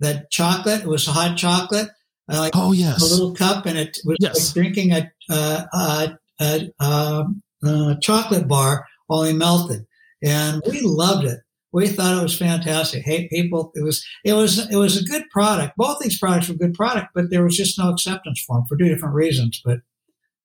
that 0.00 0.30
chocolate, 0.30 0.82
it 0.82 0.86
was 0.86 1.06
hot 1.06 1.36
chocolate. 1.36 1.88
I 2.28 2.38
like 2.38 2.52
oh, 2.54 2.72
yes. 2.72 3.02
a 3.02 3.12
little 3.12 3.34
cup, 3.34 3.66
and 3.66 3.76
it 3.76 3.98
was 4.04 4.16
Yes. 4.20 4.36
like 4.36 4.54
drinking 4.54 4.92
a, 4.92 5.10
uh, 5.28 5.64
a, 5.74 6.18
a 6.40 6.70
um, 6.78 7.42
uh, 7.66 7.96
chocolate 8.00 8.46
bar, 8.48 8.86
only 9.10 9.32
melted. 9.32 9.86
And 10.24 10.62
we 10.66 10.80
loved 10.80 11.26
it. 11.26 11.40
We 11.72 11.88
thought 11.88 12.18
it 12.18 12.22
was 12.22 12.38
fantastic. 12.38 13.02
Hey, 13.04 13.28
people, 13.28 13.72
it 13.74 13.82
was 13.82 14.04
it 14.24 14.32
was 14.32 14.70
it 14.70 14.76
was 14.76 14.96
a 14.96 15.04
good 15.04 15.24
product. 15.30 15.76
Both 15.76 15.98
these 16.00 16.18
products 16.18 16.48
were 16.48 16.54
good 16.54 16.74
product, 16.74 17.08
but 17.14 17.30
there 17.30 17.42
was 17.42 17.56
just 17.56 17.78
no 17.78 17.90
acceptance 17.90 18.42
for 18.46 18.56
them 18.56 18.66
for 18.66 18.76
two 18.76 18.88
different 18.88 19.14
reasons. 19.14 19.60
But 19.64 19.80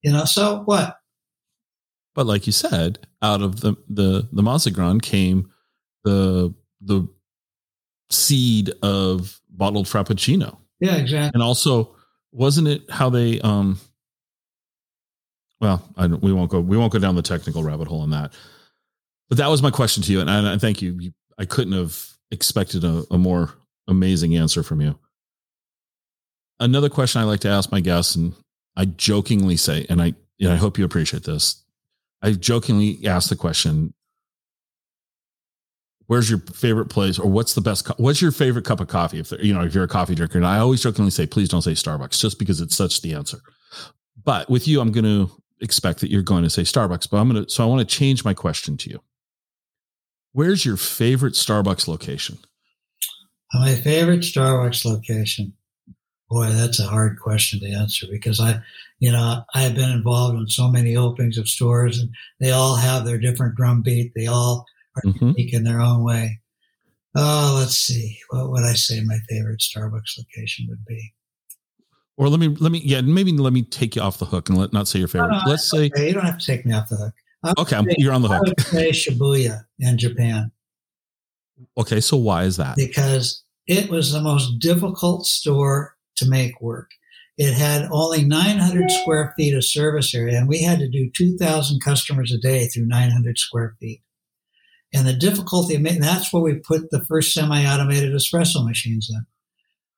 you 0.02 0.12
know, 0.12 0.26
so 0.26 0.64
what? 0.66 0.98
But 2.16 2.26
like 2.26 2.48
you 2.48 2.52
said, 2.52 3.08
out 3.22 3.42
of 3.42 3.62
the 3.62 3.76
the 3.88 4.28
the 4.32 4.42
Mazagran 4.42 5.02
came 5.02 5.52
the 6.04 6.54
the 6.82 7.08
seed 8.10 8.72
of 8.82 9.40
bottled 9.50 9.86
frappuccino. 9.86 10.58
Yeah, 10.80 10.96
exactly. 10.96 11.32
And 11.34 11.44
also, 11.44 11.96
wasn't 12.32 12.68
it 12.68 12.90
how 12.90 13.10
they 13.10 13.40
um 13.42 13.80
well, 15.62 15.88
I 15.96 16.08
we 16.08 16.34
won't 16.34 16.50
go 16.50 16.60
we 16.60 16.76
won't 16.78 16.92
go 16.92 17.00
down 17.00 17.16
the 17.16 17.22
technical 17.22 17.64
rabbit 17.64 17.88
hole 17.88 18.02
on 18.02 18.10
that. 18.12 18.34
But 19.30 19.38
that 19.38 19.50
was 19.50 19.62
my 19.62 19.72
question 19.72 20.04
to 20.04 20.12
you 20.12 20.22
and 20.22 20.30
I, 20.30 20.58
thank 20.58 20.82
you. 20.82 20.98
you. 21.00 21.14
I 21.38 21.46
couldn't 21.46 21.74
have 21.74 22.08
expected 22.32 22.84
a, 22.84 23.04
a 23.12 23.18
more 23.18 23.54
amazing 23.88 24.36
answer 24.36 24.64
from 24.64 24.82
you. 24.82 24.98
Another 26.60 26.90
question 26.90 27.22
I 27.22 27.26
like 27.26 27.40
to 27.42 27.50
ask 27.50 27.72
my 27.72 27.80
guests 27.80 28.16
and 28.16 28.34
I 28.76 28.86
jokingly 28.86 29.58
say 29.58 29.86
and 29.90 30.02
I 30.02 30.14
and 30.42 30.52
I 30.52 30.56
hope 30.56 30.78
you 30.78 30.86
appreciate 30.86 31.24
this. 31.24 31.64
I 32.22 32.32
jokingly 32.32 33.06
ask 33.06 33.30
the 33.30 33.36
question 33.36 33.94
Where's 36.10 36.28
your 36.28 36.40
favorite 36.40 36.88
place, 36.88 37.20
or 37.20 37.30
what's 37.30 37.54
the 37.54 37.62
best? 37.62 37.86
Co- 37.86 37.94
what's 37.98 38.20
your 38.20 38.32
favorite 38.32 38.66
cup 38.66 38.80
of 38.80 38.88
coffee? 38.88 39.20
If 39.20 39.32
you 39.44 39.54
know, 39.54 39.62
if 39.62 39.76
you're 39.76 39.84
a 39.84 39.88
coffee 39.88 40.16
drinker, 40.16 40.40
and 40.40 40.48
I 40.48 40.58
always 40.58 40.82
jokingly 40.82 41.12
say, 41.12 41.28
please 41.28 41.50
don't 41.50 41.62
say 41.62 41.74
Starbucks, 41.74 42.20
just 42.20 42.40
because 42.40 42.62
it's 42.62 42.76
such 42.76 43.04
the 43.04 43.14
answer. 43.14 43.38
But 44.24 44.50
with 44.50 44.68
you, 44.68 44.82
I'm 44.82 44.92
going 44.92 45.06
to 45.06 45.30
expect 45.62 46.00
that 46.00 46.10
you're 46.10 46.24
going 46.24 46.42
to 46.42 46.50
say 46.50 46.64
Starbucks. 46.64 47.12
But 47.12 47.18
I'm 47.18 47.30
going 47.30 47.46
to, 47.46 47.52
so 47.52 47.64
I 47.64 47.68
want 47.68 47.88
to 47.88 47.96
change 47.96 48.26
my 48.26 48.34
question 48.34 48.76
to 48.78 48.90
you. 48.90 49.00
Where's 50.32 50.66
your 50.66 50.78
favorite 50.78 51.34
Starbucks 51.34 51.88
location? 51.88 52.38
My 53.54 53.76
favorite 53.76 54.22
Starbucks 54.22 54.86
location. 54.86 55.54
Boy, 56.30 56.50
that's 56.50 56.80
a 56.80 56.84
hard 56.88 57.20
question 57.20 57.60
to 57.62 57.72
answer 57.72 58.06
because 58.12 58.40
I, 58.40 58.60
you 59.00 59.12
know, 59.12 59.42
I've 59.56 59.74
been 59.74 59.90
involved 59.90 60.38
in 60.38 60.48
so 60.48 60.68
many 60.68 60.96
openings 60.96 61.40
of 61.40 61.50
stores 61.50 61.98
and 62.00 62.12
they 62.40 62.52
all 62.52 62.76
have 62.76 63.06
their 63.06 63.18
different 63.18 63.56
drumbeat. 63.56 64.12
They 64.16 64.28
all 64.28 64.66
are 64.96 65.02
Mhm. 65.10 65.30
unique 65.36 65.54
in 65.54 65.64
their 65.64 65.82
own 65.82 66.04
way. 66.04 66.40
Oh, 67.16 67.56
let's 67.60 67.76
see. 67.80 68.20
What 68.30 68.52
would 68.52 68.64
I 68.64 68.74
say 68.74 69.02
my 69.02 69.18
favorite 69.28 69.62
Starbucks 69.62 70.20
location 70.20 70.68
would 70.70 70.86
be? 70.86 71.14
Or 72.18 72.30
let 72.30 72.40
me, 72.40 72.50
let 72.50 72.72
me, 72.72 72.82
yeah, 72.86 73.02
maybe 73.02 73.32
let 73.32 73.54
me 73.54 73.64
take 73.64 73.96
you 73.96 74.04
off 74.04 74.20
the 74.20 74.26
hook 74.26 74.50
and 74.50 74.58
let 74.58 74.72
not 74.74 74.88
say 74.88 75.00
your 75.00 75.08
favorite. 75.08 75.30
No, 75.30 75.40
no, 75.46 75.50
Let's 75.50 75.72
say, 75.72 75.86
Okay, 75.88 76.10
you 76.10 76.14
don't 76.14 76.26
have 76.26 76.38
to 76.38 76.46
take 76.46 76.66
me 76.68 76.74
off 76.74 76.90
the 76.90 76.98
hook. 76.98 77.14
I 77.44 77.54
okay, 77.58 77.78
say- 77.78 77.96
you're 77.98 78.14
on 78.14 78.22
the 78.22 78.30
I 78.30 78.38
hook. 78.38 78.48
would 78.48 78.60
say 78.62 78.90
Shibuya 78.92 79.64
in 79.80 79.98
Japan 79.98 80.52
Okay, 81.78 82.00
so 82.00 82.16
why 82.18 82.44
is 82.44 82.58
that? 82.58 82.76
because 82.78 83.44
it 83.68 83.90
was 83.90 84.12
the 84.12 84.22
most 84.22 84.60
difficult 84.60 85.26
store 85.26 85.96
to 86.16 86.28
make 86.28 86.60
work. 86.62 86.90
It 87.38 87.54
had 87.54 87.88
only 87.92 88.24
900 88.26 88.90
square 88.92 89.34
feet 89.38 89.54
of 89.54 89.64
service 89.64 90.14
area, 90.16 90.38
and 90.38 90.48
we 90.50 90.62
had 90.64 90.80
to 90.80 90.90
do 90.90 91.10
2,000 91.16 91.80
customers 91.82 92.32
a 92.34 92.38
day 92.38 92.68
through 92.68 92.88
900 92.88 93.38
square 93.38 93.76
feet. 93.80 94.02
And 94.94 95.08
the 95.08 95.14
difficulty 95.14 95.76
of 95.76 95.82
making 95.82 96.02
that's 96.02 96.34
where 96.34 96.42
we 96.42 96.56
put 96.56 96.90
the 96.92 97.04
first 97.06 97.34
semi-automated 97.34 98.12
espresso 98.14 98.66
machines 98.66 99.10
in, 99.14 99.26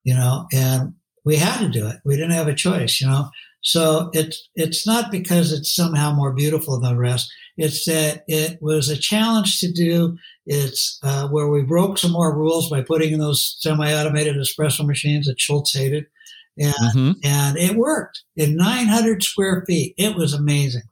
you 0.03 0.13
know, 0.15 0.47
and 0.53 0.93
we 1.23 1.37
had 1.37 1.59
to 1.59 1.69
do 1.69 1.87
it. 1.87 1.97
We 2.03 2.15
didn't 2.15 2.31
have 2.31 2.47
a 2.47 2.53
choice, 2.55 2.99
you 3.01 3.07
know. 3.07 3.29
So 3.61 4.09
it's 4.13 4.49
it's 4.55 4.87
not 4.87 5.11
because 5.11 5.51
it's 5.53 5.73
somehow 5.73 6.13
more 6.13 6.33
beautiful 6.33 6.79
than 6.79 6.93
the 6.93 6.97
rest. 6.99 7.31
It's 7.57 7.85
that 7.85 8.23
it 8.27 8.59
was 8.61 8.89
a 8.89 8.97
challenge 8.97 9.59
to 9.59 9.71
do. 9.71 10.17
It's 10.47 10.97
uh, 11.03 11.27
where 11.27 11.47
we 11.47 11.61
broke 11.61 11.97
some 11.97 12.11
more 12.11 12.35
rules 12.35 12.69
by 12.69 12.81
putting 12.81 13.13
in 13.13 13.19
those 13.19 13.57
semi-automated 13.59 14.35
espresso 14.35 14.85
machines 14.85 15.27
that 15.27 15.39
Schultz 15.39 15.73
hated, 15.73 16.05
and 16.57 16.73
Mhm. 16.95 17.15
and 17.23 17.57
it 17.57 17.75
worked 17.75 18.23
in 18.35 18.55
900 18.55 19.21
square 19.21 19.63
feet. 19.67 19.93
It 19.97 20.15
was 20.15 20.33
amazing. 20.33 20.83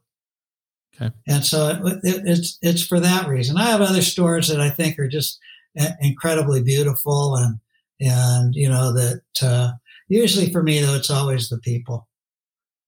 Okay. 0.94 1.12
And 1.26 1.44
so 1.44 1.68
it, 1.84 1.98
it, 2.04 2.22
it's 2.26 2.58
it's 2.62 2.82
for 2.86 3.00
that 3.00 3.26
reason. 3.28 3.56
I 3.56 3.64
have 3.70 3.80
other 3.80 4.02
stores 4.02 4.48
that 4.48 4.60
I 4.60 4.70
think 4.70 4.98
are 4.98 5.08
just 5.08 5.38
uh, 5.80 5.90
incredibly 6.00 6.62
beautiful, 6.62 7.34
and 7.36 7.58
and 8.00 8.54
you 8.54 8.68
know 8.68 8.92
that 8.92 9.22
uh, 9.42 9.72
usually 10.08 10.52
for 10.52 10.62
me 10.62 10.80
though 10.80 10.94
it's 10.94 11.10
always 11.10 11.48
the 11.48 11.58
people. 11.58 12.06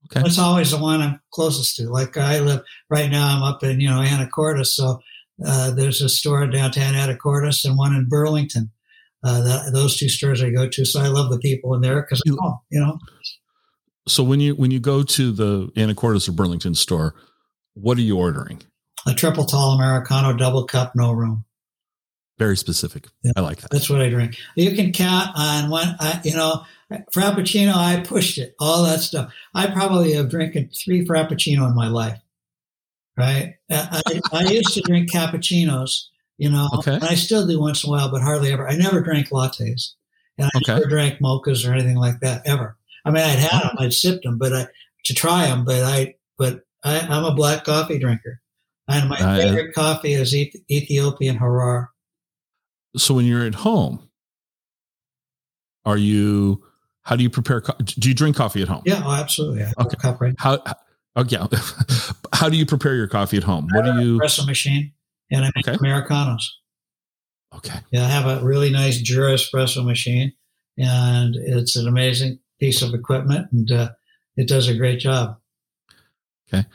Okay. 0.07 0.27
It's 0.27 0.39
always 0.39 0.71
the 0.73 0.79
one 0.79 1.01
I'm 1.01 1.21
closest 1.33 1.77
to. 1.77 1.89
Like 1.89 2.17
I 2.17 2.41
live 2.41 2.63
right 2.91 3.11
now, 3.11 3.27
I'm 3.37 3.43
up 3.43 3.63
in 3.63 3.81
you 3.81 3.89
know 3.89 4.01
Anacortes, 4.01 4.67
so 4.69 5.01
uh, 5.47 5.71
there's 5.71 6.01
a 6.03 6.09
store 6.09 6.47
downtown 6.47 6.95
Anacortes 6.95 7.65
and 7.65 7.77
one 7.79 7.95
in 7.95 8.09
Burlington. 8.09 8.71
Uh, 9.25 9.41
that, 9.43 9.73
those 9.73 9.97
two 9.97 10.09
stores 10.09 10.43
I 10.43 10.51
go 10.51 10.69
to, 10.69 10.85
so 10.85 11.01
I 11.01 11.07
love 11.07 11.31
the 11.31 11.39
people 11.39 11.75
in 11.75 11.81
there 11.81 12.03
because 12.03 12.21
You- 12.27 12.37
you 12.71 12.81
know 12.81 12.99
So 14.09 14.25
when 14.25 14.41
you, 14.41 14.55
when 14.57 14.73
you 14.73 14.81
go 14.81 15.05
to 15.05 15.31
the 15.31 15.69
Anacortes 15.77 16.29
or 16.29 16.33
Burlington 16.33 16.75
store, 16.75 17.15
what 17.75 17.97
are 17.99 18.03
you 18.03 18.19
ordering? 18.19 18.63
a 19.07 19.15
triple 19.15 19.45
tall 19.45 19.73
Americano, 19.73 20.33
double 20.37 20.65
cup, 20.65 20.93
no 20.97 21.13
room. 21.13 21.45
Very 22.39 22.57
specific. 22.57 23.07
Yeah. 23.23 23.33
I 23.37 23.41
like 23.41 23.61
that. 23.61 23.71
That's 23.71 23.89
what 23.91 24.01
I 24.01 24.09
drink. 24.09 24.37
You 24.57 24.75
can 24.75 24.93
count 24.93 25.31
on 25.37 25.71
one, 25.71 25.95
I, 26.01 26.21
you 26.25 26.35
know, 26.35 26.65
Frappuccino, 27.15 27.75
I 27.75 28.01
pushed 28.01 28.39
it, 28.39 28.55
all 28.59 28.83
that 28.85 29.01
stuff. 29.01 29.33
I 29.55 29.67
probably 29.69 30.13
have 30.15 30.29
drinking 30.31 30.71
three 30.71 31.07
Frappuccino 31.07 31.67
in 31.69 31.75
my 31.75 31.89
life, 31.89 32.19
right? 33.17 33.55
I, 33.71 34.21
I, 34.33 34.43
used 34.45 34.75
to 34.75 34.81
drink 34.83 35.11
cappuccinos, 35.11 36.07
you 36.39 36.51
know, 36.51 36.69
Okay. 36.75 36.95
and 36.95 37.05
I 37.05 37.15
still 37.15 37.47
do 37.47 37.61
once 37.61 37.85
in 37.85 37.89
a 37.89 37.93
while, 37.93 38.11
but 38.11 38.23
hardly 38.23 38.53
ever. 38.53 38.69
I 38.69 38.77
never 38.77 39.01
drank 39.01 39.29
lattes 39.29 39.93
and 40.39 40.47
I 40.53 40.59
Okay. 40.59 40.75
never 40.75 40.89
drank 40.89 41.21
mochas 41.21 41.69
or 41.69 41.73
anything 41.73 41.97
like 41.97 42.21
that 42.21 42.43
ever. 42.47 42.77
I 43.05 43.11
mean, 43.11 43.23
I'd 43.23 43.39
had 43.39 43.63
them, 43.63 43.77
I'd 43.79 43.93
sipped 43.95 44.25
them, 44.25 44.39
but 44.39 44.53
I, 44.53 44.67
to 45.05 45.15
try 45.15 45.47
them, 45.47 45.65
but 45.65 45.83
I, 45.83 46.15
but 46.39 46.65
I, 46.85 47.01
I'm 47.01 47.25
a 47.25 47.35
black 47.35 47.65
coffee 47.65 47.99
drinker. 47.99 48.41
And 48.89 49.09
my 49.09 49.17
Uh, 49.17 49.37
favorite 49.39 49.75
coffee 49.75 50.15
is 50.15 50.35
Ethiopian 50.35 51.37
Harar. 51.37 51.91
So 52.97 53.15
when 53.15 53.25
you're 53.25 53.45
at 53.47 53.55
home, 53.55 54.09
are 55.85 55.97
you, 55.97 56.63
how 57.03 57.17
do 57.17 57.23
you 57.23 57.31
prepare? 57.31 57.61
Co- 57.61 57.77
do 57.79 58.09
you 58.09 58.15
drink 58.15 58.37
coffee 58.37 58.63
at 58.63 58.69
home? 58.69 58.83
Yeah, 58.85 59.03
oh, 59.05 59.13
absolutely. 59.13 59.65
Okay. 59.79 59.97
cup 59.97 60.21
right 60.21 60.35
How, 60.39 60.63
how 60.65 60.75
oh, 61.17 61.25
yeah. 61.29 61.47
how 62.33 62.49
do 62.49 62.57
you 62.57 62.67
prepare 62.67 62.95
your 62.95 63.09
coffee 63.09 63.37
at 63.37 63.43
home? 63.45 63.69
What 63.73 63.85
do 63.85 64.01
you, 64.01 64.19
espresso 64.21 64.47
machine, 64.47 64.93
and 65.31 65.45
I 65.45 65.51
make 65.57 65.67
Okay. 65.67 65.77
Americanos. 65.79 66.49
okay. 67.57 67.81
Yeah, 67.91 68.05
I 68.05 68.09
have 68.09 68.27
a 68.27 68.45
really 68.45 68.71
nice 68.71 68.99
Jura 69.01 69.35
espresso 69.35 69.85
machine, 69.85 70.33
and 70.79 71.35
it's 71.37 71.77
an 71.77 71.89
amazing 71.89 72.39
piece 72.61 72.83
of 72.83 72.95
equipment, 72.95 73.49
and 73.53 73.71
uh, 73.73 73.91
it 74.37 74.49
does 74.49 74.69
a 74.69 74.77
great 74.77 75.01
job. 75.01 75.39
Okay. 76.53 76.67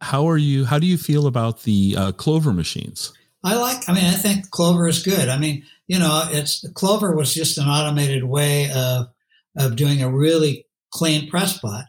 How 0.00 0.28
are 0.28 0.36
you, 0.38 0.64
how 0.64 0.78
do 0.78 0.86
you 0.86 0.98
feel 0.98 1.26
about 1.26 1.62
the 1.62 1.94
uh, 1.96 2.12
Clover 2.12 2.52
machines? 2.52 3.12
I 3.44 3.56
like. 3.56 3.88
I 3.88 3.94
mean, 3.94 4.04
I 4.04 4.12
think 4.12 4.50
Clover 4.50 4.88
is 4.88 5.02
good. 5.02 5.28
I 5.28 5.38
mean, 5.38 5.64
you 5.86 5.98
know, 5.98 6.26
it's 6.30 6.66
Clover 6.74 7.14
was 7.14 7.32
just 7.32 7.58
an 7.58 7.68
automated 7.68 8.24
way 8.24 8.70
of 8.72 9.08
of 9.56 9.76
doing 9.76 10.02
a 10.02 10.10
really 10.10 10.66
clean 10.90 11.28
press 11.30 11.58
pot. 11.58 11.84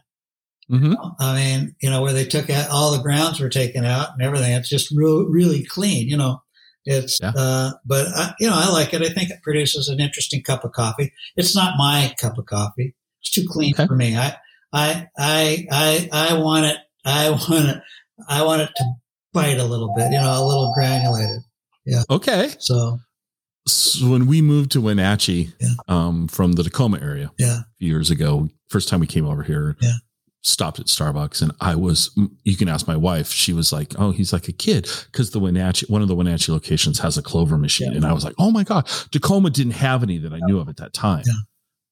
Mm-hmm. 0.70 0.94
I 1.18 1.34
mean, 1.34 1.74
you 1.80 1.90
know, 1.90 2.02
where 2.02 2.12
they 2.12 2.24
took 2.26 2.50
out 2.50 2.70
all 2.70 2.92
the 2.92 3.02
grounds 3.02 3.40
were 3.40 3.48
taken 3.48 3.84
out 3.84 4.12
and 4.12 4.22
everything. 4.22 4.52
It's 4.52 4.68
just 4.68 4.90
real, 4.94 5.24
really 5.24 5.64
clean. 5.64 6.08
You 6.08 6.16
know, 6.18 6.42
it's. 6.84 7.18
Yeah. 7.20 7.32
Uh, 7.34 7.70
but 7.84 8.06
I, 8.08 8.34
you 8.38 8.48
know, 8.48 8.56
I 8.56 8.68
like 8.70 8.92
it. 8.94 9.02
I 9.02 9.08
think 9.08 9.30
it 9.30 9.42
produces 9.42 9.88
an 9.88 10.00
interesting 10.00 10.42
cup 10.42 10.64
of 10.64 10.72
coffee. 10.72 11.12
It's 11.36 11.56
not 11.56 11.78
my 11.78 12.14
cup 12.20 12.38
of 12.38 12.46
coffee. 12.46 12.94
It's 13.20 13.30
too 13.30 13.46
clean 13.48 13.74
Okay. 13.74 13.86
for 13.86 13.96
me. 13.96 14.16
I, 14.16 14.36
I, 14.72 15.08
I, 15.18 15.66
I, 15.72 16.08
I 16.12 16.34
want 16.38 16.66
it. 16.66 16.76
I 17.04 17.30
want 17.50 17.68
it. 17.68 17.82
I 18.28 18.44
want 18.44 18.62
it 18.62 18.70
to 18.76 18.84
a 19.58 19.64
little 19.64 19.92
bit. 19.96 20.06
You 20.12 20.18
know, 20.18 20.42
a 20.42 20.44
little 20.46 20.72
granulated. 20.74 21.42
Yeah. 21.86 22.02
Okay. 22.10 22.50
So 22.58 22.98
So 23.66 24.08
when 24.10 24.26
we 24.26 24.40
moved 24.42 24.70
to 24.72 24.80
Wenatchee 24.80 25.52
Yeah. 25.60 25.68
um, 25.88 26.28
from 26.28 26.52
the 26.52 26.62
Tacoma 26.62 26.98
area 27.00 27.30
yeah, 27.38 27.60
a 27.60 27.64
few 27.78 27.88
years 27.88 28.10
ago, 28.10 28.48
first 28.70 28.88
time 28.88 29.00
we 29.00 29.06
came 29.06 29.26
over 29.26 29.42
here, 29.42 29.76
Yeah. 29.80 29.92
stopped 30.42 30.78
at 30.80 30.86
Starbucks 30.86 31.42
and 31.42 31.52
I 31.60 31.74
was, 31.74 32.10
you 32.44 32.56
can 32.56 32.68
ask 32.68 32.86
my 32.86 32.96
wife, 32.96 33.30
she 33.30 33.52
was 33.52 33.72
like, 33.72 33.94
oh, 33.98 34.10
he's 34.12 34.32
like 34.32 34.48
a 34.48 34.52
kid. 34.52 34.88
Cause 35.12 35.30
the 35.30 35.38
Wenatchee, 35.40 35.86
one 35.88 36.00
of 36.02 36.08
the 36.08 36.14
Wenatchee 36.14 36.52
locations 36.52 36.98
has 37.00 37.18
a 37.18 37.22
Clover 37.22 37.58
machine. 37.58 37.90
Yeah. 37.90 37.96
And 37.98 38.06
I 38.06 38.12
was 38.12 38.24
like, 38.24 38.34
oh 38.38 38.50
my 38.50 38.64
God, 38.64 38.86
Tacoma 39.12 39.50
didn't 39.50 39.72
have 39.72 40.02
any 40.02 40.18
that 40.18 40.32
I 40.32 40.38
knew 40.42 40.58
of 40.60 40.68
at 40.68 40.76
that 40.78 40.92
time. 40.94 41.24
Yeah. 41.26 41.32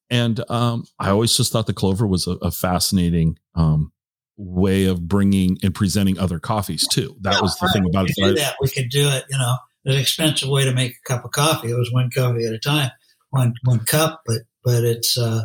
And 0.09 0.51
um, 0.51 0.85
I 1.01 1.11
always 1.11 1.37
just 1.37 1.53
thought 1.53 1.67
the 1.67 1.73
Clover 1.75 2.07
was 2.07 2.27
a, 2.27 2.33
a 2.43 2.51
fascinating 2.51 3.39
um, 3.55 3.93
way 4.37 4.85
of 4.85 5.09
bringing 5.09 5.59
and 5.63 5.75
presenting 5.75 6.19
other 6.19 6.39
coffees 6.39 6.87
too. 6.87 7.17
That 7.21 7.35
yeah, 7.35 7.41
was 7.41 7.57
the 7.59 7.67
right. 7.67 7.73
thing 7.73 7.87
about 7.89 8.09
we 8.19 8.25
it. 8.25 8.37
that. 8.37 8.57
We 8.61 8.69
could 8.69 8.91
do 8.91 9.09
it, 9.09 9.25
you 9.31 9.39
know, 9.39 9.57
an 9.85 9.97
expensive 9.97 10.49
way 10.49 10.65
to 10.65 10.73
make 10.73 10.93
a 10.93 11.09
cup 11.09 11.25
of 11.25 11.31
coffee. 11.33 11.71
It 11.71 11.79
was 11.79 11.93
one 11.93 12.11
coffee 12.11 12.47
at 12.47 12.53
a 12.53 12.59
time, 12.59 12.91
one, 13.31 13.55
one 13.65 13.81
cup, 13.81 14.23
but, 14.27 14.43
but 14.65 14.85
it's, 14.85 15.17
uh, 15.17 15.45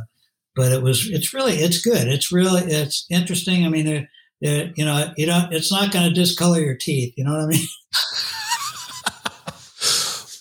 but 0.55 0.71
it 0.71 0.81
was 0.81 1.09
it's 1.09 1.33
really 1.33 1.53
it's 1.55 1.81
good 1.81 2.07
it's 2.07 2.31
really 2.31 2.61
it's 2.63 3.05
interesting 3.09 3.65
i 3.65 3.69
mean 3.69 3.85
they're, 3.85 4.09
they're 4.41 4.71
you 4.75 4.85
know 4.85 5.11
you 5.17 5.25
don't 5.25 5.51
it's 5.53 5.71
not 5.71 5.91
going 5.91 6.07
to 6.07 6.13
discolor 6.13 6.59
your 6.59 6.75
teeth 6.75 7.13
you 7.17 7.23
know 7.23 7.31
what 7.31 7.41
i 7.41 7.47
mean 7.47 7.65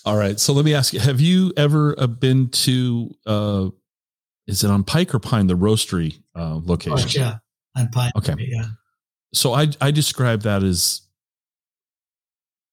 all 0.05 0.17
right 0.17 0.39
so 0.39 0.53
let 0.53 0.65
me 0.65 0.73
ask 0.73 0.93
you 0.93 0.99
have 0.99 1.21
you 1.21 1.53
ever 1.55 1.95
uh, 1.99 2.07
been 2.07 2.49
to 2.49 3.15
uh 3.25 3.69
is 4.47 4.63
it 4.63 4.71
on 4.71 4.83
pike 4.83 5.13
or 5.13 5.19
pine 5.19 5.47
the 5.47 5.55
roastery 5.55 6.21
uh 6.35 6.59
location 6.63 7.21
oh, 7.21 7.25
yeah 7.25 7.37
on 7.75 7.87
pine 7.89 8.11
okay 8.15 8.35
yeah 8.39 8.65
so 9.33 9.53
i 9.53 9.67
i 9.79 9.91
describe 9.91 10.41
that 10.41 10.63
as 10.63 11.01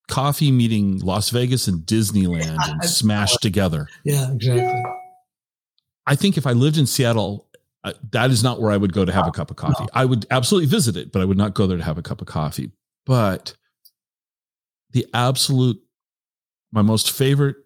coffee 0.08 0.50
meeting 0.50 0.98
las 1.00 1.30
vegas 1.30 1.68
and 1.68 1.82
disneyland 1.82 2.58
and 2.68 2.84
smashed 2.84 3.40
together 3.42 3.86
yeah 4.04 4.32
exactly 4.32 4.82
I 6.08 6.16
think 6.16 6.38
if 6.38 6.46
I 6.46 6.52
lived 6.52 6.78
in 6.78 6.86
Seattle, 6.86 7.46
uh, 7.84 7.92
that 8.12 8.30
is 8.30 8.42
not 8.42 8.62
where 8.62 8.72
I 8.72 8.78
would 8.78 8.94
go 8.94 9.04
to 9.04 9.12
have 9.12 9.26
a 9.26 9.30
cup 9.30 9.50
of 9.50 9.56
coffee. 9.56 9.84
No. 9.84 9.88
I 9.92 10.06
would 10.06 10.26
absolutely 10.30 10.66
visit 10.66 10.96
it, 10.96 11.12
but 11.12 11.20
I 11.20 11.26
would 11.26 11.36
not 11.36 11.52
go 11.52 11.66
there 11.66 11.76
to 11.76 11.84
have 11.84 11.98
a 11.98 12.02
cup 12.02 12.22
of 12.22 12.26
coffee. 12.26 12.70
But 13.04 13.54
the 14.92 15.06
absolute, 15.12 15.78
my 16.72 16.80
most 16.80 17.12
favorite, 17.12 17.56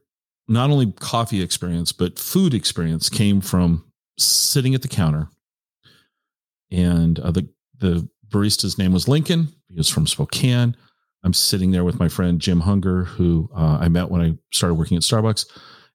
not 0.48 0.70
only 0.70 0.90
coffee 0.90 1.40
experience, 1.40 1.92
but 1.92 2.18
food 2.18 2.52
experience 2.52 3.08
came 3.08 3.40
from 3.40 3.84
sitting 4.18 4.74
at 4.74 4.82
the 4.82 4.88
counter. 4.88 5.28
And 6.72 7.18
uh, 7.20 7.30
the, 7.30 7.48
the 7.78 8.08
barista's 8.28 8.78
name 8.78 8.92
was 8.92 9.08
Lincoln. 9.08 9.48
He 9.68 9.76
was 9.76 9.88
from 9.88 10.06
Spokane. 10.06 10.76
I'm 11.24 11.34
sitting 11.34 11.70
there 11.70 11.84
with 11.84 12.00
my 12.00 12.08
friend 12.08 12.40
Jim 12.40 12.60
Hunger, 12.60 13.04
who 13.04 13.48
uh, 13.54 13.78
I 13.80 13.88
met 13.88 14.10
when 14.10 14.20
I 14.20 14.32
started 14.52 14.74
working 14.74 14.96
at 14.96 15.04
Starbucks 15.04 15.46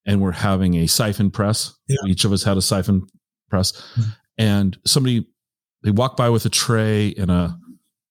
and 0.07 0.21
we're 0.21 0.31
having 0.31 0.75
a 0.75 0.87
siphon 0.87 1.29
press. 1.29 1.75
Yeah. 1.87 1.97
Each 2.07 2.25
of 2.25 2.31
us 2.31 2.41
had 2.41 2.57
a 2.57 2.61
siphon 2.61 3.05
press, 3.49 3.73
mm-hmm. 3.73 4.09
and 4.37 4.77
somebody 4.85 5.27
they 5.83 5.91
walk 5.91 6.17
by 6.17 6.29
with 6.29 6.45
a 6.45 6.49
tray 6.49 7.09
in 7.09 7.29
a 7.29 7.59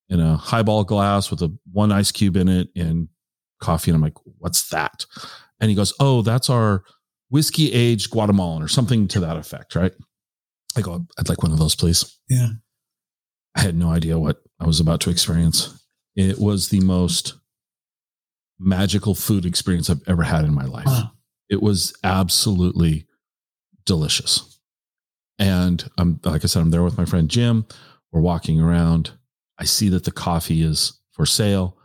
in 0.09 0.21
a 0.21 0.37
highball 0.37 0.85
glass 0.85 1.31
with 1.31 1.43
a 1.43 1.53
one 1.73 1.91
ice 1.91 2.13
cube 2.13 2.37
in 2.37 2.49
it 2.49 2.69
and 2.77 3.09
coffee, 3.61 3.91
and 3.91 3.97
I'm 3.97 4.03
like, 4.03 4.19
"What's 4.39 4.69
that?" 4.69 5.07
And 5.59 5.71
he 5.71 5.75
goes, 5.75 5.95
"Oh, 5.99 6.23
that's 6.23 6.51
our 6.51 6.85
whiskey 7.31 7.73
aged 7.73 8.11
Guatemalan 8.11 8.63
or 8.63 8.69
something 8.69 9.09
to 9.09 9.21
that 9.21 9.39
effect." 9.39 9.75
Right? 9.75 9.93
I 10.77 10.83
go, 10.83 11.07
"I'd 11.19 11.29
like 11.29 11.43
one 11.43 11.53
of 11.53 11.59
those, 11.59 11.75
please." 11.75 12.19
Yeah. 12.29 12.51
I 13.55 13.61
had 13.61 13.77
no 13.77 13.91
idea 13.91 14.19
what 14.19 14.43
I 14.61 14.67
was 14.67 14.81
about 14.81 15.01
to 15.03 15.11
experience. 15.11 15.83
It 16.15 16.39
was 16.39 16.69
the 16.69 16.81
most 16.81 17.35
magical 18.59 19.15
food 19.15 19.45
experience 19.45 19.89
I've 19.91 20.07
ever 20.07 20.23
had 20.23 20.45
in 20.45 20.55
my 20.55 20.65
life. 20.65 20.87
Wow. 20.87 21.13
It 21.49 21.63
was 21.63 21.95
absolutely 22.05 23.07
delicious. 23.85 24.59
And 25.39 25.89
I'm 25.99 26.21
like 26.25 26.45
I 26.45 26.47
said, 26.47 26.61
I'm 26.61 26.71
there 26.71 26.83
with 26.83 26.99
my 26.99 27.05
friend 27.05 27.29
Jim. 27.29 27.67
We're 28.13 28.21
walking 28.21 28.61
around. 28.61 29.11
I 29.59 29.65
see 29.65 29.89
that 29.91 30.05
the 30.05 30.11
coffee 30.11 30.63
is 30.63 30.99
for 31.13 31.27
sale. 31.27 31.77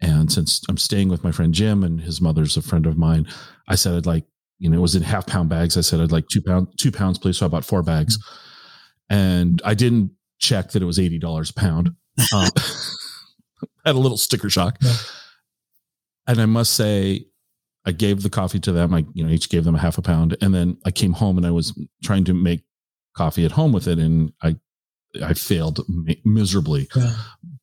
And 0.00 0.32
since 0.32 0.62
I'm 0.68 0.78
staying 0.78 1.08
with 1.08 1.22
my 1.22 1.30
friend 1.30 1.54
Jim 1.54 1.84
and 1.84 2.00
his 2.00 2.20
mother's 2.20 2.56
a 2.56 2.62
friend 2.62 2.86
of 2.86 2.98
mine, 2.98 3.26
I 3.68 3.76
said 3.76 3.94
I'd 3.94 4.06
like, 4.06 4.24
you 4.62 4.70
know, 4.70 4.78
it 4.78 4.80
was 4.80 4.94
in 4.94 5.02
half 5.02 5.26
pound 5.26 5.48
bags. 5.48 5.76
I 5.76 5.80
said 5.80 6.00
I'd 6.00 6.12
like 6.12 6.28
two 6.28 6.40
pound, 6.40 6.68
two 6.78 6.92
pounds, 6.92 7.18
please. 7.18 7.36
So 7.36 7.46
I 7.46 7.48
bought 7.48 7.64
four 7.64 7.82
bags. 7.82 8.16
Mm-hmm. 8.16 9.14
And 9.14 9.62
I 9.64 9.74
didn't 9.74 10.12
check 10.38 10.70
that 10.70 10.82
it 10.82 10.86
was 10.86 11.00
eighty 11.00 11.18
dollars 11.18 11.50
a 11.50 11.54
pound. 11.54 11.90
Um, 12.32 12.48
had 13.84 13.96
a 13.96 13.98
little 13.98 14.16
sticker 14.16 14.48
shock. 14.48 14.78
Yeah. 14.80 14.94
And 16.28 16.40
I 16.40 16.46
must 16.46 16.74
say, 16.74 17.26
I 17.84 17.90
gave 17.90 18.22
the 18.22 18.30
coffee 18.30 18.60
to 18.60 18.70
them. 18.70 18.94
I, 18.94 19.04
you 19.12 19.24
know, 19.24 19.30
each 19.30 19.50
gave 19.50 19.64
them 19.64 19.74
a 19.74 19.80
half 19.80 19.98
a 19.98 20.02
pound. 20.02 20.36
And 20.40 20.54
then 20.54 20.78
I 20.86 20.92
came 20.92 21.12
home 21.12 21.36
and 21.36 21.44
I 21.44 21.50
was 21.50 21.76
trying 22.04 22.22
to 22.24 22.34
make 22.34 22.62
coffee 23.16 23.44
at 23.44 23.50
home 23.50 23.72
with 23.72 23.88
it. 23.88 23.98
And 23.98 24.32
I, 24.40 24.54
I 25.20 25.34
failed 25.34 25.80
miserably. 26.24 26.88
Yeah. 26.94 27.16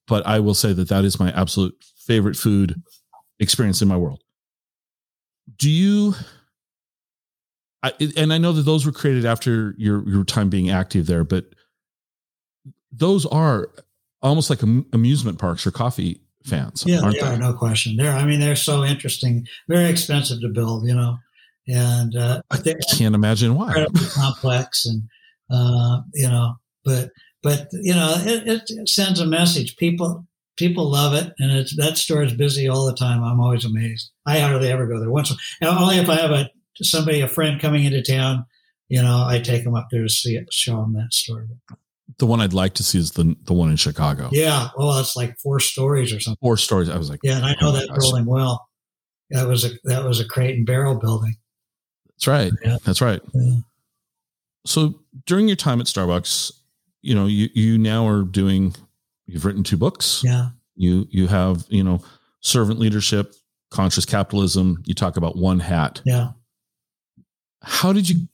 But 0.05 0.27
I 0.27 0.41
will 0.41 0.53
say 0.53 0.73
that 0.73 0.89
that 0.89 1.05
is 1.05 1.17
my 1.17 1.31
absolute 1.31 1.73
favorite 2.05 2.35
food 2.35 2.75
experience 3.39 3.81
in 3.81 3.87
my 3.87 3.95
world. 3.95 4.21
Do 5.55 5.69
you, 5.69 6.15
I, 7.81 7.93
and 8.17 8.33
I 8.33 8.37
know 8.37 8.51
that 8.51 8.63
those 8.63 8.85
were 8.85 8.91
created 8.91 9.25
after 9.25 9.73
your, 9.77 10.07
your 10.07 10.23
time 10.23 10.49
being 10.49 10.69
active 10.69 11.05
there, 11.05 11.23
but 11.23 11.45
those 12.91 13.25
are 13.25 13.69
almost 14.21 14.49
like 14.49 14.61
amusement 14.61 15.39
parks 15.39 15.65
or 15.65 15.71
coffee 15.71 16.21
fans. 16.43 16.83
Yeah, 16.85 17.01
they, 17.01 17.19
they, 17.19 17.21
are, 17.21 17.37
no 17.37 17.53
question. 17.53 17.95
They're, 17.95 18.11
I 18.11 18.25
mean, 18.25 18.39
they're 18.39 18.55
so 18.55 18.83
interesting, 18.83 19.47
very 19.67 19.89
expensive 19.89 20.41
to 20.41 20.49
build, 20.49 20.87
you 20.87 20.95
know, 20.95 21.17
and 21.67 22.15
uh, 22.15 22.41
I 22.51 22.57
can't 22.91 23.15
imagine 23.15 23.55
why. 23.55 23.85
complex 24.13 24.85
and, 24.85 25.03
uh, 25.49 26.01
you 26.13 26.27
know, 26.27 26.55
but, 26.83 27.11
but, 27.43 27.67
you 27.71 27.93
know, 27.93 28.15
it, 28.17 28.65
it, 28.69 28.89
sends 28.89 29.19
a 29.19 29.25
message. 29.25 29.77
People, 29.77 30.25
people 30.57 30.91
love 30.91 31.13
it. 31.13 31.31
And 31.39 31.51
it's, 31.51 31.75
that 31.77 31.97
store 31.97 32.23
is 32.23 32.33
busy 32.33 32.67
all 32.67 32.85
the 32.85 32.95
time. 32.95 33.23
I'm 33.23 33.39
always 33.39 33.65
amazed. 33.65 34.11
I 34.25 34.39
hardly 34.39 34.69
ever 34.69 34.87
go 34.87 34.99
there 34.99 35.09
once. 35.09 35.33
Only 35.61 35.97
if 35.97 36.09
I 36.09 36.15
have 36.15 36.31
a, 36.31 36.49
somebody, 36.85 37.21
a 37.21 37.27
friend 37.27 37.59
coming 37.59 37.83
into 37.83 38.01
town, 38.01 38.45
you 38.89 39.01
know, 39.01 39.25
I 39.27 39.39
take 39.39 39.63
them 39.63 39.75
up 39.75 39.87
there 39.91 40.03
to 40.03 40.09
see 40.09 40.35
it, 40.35 40.51
show 40.51 40.77
them 40.77 40.93
that 40.93 41.13
store. 41.13 41.47
The 42.17 42.25
one 42.25 42.41
I'd 42.41 42.53
like 42.53 42.73
to 42.75 42.83
see 42.83 42.97
is 42.97 43.11
the 43.11 43.35
the 43.43 43.53
one 43.53 43.69
in 43.69 43.75
Chicago. 43.75 44.29
Yeah, 44.31 44.69
well, 44.75 44.97
it's 44.99 45.15
like 45.15 45.37
four 45.37 45.59
stories 45.59 46.11
or 46.11 46.19
something. 46.19 46.39
Four 46.41 46.57
stories. 46.57 46.89
I 46.89 46.97
was 46.97 47.09
like, 47.09 47.19
yeah, 47.23 47.37
and 47.37 47.45
I 47.45 47.55
oh 47.61 47.65
know 47.65 47.69
oh 47.69 47.71
that 47.73 47.87
gosh. 47.89 47.97
building 47.99 48.25
well. 48.25 48.67
That 49.29 49.47
was 49.47 49.63
a 49.63 49.69
that 49.85 50.03
was 50.03 50.19
a 50.19 50.25
crate 50.25 50.55
and 50.55 50.65
barrel 50.65 50.95
building. 50.95 51.35
That's 52.07 52.27
right. 52.27 52.51
Yeah. 52.63 52.77
That's 52.83 52.99
right. 52.99 53.21
Yeah. 53.33 53.57
So 54.65 54.99
during 55.25 55.47
your 55.47 55.55
time 55.55 55.79
at 55.79 55.85
Starbucks, 55.85 56.51
you 57.01 57.15
know, 57.15 57.27
you 57.27 57.49
you 57.53 57.77
now 57.77 58.07
are 58.07 58.23
doing. 58.23 58.75
You've 59.25 59.45
written 59.45 59.63
two 59.63 59.77
books. 59.77 60.23
Yeah. 60.25 60.49
You 60.75 61.07
you 61.11 61.27
have 61.27 61.65
you 61.69 61.83
know 61.83 62.01
servant 62.41 62.79
leadership, 62.79 63.35
conscious 63.69 64.05
capitalism. 64.05 64.81
You 64.85 64.95
talk 64.95 65.15
about 65.15 65.37
one 65.37 65.59
hat. 65.59 66.01
Yeah. 66.05 66.31
How 67.61 67.93
did 67.93 68.09
you 68.09 68.27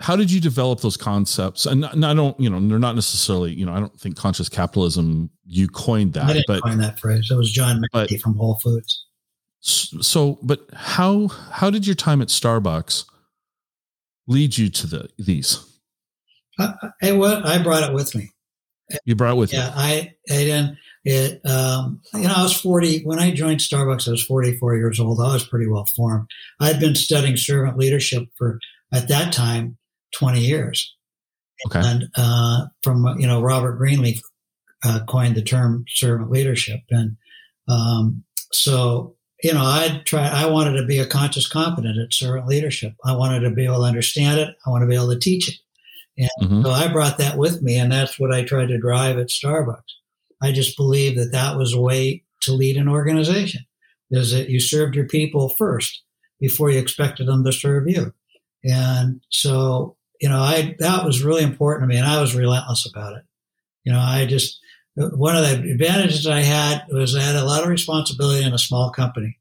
how 0.00 0.16
did 0.16 0.32
you 0.32 0.40
develop 0.40 0.80
those 0.80 0.96
concepts? 0.96 1.66
And, 1.66 1.84
and, 1.84 2.06
I 2.06 2.14
don't, 2.14 2.38
you 2.40 2.48
know, 2.48 2.58
they're 2.66 2.78
not 2.78 2.94
necessarily, 2.94 3.52
you 3.52 3.66
know, 3.66 3.74
I 3.74 3.80
don't 3.80 4.00
think 4.00 4.16
conscious 4.16 4.48
capitalism 4.48 5.28
you 5.44 5.68
coined 5.68 6.14
that. 6.14 6.24
I 6.24 6.32
didn't 6.32 6.46
but, 6.46 6.62
coin 6.62 6.78
that 6.78 6.98
phrase. 6.98 7.28
It 7.30 7.36
was 7.36 7.52
John 7.52 7.82
Mackey 7.92 8.16
from 8.16 8.34
Whole 8.36 8.58
Foods. 8.62 9.04
So, 9.60 10.38
but 10.42 10.66
how 10.72 11.28
how 11.28 11.68
did 11.68 11.86
your 11.86 11.94
time 11.94 12.22
at 12.22 12.28
Starbucks 12.28 13.04
lead 14.26 14.56
you 14.56 14.70
to 14.70 14.86
the 14.86 15.08
these? 15.18 15.62
Uh, 16.58 16.72
uh, 16.82 16.88
I, 17.02 17.10
I, 17.10 17.54
I 17.56 17.62
brought 17.62 17.88
it 17.88 17.94
with 17.94 18.14
me. 18.14 18.30
You 19.04 19.14
brought 19.16 19.32
it 19.32 19.36
with 19.36 19.52
yeah, 19.52 19.66
you. 19.66 19.72
I 19.76 20.14
I 20.30 20.34
didn't. 20.34 20.78
It 21.04 21.40
um, 21.46 22.00
you 22.12 22.24
know 22.24 22.34
I 22.36 22.42
was 22.42 22.60
forty 22.60 23.02
when 23.04 23.18
I 23.18 23.30
joined 23.30 23.60
Starbucks. 23.60 24.06
I 24.06 24.12
was 24.12 24.24
forty 24.24 24.56
four 24.56 24.76
years 24.76 25.00
old. 25.00 25.20
I 25.20 25.32
was 25.32 25.46
pretty 25.46 25.66
well 25.66 25.86
formed. 25.96 26.28
I 26.60 26.66
had 26.66 26.80
been 26.80 26.94
studying 26.94 27.36
servant 27.36 27.78
leadership 27.78 28.28
for 28.36 28.58
at 28.92 29.08
that 29.08 29.32
time 29.32 29.78
20 30.14 30.40
years. 30.40 30.94
Okay. 31.66 31.80
And 31.82 32.08
uh, 32.16 32.66
from, 32.82 33.06
you 33.18 33.26
know, 33.26 33.42
Robert 33.42 33.76
Greenleaf 33.76 34.20
uh, 34.84 35.00
coined 35.08 35.36
the 35.36 35.42
term 35.42 35.84
servant 35.88 36.30
leadership. 36.30 36.80
And 36.90 37.16
um, 37.68 38.24
so, 38.52 39.16
you 39.42 39.52
know, 39.52 39.62
I'd 39.62 40.04
try, 40.06 40.26
I 40.26 40.46
wanted 40.46 40.80
to 40.80 40.86
be 40.86 40.98
a 40.98 41.06
conscious 41.06 41.48
competent 41.48 41.98
at 41.98 42.14
servant 42.14 42.46
leadership. 42.46 42.94
I 43.04 43.14
wanted 43.14 43.40
to 43.40 43.50
be 43.50 43.64
able 43.64 43.78
to 43.78 43.82
understand 43.82 44.40
it. 44.40 44.56
I 44.66 44.70
want 44.70 44.82
to 44.82 44.88
be 44.88 44.94
able 44.94 45.12
to 45.12 45.18
teach 45.18 45.48
it. 45.48 45.56
And 46.18 46.50
mm-hmm. 46.50 46.62
so 46.62 46.70
I 46.70 46.88
brought 46.88 47.18
that 47.18 47.38
with 47.38 47.62
me, 47.62 47.78
and 47.78 47.90
that's 47.90 48.18
what 48.18 48.34
I 48.34 48.42
tried 48.42 48.68
to 48.68 48.78
drive 48.78 49.16
at 49.16 49.28
Starbucks. 49.28 49.80
I 50.42 50.52
just 50.52 50.76
believe 50.76 51.16
that 51.16 51.32
that 51.32 51.56
was 51.56 51.72
a 51.72 51.80
way 51.80 52.24
to 52.42 52.52
lead 52.52 52.76
an 52.76 52.88
organization, 52.88 53.62
is 54.10 54.32
that 54.32 54.48
you 54.48 54.60
served 54.60 54.94
your 54.94 55.06
people 55.06 55.50
first 55.50 56.02
before 56.38 56.70
you 56.70 56.78
expected 56.78 57.26
them 57.26 57.44
to 57.44 57.52
serve 57.52 57.88
you. 57.88 58.14
And 58.64 59.20
so 59.30 59.96
you 60.20 60.28
know, 60.28 60.40
I 60.40 60.76
that 60.78 61.04
was 61.04 61.22
really 61.22 61.42
important 61.42 61.84
to 61.84 61.94
me, 61.94 61.98
and 61.98 62.06
I 62.06 62.20
was 62.20 62.34
relentless 62.34 62.86
about 62.86 63.16
it. 63.16 63.22
You 63.84 63.92
know, 63.92 63.98
I 63.98 64.26
just 64.26 64.60
one 64.94 65.34
of 65.34 65.42
the 65.42 65.70
advantages 65.70 66.26
I 66.26 66.40
had 66.40 66.84
was 66.90 67.16
I 67.16 67.22
had 67.22 67.36
a 67.36 67.44
lot 67.44 67.62
of 67.62 67.70
responsibility 67.70 68.44
in 68.44 68.52
a 68.52 68.58
small 68.58 68.90
company, 68.90 69.38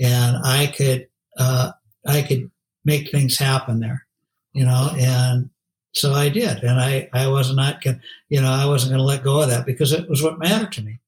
and 0.00 0.36
I 0.42 0.72
could 0.74 1.08
uh, 1.38 1.72
I 2.06 2.22
could 2.22 2.50
make 2.84 3.10
things 3.10 3.38
happen 3.38 3.80
there. 3.80 4.06
You 4.54 4.64
know, 4.64 4.90
and 4.98 5.50
so 5.94 6.12
I 6.12 6.28
did, 6.28 6.62
and 6.64 6.80
I 6.80 7.08
I 7.12 7.28
was 7.28 7.54
not 7.54 7.82
going, 7.82 8.00
you 8.28 8.40
know, 8.40 8.50
I 8.50 8.66
wasn't 8.66 8.90
going 8.90 8.98
to 8.98 9.04
let 9.04 9.22
go 9.22 9.40
of 9.40 9.48
that 9.48 9.64
because 9.64 9.92
it 9.92 10.08
was 10.08 10.22
what 10.22 10.40
mattered 10.40 10.72
to 10.72 10.82
me. 10.82 11.00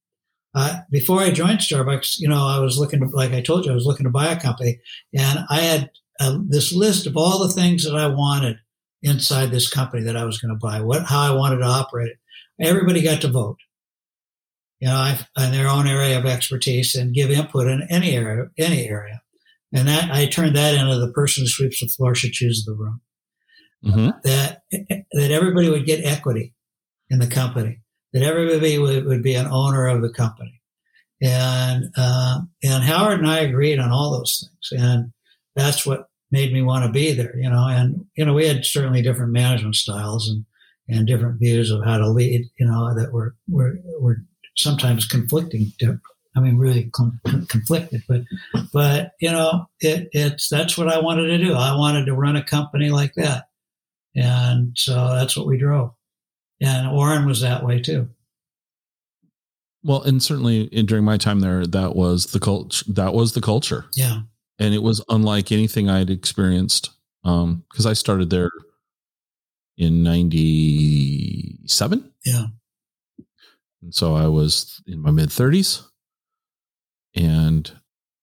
Uh, 0.55 0.81
before 0.91 1.21
I 1.21 1.31
joined 1.33 1.59
Starbucks, 1.59 2.19
you 2.19 2.29
know, 2.29 2.47
I 2.47 2.61
was 2.61 2.79
looking 2.79 3.01
to, 3.01 3.07
like 3.09 3.33
I 3.33 3.43
told 3.43 3.67
you, 3.67 3.73
I 3.73 3.75
was 3.75 3.85
looking 3.85 4.05
to 4.05 4.11
buy 4.11 4.29
a 4.29 4.41
company, 4.41 4.81
and 5.13 5.41
I 5.51 5.61
had 5.61 5.91
uh, 6.21 6.39
this 6.49 6.73
list 6.73 7.07
of 7.07 7.17
all 7.17 7.41
the 7.41 7.53
things 7.53 7.85
that 7.85 7.97
I 7.97 8.07
wanted 8.07 8.59
inside 9.03 9.51
this 9.51 9.69
company 9.69 10.03
that 10.05 10.17
I 10.17 10.25
was 10.25 10.39
going 10.39 10.55
to 10.55 10.59
buy, 10.59 10.81
what 10.81 11.05
how 11.05 11.21
I 11.21 11.37
wanted 11.37 11.59
to 11.59 11.67
operate 11.67 12.11
it. 12.11 12.19
Everybody 12.61 13.03
got 13.03 13.21
to 13.23 13.29
vote, 13.29 13.59
you 14.79 14.87
know, 14.87 15.15
in 15.37 15.53
their 15.53 15.69
own 15.69 15.89
area 15.89 16.17
of 16.19 16.27
expertise 16.27 16.95
and 16.95 17.13
give 17.13 17.31
input 17.31 17.67
in 17.67 17.87
any 17.91 18.15
area, 18.15 18.47
any 18.57 18.89
area, 18.89 19.21
and 19.73 19.89
that 19.89 20.13
I 20.13 20.27
turned 20.27 20.55
that 20.55 20.75
into 20.75 20.99
the 21.01 21.13
person 21.13 21.43
who 21.43 21.49
sweeps 21.49 21.81
the 21.81 21.89
floor 21.89 22.15
should 22.15 22.33
choose 22.33 22.65
the 22.65 22.73
room 22.73 23.01
mm-hmm. 23.85 24.11
that 24.25 24.63
that 24.71 25.31
everybody 25.31 25.69
would 25.69 25.87
get 25.87 26.05
equity 26.05 26.55
in 27.11 27.19
the 27.19 27.27
company, 27.27 27.81
that 28.13 28.23
everybody 28.23 28.79
would, 28.79 29.05
would 29.05 29.23
be 29.23 29.35
an 29.35 29.47
owner 29.47 29.87
of 29.87 30.03
the 30.03 30.11
company, 30.11 30.61
and 31.23 31.93
uh, 31.97 32.41
and 32.63 32.85
Howard 32.85 33.19
and 33.19 33.29
I 33.29 33.41
agreed 33.41 33.79
on 33.79 33.91
all 33.91 34.13
those 34.13 34.49
things, 34.71 34.83
and 34.83 35.13
that's 35.55 35.87
what 35.87 36.09
made 36.31 36.53
me 36.53 36.63
want 36.63 36.85
to 36.85 36.93
be 36.93 37.13
there, 37.13 37.37
you 37.39 37.49
know. 37.49 37.67
And 37.69 38.07
you 38.17 38.25
know, 38.25 38.35
we 38.35 38.47
had 38.47 38.65
certainly 38.65 39.03
different 39.03 39.33
management 39.33 39.77
styles 39.77 40.29
and 40.29 40.45
and 40.89 41.07
different 41.07 41.41
views 41.41 41.71
of 41.71 41.85
how 41.85 41.99
to 41.99 42.09
lead, 42.09 42.49
you 42.59 42.67
know, 42.67 42.95
that 42.95 43.13
were 43.13 43.35
were 43.49 43.79
were 43.99 44.19
sometimes 44.57 45.07
conflicting. 45.07 45.73
I 46.37 46.41
mean, 46.41 46.59
really 46.59 46.91
conflicted, 47.49 48.03
but 48.09 48.23
but 48.73 49.13
you 49.21 49.31
know, 49.31 49.67
it, 49.81 50.09
it's 50.13 50.49
that's 50.49 50.77
what 50.77 50.89
I 50.89 51.01
wanted 51.01 51.29
to 51.29 51.39
do. 51.39 51.55
I 51.55 51.77
wanted 51.77 52.07
to 52.07 52.15
run 52.15 52.37
a 52.37 52.45
company 52.45 52.91
like 52.91 53.15
that, 53.15 53.47
and 54.17 54.77
so 54.77 54.95
that's 55.15 55.37
what 55.37 55.47
we 55.47 55.59
drove. 55.59 55.93
And 56.61 56.89
Orin 56.89 57.27
was 57.27 57.43
that 57.43 57.65
way 57.65 57.81
too. 57.81 58.09
Well, 59.83 60.03
and 60.03 60.23
certainly 60.23 60.67
during 60.67 61.05
my 61.05 61.19
time 61.19 61.41
there, 61.41 61.67
that 61.67 61.95
was 61.95 62.33
the 62.33 62.41
culture. 62.41 62.85
That 62.89 63.15
was 63.15 63.35
the 63.35 63.41
culture. 63.41 63.87
Yeah, 63.95 64.23
and 64.59 64.75
it 64.75 64.83
was 64.83 65.05
unlike 65.09 65.53
anything 65.53 65.89
I 65.89 65.99
had 65.99 66.11
experienced. 66.11 66.91
Um, 67.25 67.65
because 67.71 67.87
I 67.87 67.93
started 67.93 68.31
there 68.31 68.51
in 69.77 70.03
'97. 70.03 72.13
Yeah, 72.25 72.47
and 73.83 73.95
so 73.95 74.17
I 74.17 74.27
was 74.27 74.83
in 74.87 75.01
my 75.01 75.13
mid 75.13 75.29
30s, 75.29 75.87
and 77.15 77.71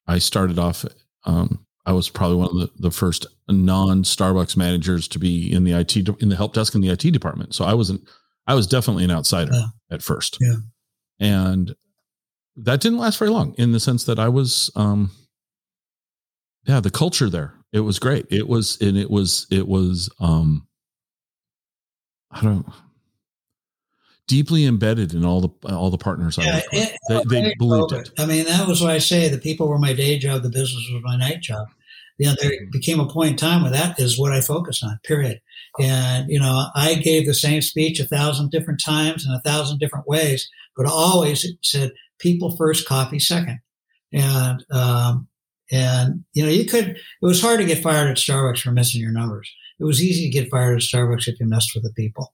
I 0.05 0.19
started 0.19 0.59
off 0.59 0.85
um, 1.23 1.65
I 1.85 1.91
was 1.91 2.09
probably 2.09 2.37
one 2.37 2.49
of 2.49 2.55
the, 2.55 2.71
the 2.79 2.91
first 2.91 3.25
non 3.47 4.03
Starbucks 4.03 4.55
managers 4.55 5.07
to 5.09 5.19
be 5.19 5.51
in 5.51 5.63
the 5.63 5.73
IT 5.73 5.95
in 6.21 6.29
the 6.29 6.35
help 6.35 6.53
desk 6.53 6.75
in 6.75 6.81
the 6.81 6.89
IT 6.89 7.11
department. 7.11 7.53
So 7.55 7.65
I 7.65 7.73
wasn't 7.73 8.07
I 8.47 8.55
was 8.55 8.67
definitely 8.67 9.03
an 9.03 9.11
outsider 9.11 9.53
yeah. 9.53 9.67
at 9.91 10.01
first. 10.01 10.37
Yeah. 10.39 10.55
And 11.19 11.75
that 12.55 12.81
didn't 12.81 12.99
last 12.99 13.17
very 13.17 13.31
long 13.31 13.55
in 13.57 13.71
the 13.71 13.79
sense 13.79 14.05
that 14.05 14.19
I 14.19 14.29
was 14.29 14.71
um 14.75 15.11
yeah, 16.65 16.79
the 16.79 16.91
culture 16.91 17.29
there. 17.29 17.53
It 17.73 17.81
was 17.81 17.99
great. 17.99 18.27
It 18.29 18.47
was 18.47 18.79
and 18.79 18.97
it 18.97 19.09
was 19.09 19.47
it 19.51 19.67
was 19.67 20.09
um 20.19 20.67
I 22.31 22.41
don't 22.41 22.65
deeply 24.27 24.65
embedded 24.65 25.13
in 25.13 25.25
all 25.25 25.41
the 25.41 25.73
all 25.73 25.89
the 25.89 25.97
partners 25.97 26.37
yeah, 26.37 26.55
I 26.55 26.63
it, 26.71 26.97
they, 27.09 27.41
they 27.41 27.55
believed 27.57 27.91
it. 27.91 28.09
I 28.17 28.25
mean, 28.25 28.45
that 28.45 28.67
was 28.67 28.81
why 28.81 28.93
I 28.93 28.97
say 28.97 29.27
the 29.27 29.37
people 29.37 29.67
were 29.67 29.79
my 29.79 29.93
day 29.93 30.17
job, 30.17 30.43
the 30.43 30.49
business 30.49 30.89
was 30.91 31.01
my 31.03 31.17
night 31.17 31.41
job. 31.41 31.67
You 32.17 32.27
know, 32.27 32.35
there 32.39 32.51
became 32.71 32.99
a 32.99 33.09
point 33.09 33.31
in 33.31 33.37
time 33.37 33.63
where 33.63 33.71
that 33.71 33.99
is 33.99 34.19
what 34.19 34.31
I 34.31 34.39
focused 34.39 34.83
on. 34.83 34.99
Period. 35.03 35.41
And 35.79 36.29
you 36.29 36.39
know, 36.39 36.67
I 36.75 36.95
gave 36.95 37.25
the 37.25 37.33
same 37.33 37.61
speech 37.61 37.99
a 37.99 38.05
thousand 38.05 38.51
different 38.51 38.81
times 38.83 39.25
in 39.25 39.33
a 39.33 39.41
thousand 39.41 39.79
different 39.79 40.07
ways, 40.07 40.49
but 40.77 40.85
always 40.85 41.43
it 41.43 41.57
said 41.63 41.91
people 42.19 42.55
first, 42.55 42.87
coffee 42.87 43.19
second. 43.19 43.59
And 44.13 44.63
um, 44.71 45.27
and 45.71 46.23
you 46.33 46.43
know, 46.43 46.51
you 46.51 46.65
could. 46.65 46.89
It 46.89 46.97
was 47.21 47.41
hard 47.41 47.59
to 47.59 47.65
get 47.65 47.81
fired 47.81 48.11
at 48.11 48.17
Starbucks 48.17 48.61
for 48.61 48.71
missing 48.71 49.01
your 49.01 49.11
numbers. 49.11 49.51
It 49.79 49.85
was 49.85 50.01
easy 50.01 50.29
to 50.29 50.39
get 50.39 50.51
fired 50.51 50.75
at 50.75 50.83
Starbucks 50.83 51.27
if 51.27 51.39
you 51.39 51.47
messed 51.47 51.71
with 51.73 51.83
the 51.83 51.93
people 51.93 52.31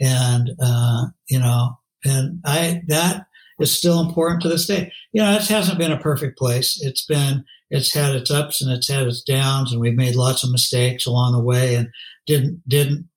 and 0.00 0.50
uh, 0.60 1.06
you 1.28 1.38
know, 1.38 1.78
and 2.04 2.40
I 2.44 2.82
that 2.88 3.26
is 3.58 3.76
still 3.76 4.00
important 4.00 4.42
to 4.42 4.48
this 4.48 4.66
day. 4.66 4.92
You 5.12 5.22
know, 5.22 5.32
it 5.32 5.46
hasn't 5.46 5.78
been 5.78 5.92
a 5.92 5.98
perfect 5.98 6.38
place. 6.38 6.78
It's 6.82 7.04
been 7.04 7.44
it's 7.70 7.92
had 7.92 8.14
its 8.14 8.30
ups 8.30 8.62
and 8.62 8.70
it's 8.70 8.88
had 8.88 9.06
its 9.06 9.22
downs, 9.22 9.72
and 9.72 9.80
we've 9.80 9.96
made 9.96 10.14
lots 10.14 10.44
of 10.44 10.50
mistakes 10.50 11.06
along 11.06 11.32
the 11.32 11.42
way, 11.42 11.74
and 11.74 11.88
didn't 12.26 12.62
didn't 12.68 13.08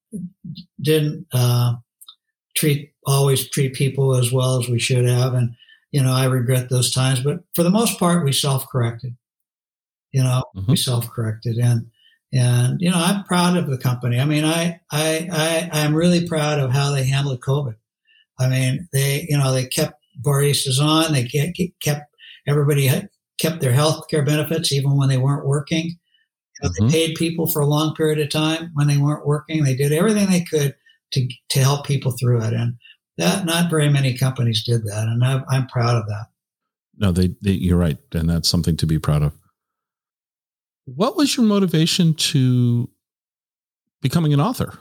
didn't 0.81 1.27
uh, 1.33 1.75
treat 2.55 2.91
always 3.05 3.49
treat 3.49 3.73
people 3.73 4.15
as 4.15 4.31
well 4.31 4.59
as 4.59 4.69
we 4.69 4.79
should 4.79 5.05
have, 5.05 5.33
and 5.33 5.55
you 5.91 6.01
know, 6.01 6.11
I 6.11 6.25
regret 6.25 6.69
those 6.69 6.91
times. 6.91 7.21
But 7.21 7.39
for 7.55 7.63
the 7.63 7.69
most 7.69 7.99
part, 7.99 8.23
we 8.23 8.31
self 8.31 8.67
corrected. 8.69 9.15
You 10.11 10.23
know, 10.23 10.43
mm-hmm. 10.55 10.71
we 10.71 10.77
self 10.77 11.09
corrected, 11.09 11.57
and 11.57 11.89
and 12.31 12.79
you 12.79 12.89
know, 12.89 12.97
I'm 12.97 13.23
proud 13.23 13.57
of 13.57 13.69
the 13.69 13.77
company. 13.77 14.19
I 14.19 14.25
mean, 14.25 14.45
I 14.45 14.79
I 14.91 15.29
I 15.31 15.69
I'm 15.71 15.95
really 15.95 16.27
proud 16.27 16.59
of 16.59 16.71
how 16.71 16.91
they 16.91 17.03
handled 17.03 17.41
COVID. 17.41 17.75
I 18.39 18.47
mean, 18.47 18.87
they 18.93 19.25
you 19.29 19.37
know 19.37 19.51
they 19.51 19.65
kept 19.65 19.95
baristas 20.21 20.79
on. 20.79 21.13
They 21.13 21.25
kept 21.81 22.03
everybody 22.47 22.89
kept 23.39 23.61
their 23.61 23.71
health 23.71 24.07
care 24.09 24.23
benefits 24.23 24.71
even 24.71 24.97
when 24.97 25.09
they 25.09 25.17
weren't 25.17 25.47
working. 25.47 25.85
You 25.87 25.95
know, 26.63 26.69
mm-hmm. 26.69 26.87
They 26.87 27.07
paid 27.07 27.15
people 27.15 27.47
for 27.47 27.61
a 27.61 27.67
long 27.67 27.95
period 27.95 28.19
of 28.19 28.29
time 28.29 28.71
when 28.73 28.87
they 28.87 28.97
weren't 28.97 29.25
working. 29.25 29.63
They 29.63 29.75
did 29.75 29.91
everything 29.91 30.29
they 30.29 30.43
could 30.43 30.75
to 31.13 31.27
to 31.49 31.59
help 31.59 31.87
people 31.87 32.11
through 32.11 32.43
it, 32.43 32.53
and 32.53 32.75
that 33.17 33.45
not 33.45 33.69
very 33.69 33.89
many 33.89 34.17
companies 34.17 34.63
did 34.63 34.83
that, 34.85 35.07
and 35.07 35.23
I'm, 35.23 35.43
I'm 35.49 35.67
proud 35.67 35.95
of 35.95 36.07
that. 36.07 36.27
No, 36.97 37.11
they, 37.11 37.29
they 37.41 37.51
you're 37.51 37.77
right, 37.77 37.97
and 38.13 38.29
that's 38.29 38.49
something 38.49 38.77
to 38.77 38.85
be 38.85 38.99
proud 38.99 39.23
of. 39.23 39.33
What 40.95 41.15
was 41.15 41.35
your 41.37 41.45
motivation 41.45 42.13
to 42.15 42.89
becoming 44.01 44.33
an 44.33 44.41
author? 44.41 44.79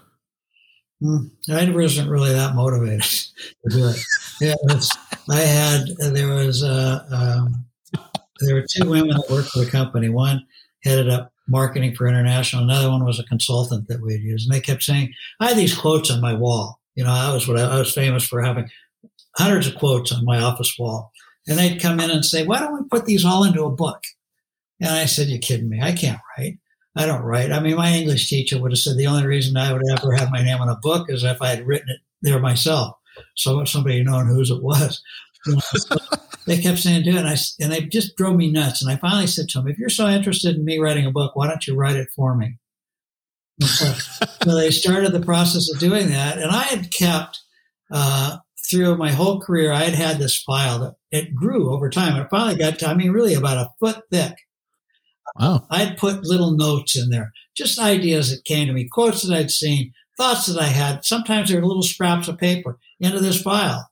Mm, 1.03 1.31
I 1.51 1.71
wasn't 1.71 2.11
really 2.11 2.33
that 2.33 2.55
motivated 2.55 3.03
to 3.03 3.71
do 3.71 3.88
it. 3.88 3.97
Yeah, 4.40 4.55
I 5.31 5.40
had 5.40 5.87
there 5.99 6.29
was 6.29 6.64
uh, 6.64 7.05
um, 7.12 7.64
there 8.40 8.57
were 8.57 8.66
two 8.68 8.88
women 8.88 9.11
that 9.11 9.31
worked 9.31 9.51
for 9.51 9.61
the 9.61 9.71
company. 9.71 10.09
One 10.09 10.44
headed 10.83 11.09
up 11.09 11.33
marketing 11.47 11.94
for 11.94 12.09
international. 12.09 12.64
Another 12.64 12.90
one 12.90 13.05
was 13.05 13.21
a 13.21 13.25
consultant 13.25 13.87
that 13.88 14.01
we'd 14.01 14.23
use, 14.23 14.44
and 14.44 14.55
they 14.55 14.61
kept 14.61 14.83
saying, 14.83 15.12
"I 15.40 15.49
had 15.49 15.57
these 15.57 15.77
quotes 15.77 16.11
on 16.11 16.21
my 16.21 16.35
wall. 16.35 16.81
You 16.97 17.05
know, 17.05 17.11
I 17.11 17.33
was 17.33 17.47
what 17.47 17.59
I, 17.59 17.77
I 17.77 17.79
was 17.79 17.92
famous 17.92 18.27
for 18.27 18.42
having 18.42 18.68
hundreds 19.37 19.68
of 19.68 19.77
quotes 19.77 20.11
on 20.12 20.25
my 20.25 20.40
office 20.40 20.75
wall." 20.79 21.12
And 21.47 21.59
they'd 21.59 21.81
come 21.81 22.01
in 22.01 22.11
and 22.11 22.25
say, 22.25 22.44
"Why 22.44 22.59
don't 22.59 22.75
we 22.75 22.88
put 22.88 23.07
these 23.07 23.25
all 23.25 23.44
into 23.44 23.64
a 23.64 23.71
book?" 23.71 24.03
And 24.81 24.91
I 24.91 25.07
said, 25.07 25.29
You're 25.29 25.38
kidding 25.38 25.69
me. 25.69 25.81
I 25.81 25.93
can't 25.93 26.21
write. 26.37 26.59
I 26.97 27.07
don't 27.07 27.23
write. 27.23 27.53
I 27.53 27.61
mean, 27.61 27.77
my 27.77 27.93
English 27.93 28.29
teacher 28.29 28.61
would 28.61 28.73
have 28.73 28.79
said 28.79 28.97
the 28.97 29.07
only 29.07 29.27
reason 29.27 29.57
I 29.57 29.73
would 29.73 29.83
ever 29.91 30.14
have 30.14 30.31
my 30.31 30.43
name 30.43 30.61
on 30.61 30.69
a 30.69 30.77
book 30.83 31.09
is 31.09 31.23
if 31.23 31.41
I 31.41 31.49
had 31.49 31.67
written 31.67 31.91
it 31.91 32.01
there 32.23 32.41
myself. 32.41 32.97
So 33.37 33.64
somebody 33.64 34.03
known 34.03 34.27
whose 34.27 34.51
it 34.51 34.62
was. 34.62 35.01
You 35.47 35.55
know, 35.55 35.61
so 35.61 35.97
they 36.47 36.61
kept 36.61 36.79
saying, 36.79 37.05
do 37.05 37.11
it. 37.11 37.19
And, 37.19 37.29
I, 37.29 37.37
and 37.61 37.73
they 37.73 37.83
just 37.83 38.17
drove 38.17 38.37
me 38.37 38.51
nuts. 38.51 38.83
And 38.83 38.91
I 38.91 38.97
finally 38.97 39.27
said 39.27 39.49
to 39.51 39.59
them, 39.59 39.69
if 39.69 39.79
you're 39.79 39.88
so 39.88 40.09
interested 40.09 40.57
in 40.57 40.64
me 40.64 40.79
writing 40.79 41.07
a 41.07 41.12
book, 41.12 41.37
why 41.37 41.47
don't 41.47 41.67
you 41.67 41.77
write 41.77 41.97
it 41.97 42.09
for 42.17 42.35
me? 42.35 42.59
So, 43.61 43.93
so, 44.45 44.55
they 44.55 44.71
started 44.71 45.12
the 45.12 45.21
process 45.21 45.69
of 45.73 45.81
doing 45.81 46.11
that. 46.11 46.38
And 46.38 46.51
I 46.51 46.62
had 46.62 46.93
kept, 46.93 47.41
uh, 47.91 48.38
through 48.71 48.97
my 48.97 49.11
whole 49.11 49.41
career, 49.41 49.73
I 49.73 49.85
had 49.85 49.95
had 49.95 50.19
this 50.19 50.41
file 50.41 50.79
that 50.81 50.95
it 51.11 51.35
grew 51.35 51.73
over 51.73 51.91
time. 51.91 52.14
And 52.14 52.25
it 52.25 52.31
finally 52.31 52.57
got 52.57 52.79
to, 52.81 52.88
I 52.88 52.95
mean, 52.95 53.11
really 53.11 53.35
about 53.35 53.57
a 53.57 53.71
foot 53.81 54.03
thick. 54.12 54.35
Wow. 55.38 55.66
I'd 55.70 55.96
put 55.96 56.24
little 56.24 56.53
notes 56.53 56.96
in 56.96 57.11
there, 57.11 57.33
just 57.57 57.79
ideas 57.79 58.31
that 58.31 58.44
came 58.44 58.66
to 58.66 58.72
me, 58.72 58.88
quotes 58.90 59.22
that 59.22 59.37
I'd 59.37 59.51
seen, 59.51 59.92
thoughts 60.16 60.46
that 60.46 60.61
I 60.61 60.66
had. 60.66 61.05
Sometimes 61.05 61.48
they 61.48 61.57
were 61.57 61.66
little 61.66 61.83
scraps 61.83 62.29
of 62.29 62.38
paper 62.38 62.79
into 63.01 63.20
this 63.20 63.40
file. 63.40 63.88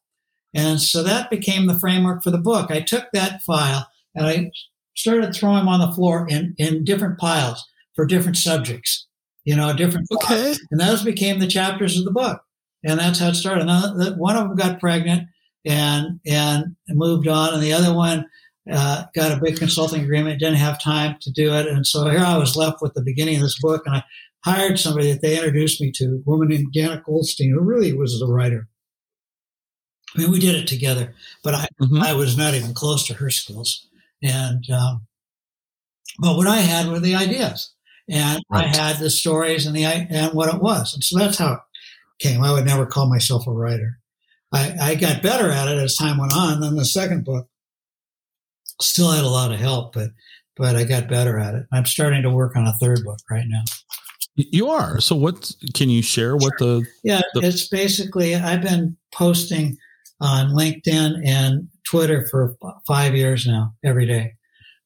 And 0.55 0.81
so 0.81 1.03
that 1.03 1.31
became 1.31 1.67
the 1.67 1.79
framework 1.79 2.23
for 2.23 2.31
the 2.31 2.39
book. 2.39 2.71
I 2.71 2.81
took 2.81 3.05
that 3.13 3.43
file 3.43 3.89
and 4.15 4.27
I 4.27 4.51
started 4.97 5.35
throwing 5.35 5.59
them 5.59 5.69
on 5.69 5.81
the 5.81 5.95
floor 5.95 6.27
in, 6.29 6.55
in 6.59 6.85
different 6.85 7.19
piles 7.19 7.65
for 7.95 8.07
different 8.07 8.39
subjects, 8.39 9.07
you 9.45 9.55
know, 9.55 9.75
different. 9.75 10.09
Okay. 10.13 10.55
And 10.71 10.81
those 10.81 11.05
became 11.05 11.39
the 11.39 11.47
chapters 11.47 11.99
of 11.99 12.05
the 12.05 12.11
book. 12.11 12.41
And 12.85 12.99
that's 12.99 13.19
how 13.19 13.29
it 13.29 13.35
started. 13.35 13.69
And 13.69 14.19
one 14.19 14.37
of 14.37 14.49
them 14.49 14.57
got 14.57 14.81
pregnant 14.81 15.29
and, 15.65 16.21
and 16.27 16.77
moved 16.89 17.29
on. 17.29 17.55
And 17.55 17.63
the 17.63 17.73
other 17.73 17.93
one, 17.93 18.27
uh, 18.71 19.05
got 19.15 19.37
a 19.37 19.41
big 19.41 19.59
consulting 19.59 20.03
agreement, 20.03 20.41
didn't 20.41 20.57
have 20.57 20.83
time 20.83 21.17
to 21.21 21.31
do 21.31 21.55
it. 21.55 21.67
And 21.67 21.87
so 21.87 22.09
here 22.09 22.21
I 22.21 22.37
was 22.37 22.57
left 22.57 22.83
with 22.83 22.95
the 22.95 23.03
beginning 23.03 23.37
of 23.37 23.43
this 23.43 23.59
book, 23.61 23.83
and 23.87 23.97
I 23.97 24.05
hired 24.45 24.79
somebody 24.79 25.11
that 25.11 25.23
they 25.23 25.37
introduced 25.37 25.81
me 25.81 25.93
to, 25.93 26.05
a 26.05 26.31
woman 26.31 26.49
named 26.49 26.73
Janet 26.73 27.05
Goldstein, 27.05 27.51
who 27.51 27.61
really 27.61 27.93
was 27.93 28.19
the 28.19 28.27
writer. 28.27 28.69
I 30.15 30.21
mean, 30.21 30.31
we 30.31 30.39
did 30.39 30.55
it 30.55 30.67
together, 30.67 31.15
but 31.43 31.55
I, 31.55 31.69
mm-hmm. 31.81 32.01
I 32.01 32.15
was 32.15 32.37
not 32.37 32.55
even 32.55 32.73
close 32.73 33.07
to 33.07 33.15
her 33.15 33.29
skills. 33.29 33.87
And, 34.23 34.65
um, 34.71 35.07
but 36.19 36.37
what 36.37 36.47
I 36.47 36.57
had 36.57 36.89
were 36.89 37.01
the 37.01 37.17
ideas 37.17 37.73
and 38.09 38.43
right. 38.49 38.65
I 38.65 38.77
had 38.77 38.99
the 38.99 39.11
stories 39.11 39.67
and 39.67 39.77
the, 39.77 39.85
and 39.85 40.33
what 40.33 40.55
it 40.55 40.63
was. 40.63 40.95
And 40.95 41.05
so 41.05 41.19
that's 41.19 41.39
how 41.39 41.55
it 41.55 41.61
came. 42.19 42.43
I 42.43 42.53
would 42.53 42.65
never 42.65 42.87
call 42.87 43.09
myself 43.09 43.47
a 43.47 43.53
writer. 43.53 43.99
I, 44.53 44.75
I 44.81 44.95
got 44.95 45.23
better 45.23 45.51
at 45.51 45.69
it 45.69 45.79
as 45.79 45.97
time 45.97 46.19
went 46.19 46.33
on. 46.33 46.61
Then 46.61 46.77
the 46.77 46.85
second 46.85 47.25
book 47.25 47.49
still 48.81 49.11
had 49.11 49.25
a 49.25 49.29
lot 49.29 49.53
of 49.53 49.59
help, 49.59 49.95
but 49.95 50.11
but 50.57 50.75
I 50.75 50.85
got 50.85 51.09
better 51.09 51.39
at 51.39 51.55
it. 51.55 51.67
I'm 51.73 51.85
starting 51.85 52.23
to 52.23 52.31
work 52.31 52.57
on 52.57 52.67
a 52.67 52.73
third 52.75 53.05
book 53.05 53.19
right 53.31 53.45
now. 53.47 53.63
You 54.37 54.69
are. 54.71 55.01
So 55.01 55.15
what 55.15 55.51
can 55.75 55.91
you 55.91 56.03
share 56.03 56.35
what 56.37 56.55
the 56.59 56.87
Yeah, 57.05 57.21
the- 57.35 57.41
it's 57.47 57.69
basically 57.69 58.35
I've 58.35 58.63
been 58.63 58.97
posting 59.13 59.77
on 60.21 60.51
LinkedIn 60.53 61.27
and 61.27 61.69
Twitter 61.85 62.27
for 62.31 62.57
five 62.87 63.15
years 63.15 63.47
now, 63.47 63.75
every 63.85 64.07
day. 64.07 64.33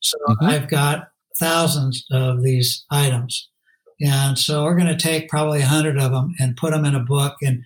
So 0.01 0.17
Mhm. 0.29 0.49
I've 0.49 0.69
got 0.69 1.09
thousands 1.39 2.05
of 2.11 2.43
these 2.43 2.85
items. 2.91 3.49
And 4.01 4.39
so 4.39 4.65
we're 4.65 4.77
going 4.77 4.97
to 4.97 4.97
take 4.97 5.29
probably 5.29 5.61
a 5.61 5.67
hundred 5.67 5.99
of 5.99 6.11
them 6.11 6.35
and 6.41 6.57
put 6.57 6.73
them 6.73 6.85
in 6.85 6.95
a 6.95 7.01
book 7.05 7.37
and 7.43 7.63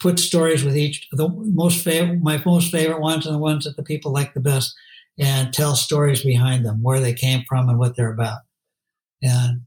put 0.00 0.18
stories 0.18 0.64
with 0.64 0.76
each, 0.76 1.06
the 1.12 1.28
most 1.28 1.82
favorite, 1.84 2.22
my 2.22 2.42
most 2.44 2.70
favorite 2.72 3.00
ones 3.00 3.24
and 3.26 3.34
the 3.34 3.38
ones 3.38 3.64
that 3.64 3.76
the 3.76 3.82
people 3.82 4.10
like 4.12 4.34
the 4.34 4.40
best 4.40 4.74
and 5.18 5.52
tell 5.52 5.76
stories 5.76 6.22
behind 6.22 6.64
them, 6.64 6.82
where 6.82 7.00
they 7.00 7.14
came 7.14 7.44
from 7.48 7.68
and 7.68 7.78
what 7.78 7.96
they're 7.96 8.12
about. 8.12 8.40
And 9.22 9.62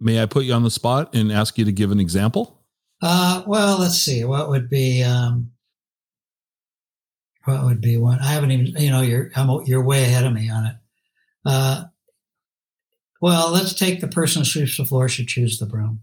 may 0.00 0.22
I 0.22 0.26
put 0.26 0.44
you 0.44 0.52
on 0.52 0.64
the 0.64 0.70
spot 0.70 1.14
and 1.14 1.32
ask 1.32 1.58
you 1.58 1.64
to 1.64 1.72
give 1.72 1.90
an 1.90 2.00
example? 2.00 2.60
Uh, 3.00 3.42
well, 3.46 3.78
let's 3.78 3.98
see. 3.98 4.24
What 4.24 4.48
would 4.48 4.68
be 4.68 5.02
um, 5.04 5.52
what 7.44 7.64
would 7.64 7.80
be 7.80 7.96
one? 7.96 8.18
I 8.20 8.32
haven't 8.32 8.50
even. 8.50 8.82
You 8.82 8.90
know, 8.90 9.00
you're 9.00 9.30
I'm, 9.36 9.64
you're 9.64 9.84
way 9.84 10.02
ahead 10.02 10.24
of 10.24 10.32
me 10.32 10.50
on 10.50 10.66
it. 10.66 10.76
Uh, 11.46 11.84
well, 13.20 13.50
let's 13.50 13.74
take 13.74 14.00
the 14.00 14.08
person 14.08 14.42
who 14.42 14.46
sweeps 14.46 14.76
the 14.76 14.84
floor 14.84 15.08
should 15.08 15.28
choose 15.28 15.58
the 15.58 15.66
broom. 15.66 16.00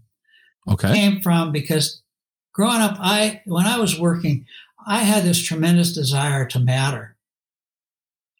Okay. 0.68 0.92
Came 0.92 1.20
from 1.20 1.52
because 1.52 2.02
growing 2.52 2.80
up, 2.80 2.96
I 2.98 3.42
when 3.44 3.66
I 3.66 3.78
was 3.78 3.98
working, 3.98 4.46
I 4.86 5.00
had 5.00 5.24
this 5.24 5.42
tremendous 5.42 5.92
desire 5.92 6.46
to 6.46 6.58
matter. 6.58 7.15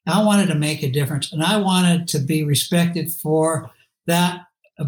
I 0.07 0.23
wanted 0.23 0.47
to 0.49 0.55
make 0.55 0.83
a 0.83 0.91
difference, 0.91 1.33
and 1.33 1.43
I 1.43 1.57
wanted 1.57 2.09
to 2.09 2.19
be 2.19 2.45
respected 2.45 3.13
for 3.13 3.71
that 4.07 4.47
uh, 4.79 4.87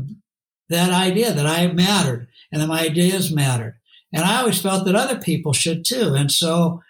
that 0.68 0.90
idea 0.90 1.32
that 1.32 1.46
I 1.46 1.66
mattered 1.68 2.28
and 2.52 2.60
that 2.60 2.66
my 2.66 2.82
ideas 2.82 3.32
mattered. 3.32 3.78
And 4.12 4.22
I 4.22 4.40
always 4.40 4.60
felt 4.60 4.84
that 4.86 4.94
other 4.94 5.18
people 5.18 5.52
should 5.52 5.84
too. 5.84 6.14
And 6.14 6.30
so, 6.30 6.82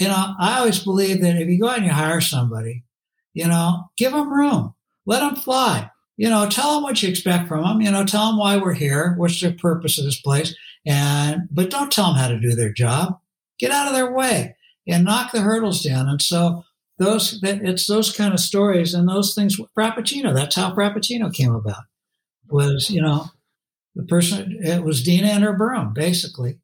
you 0.00 0.08
know, 0.08 0.34
I 0.38 0.58
always 0.58 0.82
believe 0.82 1.20
that 1.20 1.36
if 1.36 1.48
you 1.48 1.60
go 1.60 1.68
out 1.68 1.78
and 1.78 1.86
you 1.86 1.92
hire 1.92 2.20
somebody, 2.20 2.84
you 3.34 3.46
know, 3.46 3.90
give 3.96 4.12
them 4.12 4.32
room, 4.32 4.74
let 5.06 5.20
them 5.20 5.36
fly. 5.36 5.90
You 6.16 6.28
know, 6.28 6.48
tell 6.48 6.74
them 6.74 6.82
what 6.82 7.02
you 7.02 7.08
expect 7.08 7.48
from 7.48 7.62
them. 7.62 7.80
You 7.80 7.90
know, 7.90 8.04
tell 8.04 8.26
them 8.26 8.38
why 8.38 8.56
we're 8.56 8.72
here, 8.72 9.14
what's 9.16 9.40
the 9.40 9.52
purpose 9.52 9.98
of 9.98 10.04
this 10.04 10.20
place, 10.20 10.54
and 10.84 11.42
but 11.50 11.70
don't 11.70 11.92
tell 11.92 12.06
them 12.06 12.16
how 12.16 12.28
to 12.28 12.40
do 12.40 12.54
their 12.54 12.72
job. 12.72 13.20
Get 13.58 13.70
out 13.70 13.86
of 13.86 13.94
their 13.94 14.12
way 14.12 14.56
and 14.86 15.04
knock 15.04 15.32
the 15.32 15.40
hurdles 15.40 15.82
down. 15.82 16.08
And 16.08 16.20
so 16.20 16.64
those 16.98 17.40
that 17.40 17.62
it's 17.62 17.86
those 17.86 18.14
kind 18.14 18.34
of 18.34 18.40
stories 18.40 18.94
and 18.94 19.08
those 19.08 19.34
things. 19.34 19.56
Frappuccino. 19.76 20.34
That's 20.34 20.56
how 20.56 20.74
Frappuccino 20.74 21.32
came 21.32 21.54
about. 21.54 21.84
Was 22.50 22.90
you 22.90 23.02
know 23.02 23.30
the 23.94 24.04
person 24.04 24.58
it 24.62 24.82
was 24.82 25.02
Dina 25.02 25.28
and 25.28 25.44
her 25.44 25.52
broom 25.52 25.92
basically. 25.94 26.58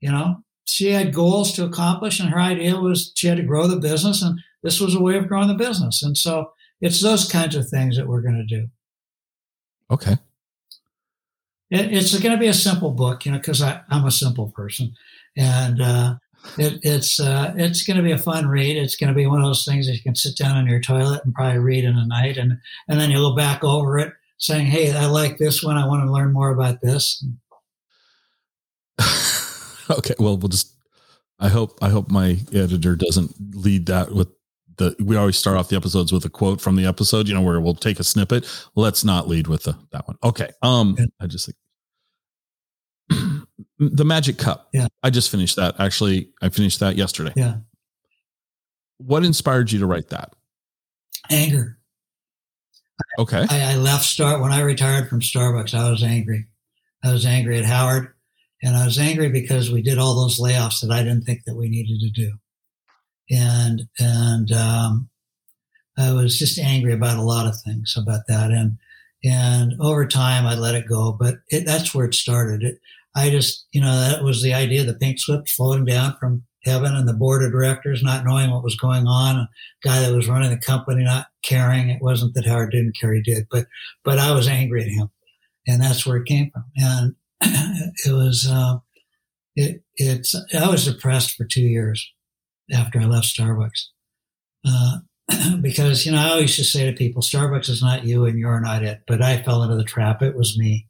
You 0.00 0.12
know 0.12 0.42
she 0.68 0.90
had 0.90 1.14
goals 1.14 1.52
to 1.52 1.64
accomplish, 1.64 2.20
and 2.20 2.28
her 2.28 2.38
idea 2.38 2.76
was 2.76 3.12
she 3.14 3.26
had 3.26 3.38
to 3.38 3.42
grow 3.42 3.66
the 3.66 3.80
business, 3.80 4.22
and 4.22 4.38
this 4.62 4.80
was 4.80 4.94
a 4.94 5.00
way 5.00 5.16
of 5.16 5.26
growing 5.26 5.48
the 5.48 5.54
business. 5.54 6.02
And 6.02 6.16
so 6.16 6.52
it's 6.80 7.00
those 7.00 7.30
kinds 7.30 7.56
of 7.56 7.68
things 7.68 7.96
that 7.96 8.06
we're 8.06 8.20
going 8.20 8.46
to 8.46 8.56
do. 8.60 8.68
Okay. 9.90 10.18
It, 11.70 11.92
it's 11.92 12.18
going 12.18 12.34
to 12.34 12.40
be 12.40 12.48
a 12.48 12.54
simple 12.54 12.90
book, 12.90 13.24
you 13.24 13.32
know, 13.32 13.38
because 13.38 13.62
I'm 13.62 14.04
a 14.04 14.10
simple 14.10 14.50
person, 14.50 14.92
and 15.36 15.80
uh, 15.80 16.14
it, 16.56 16.78
it's 16.82 17.20
uh, 17.20 17.52
it's 17.56 17.82
going 17.84 17.96
to 17.96 18.02
be 18.02 18.12
a 18.12 18.18
fun 18.18 18.46
read. 18.46 18.76
It's 18.76 18.96
going 18.96 19.08
to 19.08 19.14
be 19.14 19.26
one 19.26 19.40
of 19.40 19.46
those 19.46 19.64
things 19.64 19.86
that 19.86 19.94
you 19.94 20.02
can 20.02 20.14
sit 20.14 20.36
down 20.36 20.56
in 20.56 20.66
your 20.66 20.80
toilet 20.80 21.24
and 21.24 21.34
probably 21.34 21.58
read 21.58 21.84
in 21.84 21.96
a 21.96 22.06
night, 22.06 22.36
and 22.36 22.58
and 22.88 23.00
then 23.00 23.10
you 23.10 23.18
go 23.18 23.34
back 23.34 23.62
over 23.64 23.98
it, 23.98 24.12
saying, 24.38 24.66
"Hey, 24.66 24.92
I 24.92 25.06
like 25.06 25.38
this 25.38 25.62
one. 25.62 25.76
I 25.76 25.86
want 25.86 26.04
to 26.04 26.12
learn 26.12 26.32
more 26.32 26.50
about 26.50 26.80
this." 26.80 27.24
okay. 29.90 30.14
Well, 30.18 30.36
we'll 30.36 30.48
just. 30.48 30.74
I 31.40 31.48
hope. 31.48 31.78
I 31.82 31.90
hope 31.90 32.10
my 32.10 32.38
editor 32.52 32.96
doesn't 32.96 33.34
lead 33.54 33.86
that 33.86 34.12
with 34.12 34.28
the. 34.76 34.96
We 34.98 35.16
always 35.16 35.36
start 35.36 35.56
off 35.56 35.68
the 35.68 35.76
episodes 35.76 36.12
with 36.12 36.24
a 36.24 36.30
quote 36.30 36.60
from 36.60 36.76
the 36.76 36.86
episode. 36.86 37.28
You 37.28 37.34
know, 37.34 37.42
where 37.42 37.60
we'll 37.60 37.74
take 37.74 38.00
a 38.00 38.04
snippet. 38.04 38.48
Let's 38.74 39.04
not 39.04 39.28
lead 39.28 39.46
with 39.46 39.64
the 39.64 39.76
that 39.92 40.06
one. 40.08 40.16
Okay. 40.24 40.50
Um. 40.62 40.96
I 41.20 41.26
just 41.26 41.46
think 41.46 41.56
the 43.78 44.04
Magic 44.04 44.38
Cup. 44.38 44.68
Yeah. 44.72 44.88
I 45.02 45.10
just 45.10 45.30
finished 45.30 45.56
that. 45.56 45.78
Actually, 45.78 46.30
I 46.42 46.48
finished 46.48 46.80
that 46.80 46.96
yesterday. 46.96 47.32
Yeah, 47.36 47.56
What 48.98 49.24
inspired 49.24 49.70
you 49.72 49.78
to 49.80 49.86
write 49.86 50.08
that? 50.08 50.32
anger. 51.30 51.78
Okay. 53.18 53.44
I, 53.50 53.72
I 53.72 53.76
left 53.76 54.04
Star 54.04 54.40
when 54.40 54.50
I 54.52 54.60
retired 54.60 55.08
from 55.08 55.20
Starbucks. 55.20 55.74
I 55.74 55.90
was 55.90 56.02
angry. 56.02 56.46
I 57.04 57.12
was 57.12 57.24
angry 57.26 57.58
at 57.58 57.64
Howard, 57.64 58.12
and 58.62 58.76
I 58.76 58.84
was 58.86 58.98
angry 58.98 59.28
because 59.28 59.70
we 59.70 59.82
did 59.82 59.98
all 59.98 60.14
those 60.16 60.40
layoffs 60.40 60.80
that 60.80 60.90
I 60.90 61.02
didn't 61.02 61.22
think 61.22 61.44
that 61.44 61.54
we 61.56 61.68
needed 61.68 62.00
to 62.00 62.10
do, 62.10 62.32
and 63.30 63.82
and 64.00 64.50
um, 64.52 65.08
I 65.96 66.12
was 66.12 66.38
just 66.38 66.58
angry 66.58 66.92
about 66.92 67.18
a 67.18 67.22
lot 67.22 67.46
of 67.46 67.60
things 67.60 67.94
about 67.96 68.22
that, 68.28 68.50
and 68.50 68.78
and 69.22 69.74
over 69.80 70.06
time 70.06 70.46
I 70.46 70.54
let 70.56 70.74
it 70.74 70.88
go. 70.88 71.12
But 71.12 71.36
it, 71.50 71.66
that's 71.66 71.94
where 71.94 72.06
it 72.06 72.14
started. 72.14 72.62
It, 72.62 72.78
I 73.16 73.30
just 73.30 73.66
you 73.72 73.80
know 73.80 74.00
that 74.00 74.22
was 74.22 74.42
the 74.42 74.54
idea. 74.54 74.84
The 74.84 74.94
pink 74.94 75.18
slips 75.18 75.52
floating 75.52 75.84
down 75.84 76.16
from 76.18 76.44
heaven, 76.64 76.94
and 76.94 77.08
the 77.08 77.14
board 77.14 77.42
of 77.42 77.52
directors 77.52 78.02
not 78.02 78.24
knowing 78.24 78.50
what 78.50 78.64
was 78.64 78.76
going 78.76 79.06
on. 79.06 79.36
A 79.36 79.48
guy 79.82 80.00
that 80.00 80.14
was 80.14 80.28
running 80.28 80.50
the 80.50 80.58
company 80.58 81.04
not 81.04 81.26
caring. 81.42 81.88
It 81.90 82.02
wasn't 82.02 82.34
that 82.34 82.46
Howard 82.46 82.72
didn't 82.72 82.96
care; 83.00 83.14
he 83.14 83.22
did. 83.22 83.46
But 83.50 83.66
but 84.04 84.18
I 84.18 84.32
was 84.32 84.48
angry 84.48 84.82
at 84.82 84.88
him, 84.88 85.10
and 85.66 85.82
that's 85.82 86.06
where 86.06 86.18
it 86.18 86.26
came 86.26 86.50
from. 86.50 86.64
And 86.76 87.14
it 88.04 88.12
was 88.12 88.48
uh, 88.50 88.78
it 89.56 89.82
it's 89.96 90.34
I 90.54 90.68
was 90.68 90.84
depressed 90.84 91.36
for 91.36 91.44
two 91.44 91.62
years 91.62 92.12
after 92.72 93.00
I 93.00 93.04
left 93.04 93.26
Starbucks. 93.26 93.86
Uh, 94.66 94.98
because 95.60 96.06
you 96.06 96.12
know 96.12 96.18
I 96.18 96.30
always 96.30 96.56
just 96.56 96.72
say 96.72 96.90
to 96.90 96.96
people, 96.96 97.22
Starbucks 97.22 97.68
is 97.68 97.82
not 97.82 98.04
you 98.04 98.24
and 98.24 98.38
you're 98.38 98.60
not 98.60 98.82
it. 98.82 99.02
But 99.06 99.22
I 99.22 99.42
fell 99.42 99.62
into 99.62 99.76
the 99.76 99.84
trap. 99.84 100.22
It 100.22 100.36
was 100.36 100.58
me, 100.58 100.87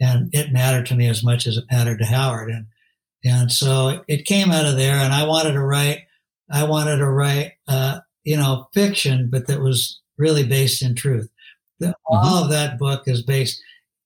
and 0.00 0.28
it 0.32 0.52
mattered 0.52 0.86
to 0.86 0.94
me 0.94 1.08
as 1.08 1.24
much 1.24 1.46
as 1.46 1.56
it 1.56 1.64
mattered 1.70 1.98
to 1.98 2.06
Howard. 2.06 2.50
And 2.50 2.66
and 3.24 3.50
so 3.50 4.04
it 4.08 4.24
came 4.24 4.50
out 4.50 4.66
of 4.66 4.76
there. 4.76 4.96
And 4.96 5.12
I 5.12 5.24
wanted 5.26 5.52
to 5.52 5.62
write. 5.62 6.02
I 6.50 6.62
wanted 6.64 6.98
to 6.98 7.08
write, 7.08 7.54
uh, 7.66 8.00
you 8.22 8.36
know, 8.36 8.68
fiction, 8.72 9.28
but 9.30 9.48
that 9.48 9.60
was 9.60 10.00
really 10.16 10.44
based 10.46 10.80
in 10.80 10.94
truth. 10.94 11.28
The, 11.80 11.94
All 12.06 12.42
of 12.42 12.50
that 12.50 12.78
book 12.78 13.02
is 13.06 13.22
based. 13.22 13.60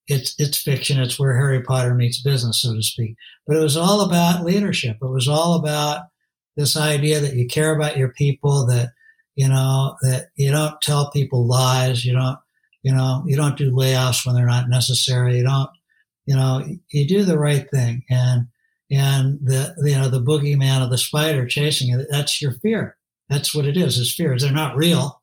It's 0.09 0.35
it's 0.39 0.59
fiction. 0.61 0.99
It's 1.01 1.19
where 1.19 1.37
Harry 1.37 1.63
Potter 1.63 1.95
meets 1.95 2.23
business, 2.23 2.63
so 2.63 2.75
to 2.75 2.83
speak. 2.83 3.15
But 3.47 3.57
it 3.57 3.63
was 3.63 3.77
all 3.77 4.01
about 4.01 4.45
leadership. 4.45 4.97
It 5.01 5.07
was 5.07 5.29
all 5.29 5.55
about 5.55 6.03
this 6.57 6.77
idea 6.77 7.21
that 7.21 7.35
you 7.35 7.47
care 7.47 7.75
about 7.75 7.97
your 7.97 8.09
people. 8.09 8.67
That 8.67 8.89
you 9.37 9.49
know 9.49 9.97
that 10.03 10.29
you 10.37 10.51
don't 10.51 10.81
tell 10.81 11.11
people 11.11 11.47
lies. 11.47 12.05
You 12.05 12.15
don't 12.15 12.39
you 12.83 12.93
know 12.93 13.23
you 13.27 13.37
don't 13.37 13.59
do 13.59 13.71
layoffs 13.71 14.27
when 14.27 14.35
they're 14.35 14.47
not 14.47 14.69
necessary. 14.69 15.37
You 15.37 15.45
don't 15.45 15.71
you 16.31 16.37
know 16.37 16.65
you 16.93 17.09
do 17.09 17.25
the 17.25 17.39
right 17.39 17.67
thing. 17.73 18.05
And 18.09 18.47
and 18.89 19.41
the 19.43 19.75
you 19.85 19.97
know 19.99 20.09
the 20.09 20.23
boogeyman 20.23 20.81
of 20.83 20.91
the 20.91 20.99
spider 20.99 21.45
chasing 21.47 21.89
you. 21.89 22.07
That's 22.09 22.41
your 22.41 22.53
fear. 22.63 22.97
That's 23.29 23.53
what 23.53 23.67
it 23.67 23.77
is. 23.77 23.99
Is 23.99 24.15
fear. 24.15 24.37
They're 24.39 24.53
not 24.53 24.77
real. 24.77 25.21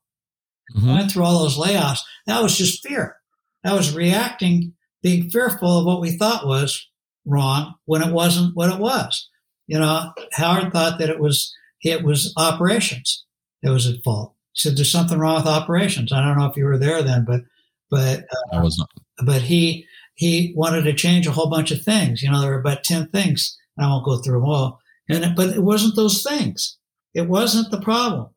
Mhm. 0.75 0.89
I 0.89 0.93
went 0.95 1.11
through 1.11 1.23
all 1.23 1.39
those 1.39 1.57
layoffs. 1.57 1.99
That 2.25 2.43
was 2.43 2.57
just 2.57 2.85
fear. 2.85 3.15
That 3.63 3.73
was 3.73 3.95
reacting, 3.95 4.73
being 5.01 5.29
fearful 5.29 5.79
of 5.79 5.85
what 5.85 6.01
we 6.01 6.17
thought 6.17 6.45
was 6.45 6.87
wrong 7.25 7.75
when 7.85 8.01
it 8.01 8.11
wasn't 8.13 8.55
what 8.55 8.73
it 8.73 8.79
was. 8.79 9.29
You 9.67 9.79
know, 9.79 10.11
Howard 10.33 10.73
thought 10.73 10.99
that 10.99 11.09
it 11.09 11.19
was 11.19 11.53
it 11.83 12.03
was 12.03 12.33
operations 12.37 13.23
that 13.63 13.71
was 13.71 13.87
at 13.87 14.03
fault. 14.03 14.33
He 14.53 14.59
said 14.61 14.77
there's 14.77 14.91
something 14.91 15.19
wrong 15.19 15.35
with 15.37 15.47
operations. 15.47 16.11
I 16.11 16.21
don't 16.21 16.37
know 16.37 16.47
if 16.47 16.57
you 16.57 16.65
were 16.65 16.77
there 16.77 17.01
then, 17.01 17.23
but 17.25 17.41
but 17.89 18.25
I 18.51 18.61
was 18.61 18.77
not. 18.77 18.89
but 19.25 19.41
he 19.41 19.85
he 20.17 20.51
wanted 20.55 20.81
to 20.81 20.93
change 20.93 21.27
a 21.27 21.31
whole 21.31 21.49
bunch 21.49 21.69
of 21.69 21.83
things. 21.83 22.23
You 22.23 22.31
know, 22.31 22.41
there 22.41 22.49
were 22.49 22.59
about 22.59 22.83
ten 22.83 23.07
things. 23.07 23.55
and 23.77 23.85
I 23.85 23.89
won't 23.89 24.03
go 24.03 24.17
through 24.17 24.39
them 24.39 24.49
all. 24.49 24.81
And 25.07 25.35
but 25.35 25.49
it 25.49 25.63
wasn't 25.63 25.95
those 25.95 26.23
things. 26.23 26.77
It 27.13 27.29
wasn't 27.29 27.69
the 27.69 27.79
problem. 27.79 28.29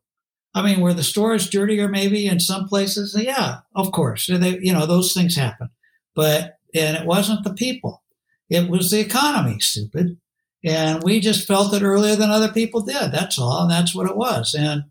I 0.53 0.61
mean, 0.61 0.81
were 0.81 0.93
the 0.93 1.03
stores 1.03 1.49
dirtier 1.49 1.87
maybe 1.87 2.27
in 2.27 2.39
some 2.39 2.67
places? 2.67 3.15
Yeah, 3.17 3.59
of 3.75 3.91
course. 3.91 4.27
They, 4.27 4.59
you 4.61 4.71
know, 4.71 4.85
those 4.85 5.13
things 5.13 5.35
happen. 5.35 5.69
But 6.15 6.59
and 6.75 6.95
it 6.95 7.07
wasn't 7.07 7.43
the 7.43 7.53
people. 7.53 8.03
It 8.49 8.69
was 8.69 8.91
the 8.91 8.99
economy, 8.99 9.59
stupid. 9.59 10.17
And 10.63 11.01
we 11.01 11.19
just 11.19 11.47
felt 11.47 11.73
it 11.73 11.81
earlier 11.81 12.15
than 12.15 12.29
other 12.29 12.51
people 12.51 12.81
did. 12.81 13.11
That's 13.11 13.39
all. 13.39 13.63
And 13.63 13.71
that's 13.71 13.95
what 13.95 14.09
it 14.09 14.15
was. 14.15 14.53
And 14.53 14.83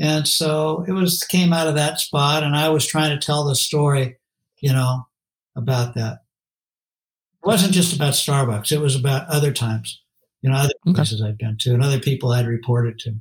and 0.00 0.26
so 0.26 0.84
it 0.88 0.92
was 0.92 1.22
came 1.22 1.52
out 1.52 1.68
of 1.68 1.76
that 1.76 2.00
spot. 2.00 2.42
And 2.42 2.56
I 2.56 2.70
was 2.70 2.84
trying 2.84 3.10
to 3.10 3.24
tell 3.24 3.44
the 3.44 3.54
story, 3.54 4.16
you 4.60 4.72
know, 4.72 5.06
about 5.54 5.94
that. 5.94 6.21
It 7.44 7.46
wasn't 7.46 7.72
just 7.74 7.94
about 7.94 8.12
Starbucks. 8.12 8.70
It 8.72 8.80
was 8.80 8.94
about 8.94 9.26
other 9.28 9.52
times 9.52 10.02
you 10.42 10.50
know, 10.50 10.56
other 10.56 10.72
Okay. 10.86 10.96
places 10.96 11.22
I'd 11.22 11.38
been 11.38 11.56
to 11.60 11.72
and 11.72 11.82
other 11.82 12.00
people 12.00 12.32
I'd 12.32 12.46
reported 12.46 12.98
to 13.00 13.14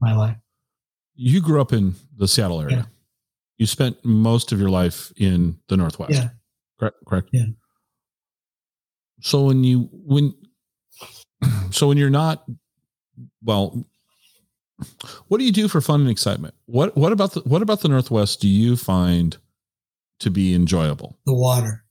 my 0.00 0.16
life. 0.16 0.38
You 1.14 1.40
grew 1.40 1.60
up 1.60 1.72
in 1.72 1.94
the 2.16 2.26
Seattle 2.26 2.60
area. 2.60 2.76
Yeah. 2.76 2.84
You 3.58 3.66
spent 3.66 4.02
most 4.04 4.52
of 4.52 4.60
your 4.60 4.70
life 4.70 5.12
in 5.16 5.58
the 5.68 5.76
Northwest. 5.76 6.12
Yeah. 6.12 6.30
Correct. 6.78 6.96
Correct. 7.06 7.28
Yeah. 7.32 7.46
So 9.20 9.44
when 9.44 9.64
you 9.64 9.88
when 9.92 10.34
so 11.70 11.88
when 11.88 11.96
you're 11.96 12.10
not 12.10 12.44
well, 13.42 13.86
what 15.28 15.38
do 15.38 15.44
you 15.44 15.52
do 15.52 15.68
for 15.68 15.80
fun 15.80 16.02
and 16.02 16.10
excitement? 16.10 16.54
What 16.66 16.96
what 16.96 17.12
about 17.12 17.32
the 17.32 17.40
what 17.40 17.62
about 17.62 17.80
the 17.80 17.88
Northwest 17.88 18.40
do 18.40 18.48
you 18.48 18.76
find 18.76 19.38
to 20.20 20.30
be 20.30 20.54
enjoyable? 20.54 21.18
The 21.24 21.34
water, 21.34 21.84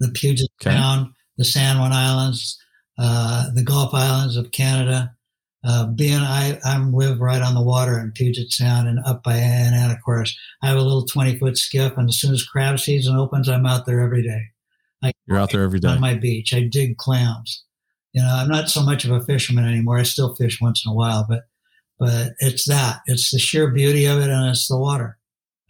the 0.00 0.08
Puget 0.10 0.48
Okay. 0.60 0.74
Sound, 0.76 1.12
the 1.38 1.44
San 1.44 1.78
Juan 1.78 1.92
Islands, 1.92 2.58
uh, 2.98 3.50
the 3.54 3.62
Gulf 3.62 3.92
Islands 3.94 4.36
of 4.36 4.50
Canada. 4.52 5.12
Uh, 5.66 5.86
being 5.86 6.18
I, 6.18 6.58
I'm 6.66 6.92
live 6.92 7.20
right 7.20 7.40
on 7.40 7.54
the 7.54 7.62
water 7.62 7.98
in 7.98 8.12
Puget 8.12 8.52
Sound 8.52 8.86
and 8.86 8.98
up 9.06 9.22
by 9.22 9.36
Anacortes. 9.36 10.32
I 10.62 10.66
have 10.68 10.76
a 10.76 10.82
little 10.82 11.06
20 11.06 11.38
foot 11.38 11.56
skiff, 11.56 11.96
and 11.96 12.08
as 12.08 12.18
soon 12.20 12.34
as 12.34 12.44
crab 12.44 12.78
season 12.78 13.16
opens, 13.16 13.48
I'm 13.48 13.64
out 13.64 13.86
there 13.86 14.00
every 14.00 14.22
day. 14.22 14.42
You're 15.26 15.38
out 15.38 15.52
there 15.52 15.62
every 15.62 15.80
day. 15.80 15.88
on 15.88 16.00
my 16.00 16.14
beach. 16.14 16.52
I 16.54 16.62
dig 16.70 16.96
clams. 16.98 17.64
You 18.12 18.22
know, 18.22 18.28
I'm 18.30 18.48
not 18.48 18.68
so 18.70 18.82
much 18.82 19.04
of 19.04 19.10
a 19.10 19.20
fisherman 19.22 19.66
anymore. 19.66 19.98
I 19.98 20.02
still 20.02 20.34
fish 20.34 20.60
once 20.60 20.84
in 20.84 20.92
a 20.92 20.94
while, 20.94 21.26
but 21.28 21.44
but 21.98 22.32
it's 22.40 22.66
that. 22.68 23.00
It's 23.06 23.30
the 23.30 23.38
sheer 23.38 23.70
beauty 23.70 24.06
of 24.06 24.18
it, 24.18 24.30
and 24.30 24.50
it's 24.50 24.68
the 24.68 24.78
water. 24.78 25.18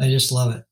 I 0.01 0.09
just 0.09 0.33
love 0.33 0.55
it. 0.55 0.65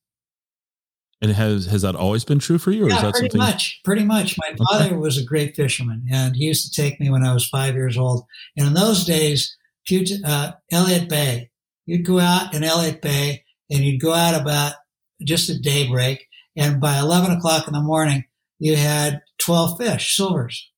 And 1.22 1.30
has 1.30 1.66
has 1.66 1.82
that 1.82 1.94
always 1.94 2.24
been 2.24 2.40
true 2.40 2.58
for 2.58 2.72
you, 2.72 2.84
or 2.84 2.88
is 2.88 2.94
yeah, 2.94 3.02
that 3.02 3.12
pretty 3.12 3.30
something? 3.30 3.38
much. 3.38 3.80
Pretty 3.84 4.04
much. 4.04 4.36
My 4.38 4.56
father 4.66 4.98
was 4.98 5.16
a 5.16 5.24
great 5.24 5.54
fisherman, 5.54 6.04
and 6.10 6.34
he 6.34 6.44
used 6.46 6.72
to 6.72 6.82
take 6.82 6.98
me 6.98 7.10
when 7.10 7.24
I 7.24 7.32
was 7.32 7.46
five 7.46 7.74
years 7.74 7.96
old. 7.96 8.24
And 8.56 8.66
in 8.66 8.74
those 8.74 9.04
days, 9.04 9.56
Puget, 9.86 10.24
uh, 10.24 10.52
Elliott 10.72 11.08
Bay, 11.08 11.50
you'd 11.86 12.04
go 12.04 12.18
out 12.18 12.52
in 12.54 12.64
Elliott 12.64 13.00
Bay, 13.00 13.44
and 13.70 13.80
you'd 13.84 14.00
go 14.00 14.12
out 14.12 14.38
about 14.38 14.74
just 15.22 15.48
at 15.48 15.62
daybreak, 15.62 16.26
and 16.56 16.80
by 16.80 16.98
eleven 16.98 17.30
o'clock 17.30 17.68
in 17.68 17.72
the 17.72 17.80
morning, 17.80 18.24
you 18.58 18.74
had 18.74 19.20
twelve 19.38 19.78
fish, 19.78 20.16
silvers. 20.16 20.70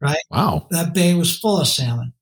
Right? 0.00 0.22
Wow. 0.30 0.66
that 0.70 0.94
bay 0.94 1.12
was 1.12 1.38
full 1.38 1.60
of 1.60 1.68
salmon. 1.68 2.14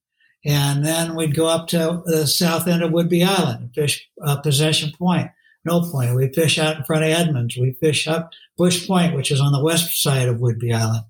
And 0.45 0.85
then 0.85 1.15
we'd 1.15 1.35
go 1.35 1.47
up 1.47 1.69
to 1.69 2.03
the 2.07 2.27
south 2.27 2.67
end 2.67 2.83
of 2.83 2.91
Whidbey 2.91 3.27
Island 3.27 3.61
and 3.61 3.75
fish 3.75 4.09
uh, 4.25 4.41
Possession 4.41 4.93
Point, 4.99 5.29
No 5.69 5.83
Point. 5.91 6.15
We'd 6.17 6.35
fish 6.35 6.59
out 6.59 6.77
in 6.77 6.85
front 6.85 7.05
of 7.05 7.11
Edmonds. 7.11 7.57
We'd 7.57 7.77
fish 7.79 8.07
up 8.09 8.31
Bush 8.57 8.87
Point, 8.87 9.15
which 9.15 9.31
is 9.31 9.41
on 9.41 9.53
the 9.53 9.63
west 9.63 10.03
side 10.03 10.29
of 10.29 10.37
Whidbey 10.39 10.75
Island. 10.75 11.05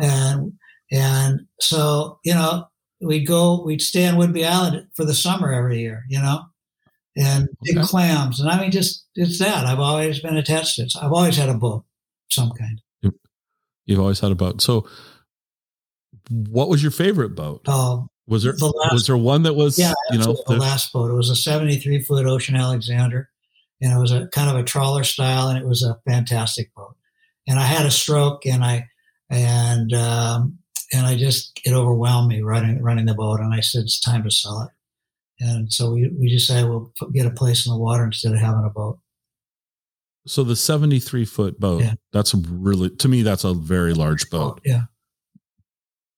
And, 0.00 0.52
and 0.90 1.40
so, 1.60 2.18
you 2.24 2.34
know, 2.34 2.66
we'd 3.00 3.26
go, 3.26 3.62
we'd 3.64 3.82
stay 3.82 4.06
on 4.06 4.14
Whidbey 4.16 4.46
Island 4.46 4.86
for 4.94 5.04
the 5.04 5.14
summer 5.14 5.52
every 5.52 5.80
year, 5.80 6.04
you 6.08 6.20
know, 6.20 6.42
and 7.16 7.48
big 7.64 7.78
Okay. 7.78 7.86
clams. 7.86 8.40
And 8.40 8.48
I 8.48 8.60
mean, 8.60 8.70
just, 8.70 9.06
it's 9.14 9.38
that. 9.40 9.66
I've 9.66 9.80
always 9.80 10.20
been 10.20 10.36
attached 10.36 10.76
to 10.76 10.82
it. 10.82 10.92
I've 11.00 11.12
always 11.12 11.36
had 11.36 11.48
a 11.48 11.54
boat, 11.54 11.78
of 11.78 11.84
some 12.30 12.50
kind. 12.58 12.80
You've 13.84 13.98
always 14.00 14.20
had 14.20 14.30
a 14.30 14.36
boat. 14.36 14.62
So 14.62 14.86
what 16.30 16.68
was 16.68 16.82
your 16.82 16.92
favorite 16.92 17.30
boat? 17.34 17.62
Oh, 17.66 18.06
Was 18.28 18.44
there 18.44 18.52
the 18.56 18.66
last- 18.66 18.92
was 18.92 19.06
there 19.06 19.16
one 19.16 19.42
that 19.42 19.54
was 19.54 19.78
Yeah, 19.78 19.92
you 20.12 20.18
know 20.18 20.34
the 20.46 20.54
the- 20.54 20.56
last 20.60 20.92
boat. 20.92 21.10
It 21.10 21.14
was 21.14 21.30
a 21.30 21.36
73 21.36 22.00
foot 22.02 22.24
Ocean 22.26 22.54
Alexander, 22.54 23.28
and 23.82 23.92
it 23.92 24.00
was 24.00 24.12
a 24.12 24.28
kind 24.28 24.48
of 24.48 24.56
a 24.56 24.62
trawler 24.64 25.04
style, 25.04 25.48
and 25.48 25.58
it 25.58 25.66
was 25.66 25.82
a 25.82 25.98
fantastic 26.08 26.72
boat. 26.74 26.96
And 27.46 27.58
I 27.60 27.64
had 27.64 27.84
a 27.84 27.90
stroke, 27.90 28.46
and 28.46 28.64
I 28.64 28.88
and 29.28 29.92
um, 29.92 30.58
and 30.92 31.06
I 31.06 31.16
just 31.16 31.60
it 31.64 31.72
overwhelmed 31.74 32.28
me 32.28 32.40
running 32.42 32.80
running 32.82 33.04
the 33.06 33.14
boat, 33.14 33.40
and 33.40 33.52
I 33.52 33.60
said 33.60 33.82
it's 33.82 34.00
time 34.00 34.22
to 34.24 34.30
sell 34.30 34.62
it. 34.62 34.70
And 35.44 35.72
so 35.72 35.92
we 35.92 36.08
we 36.18 36.30
decided 36.30 36.68
we'll 36.70 36.92
put, 36.98 37.12
get 37.12 37.26
a 37.26 37.30
place 37.30 37.66
in 37.66 37.72
the 37.72 37.78
water 37.78 38.04
instead 38.04 38.32
of 38.32 38.38
having 38.38 38.64
a 38.64 38.70
boat. 38.70 38.98
so 40.26 40.44
the 40.44 40.54
73 40.54 41.24
foot 41.24 41.58
boat 41.58 41.82
Yeah. 41.82 41.94
that's 42.12 42.32
a 42.32 42.36
really 42.36 42.90
to 42.90 43.08
me 43.08 43.22
that's 43.22 43.42
a 43.44 43.52
very 43.54 43.92
large 43.92 44.30
boat 44.30 44.60
Yeah, 44.64 44.82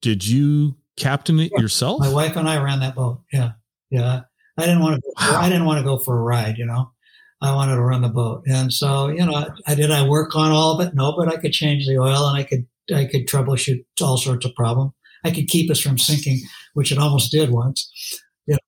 did 0.03 0.27
you 0.27 0.77
captain 0.97 1.41
it 1.41 1.51
Yeah. 1.55 1.63
yourself 1.63 2.01
my 2.01 2.13
wife 2.13 2.37
and 2.37 2.49
I 2.49 2.63
ran 2.63 2.81
that 2.81 2.95
boat. 2.95 3.23
Yeah, 3.33 3.53
yeah. 3.91 4.23
I 4.59 4.67
didn't 4.67 4.81
want 4.83 5.03
to. 5.03 5.13
Wow. 5.19 5.41
I 5.41 5.49
didn't 5.49 5.65
want 5.65 5.79
to 5.79 5.85
go 5.85 5.99
for 5.99 6.17
a 6.17 6.23
ride. 6.23 6.59
You 6.59 6.67
know, 6.67 6.93
I 7.41 7.55
wanted 7.55 7.75
to 7.75 7.83
run 7.83 8.03
the 8.03 8.09
boat, 8.09 8.43
and 8.47 8.73
so 8.73 9.09
you 9.09 9.25
know, 9.25 9.49
I 9.67 9.75
did. 9.75 9.91
I 9.91 10.07
work 10.09 10.35
on 10.35 10.51
all 10.51 10.79
of 10.81 10.87
it. 10.87 10.95
No, 10.95 11.15
but 11.17 11.29
I 11.29 11.37
could 11.37 11.53
change 11.53 11.87
the 11.87 11.99
oil, 11.99 12.27
and 12.29 12.39
I 12.39 12.43
could 12.45 12.67
I 12.95 13.05
could 13.07 13.27
troubleshoot 13.27 13.85
all 14.01 14.17
sorts 14.17 14.47
of 14.47 14.55
problems. 14.55 14.93
I 15.25 15.31
could 15.31 15.49
keep 15.49 15.71
us 15.71 15.81
from 15.81 15.99
sinking, 15.99 16.41
which 16.75 16.93
it 16.93 16.99
almost 16.99 17.31
did 17.33 17.51
once. 17.51 17.91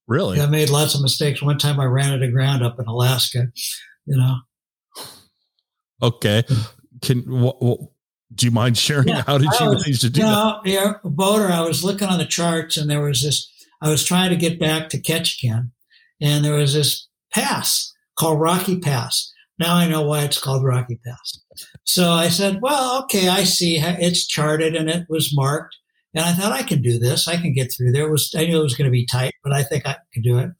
really 0.06 0.40
I 0.40 0.46
made 0.46 0.70
lots 0.70 0.94
of 0.94 1.02
mistakes. 1.02 1.42
One 1.42 1.58
time, 1.58 1.80
I 1.80 1.84
ran 1.84 2.12
it 2.14 2.22
aground 2.26 2.62
up 2.62 2.78
in 2.78 2.86
Alaska. 2.86 3.48
You 4.06 4.16
know, 4.18 4.36
okay 6.02 6.44
can 7.02 7.22
wh- 7.22 7.56
wh- 7.62 7.84
do 8.34 8.46
you 8.46 8.50
mind 8.50 8.76
sharing 8.76 9.08
Yeah, 9.08 9.22
how 9.26 9.38
did 9.38 9.48
I 9.48 9.64
you 9.64 9.70
was- 9.70 9.84
manage 9.86 10.00
to 10.00 10.10
do 10.10 10.20
you 10.20 10.26
that 10.26 10.32
know, 10.32 10.60
yeah, 10.64 10.92
a 11.04 11.08
boater. 11.10 11.46
I 11.50 11.60
was 11.60 11.84
looking 11.84 12.08
on 12.08 12.18
the 12.18 12.26
charts, 12.26 12.76
and 12.76 12.90
there 12.90 13.00
was 13.02 13.22
this. 13.22 13.50
I 13.80 13.88
was 13.90 14.04
trying 14.04 14.30
to 14.30 14.36
get 14.36 14.58
back 14.58 14.88
to 14.90 15.00
Ketchikan, 15.00 15.70
and 16.20 16.44
there 16.44 16.54
was 16.54 16.74
this 16.74 17.08
pass 17.32 17.92
called 18.18 18.40
Rocky 18.40 18.78
Pass. 18.78 19.32
Now 19.58 19.74
I 19.74 19.88
know 19.88 20.02
why 20.02 20.22
it's 20.22 20.40
called 20.40 20.64
Rocky 20.64 21.00
Pass. 21.04 21.40
So 21.84 22.10
I 22.10 22.28
said, 22.28 22.60
"Well, 22.60 23.02
okay, 23.04 23.28
I 23.28 23.44
see. 23.44 23.78
It's 23.78 24.26
charted 24.26 24.74
and 24.74 24.90
it 24.90 25.06
was 25.08 25.34
marked." 25.34 25.76
And 26.14 26.24
I 26.24 26.32
thought 26.32 26.52
I 26.52 26.62
can 26.62 26.82
do 26.82 26.98
this. 26.98 27.28
I 27.28 27.36
can 27.36 27.52
get 27.52 27.72
through 27.72 27.92
there. 27.92 28.06
It 28.08 28.10
was 28.10 28.34
I 28.36 28.46
knew 28.46 28.58
it 28.58 28.62
was 28.62 28.74
going 28.74 28.86
to 28.86 28.92
be 28.92 29.06
tight, 29.06 29.34
but 29.42 29.52
I 29.52 29.62
think 29.62 29.86
I 29.86 29.96
could 30.12 30.22
do 30.22 30.38
it. 30.38 30.50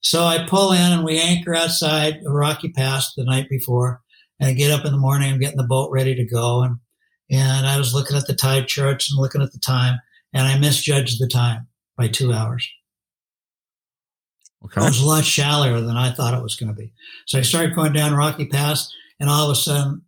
So 0.00 0.24
I 0.24 0.46
pull 0.46 0.72
in 0.72 0.92
and 0.92 1.04
we 1.04 1.18
anchor 1.18 1.54
outside 1.54 2.20
Rocky 2.24 2.68
Pass 2.68 3.14
the 3.14 3.24
night 3.24 3.48
before. 3.48 4.02
And 4.38 4.50
I 4.50 4.52
get 4.52 4.70
up 4.70 4.84
in 4.84 4.92
the 4.92 4.98
morning. 4.98 5.32
I'm 5.32 5.40
getting 5.40 5.56
the 5.56 5.64
boat 5.64 5.90
ready 5.90 6.14
to 6.14 6.24
go, 6.24 6.62
and 6.62 6.76
and 7.30 7.66
I 7.66 7.78
was 7.78 7.94
looking 7.94 8.16
at 8.16 8.26
the 8.26 8.34
tide 8.34 8.68
charts 8.68 9.10
and 9.10 9.20
looking 9.20 9.42
at 9.42 9.52
the 9.52 9.58
time, 9.58 9.98
and 10.32 10.46
I 10.46 10.58
misjudged 10.58 11.20
the 11.20 11.26
time 11.26 11.66
by 11.96 12.08
two 12.08 12.32
hours. 12.32 12.68
Okay 14.64 14.82
It 14.82 14.88
was 14.88 15.00
a 15.00 15.06
lot 15.06 15.24
shallower 15.24 15.80
than 15.80 15.96
I 15.96 16.10
thought 16.10 16.34
it 16.34 16.42
was 16.42 16.56
going 16.56 16.74
to 16.74 16.80
be. 16.80 16.92
So 17.26 17.38
I 17.38 17.42
started 17.42 17.74
going 17.74 17.92
down 17.92 18.14
Rocky 18.14 18.46
Pass, 18.46 18.92
and 19.20 19.28
all 19.28 19.44
of 19.44 19.50
a 19.50 19.60
sudden, 19.60 20.02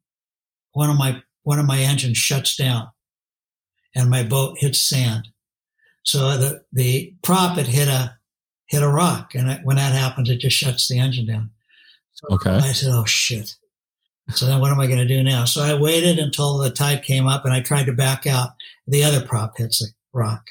one 0.72 0.90
of 0.90 0.96
my 0.96 1.22
one 1.42 1.58
of 1.58 1.66
my 1.66 1.78
engines 1.80 2.18
shuts 2.18 2.56
down, 2.56 2.88
and 3.94 4.10
my 4.10 4.22
boat 4.22 4.58
hits 4.58 4.80
sand. 4.80 5.28
So 6.04 6.36
the 6.36 6.62
the 6.72 7.14
prop 7.22 7.56
had 7.56 7.66
hit 7.66 7.88
a 7.88 8.16
hit 8.66 8.82
a 8.82 8.88
rock, 8.88 9.34
and 9.34 9.50
it, 9.50 9.60
when 9.64 9.76
that 9.76 9.92
happens, 9.94 10.28
it 10.30 10.38
just 10.40 10.56
shuts 10.56 10.88
the 10.88 10.98
engine 10.98 11.26
down. 11.26 11.50
So 12.14 12.34
Okay. 12.34 12.50
I 12.56 12.72
said, 12.72 12.90
"Oh 12.92 13.04
shit!" 13.04 13.54
So 14.30 14.44
then, 14.46 14.60
what 14.60 14.70
am 14.70 14.80
I 14.80 14.86
going 14.86 14.98
to 14.98 15.06
do 15.06 15.22
now? 15.22 15.46
So 15.46 15.62
I 15.62 15.72
waited 15.74 16.18
until 16.18 16.58
the 16.58 16.70
tide 16.70 17.02
came 17.02 17.26
up, 17.26 17.44
and 17.44 17.54
I 17.54 17.60
tried 17.60 17.86
to 17.86 17.92
back 17.92 18.26
out. 18.26 18.50
The 18.86 19.04
other 19.04 19.24
prop 19.24 19.56
hits 19.56 19.82
a 19.82 19.86
rock. 20.12 20.44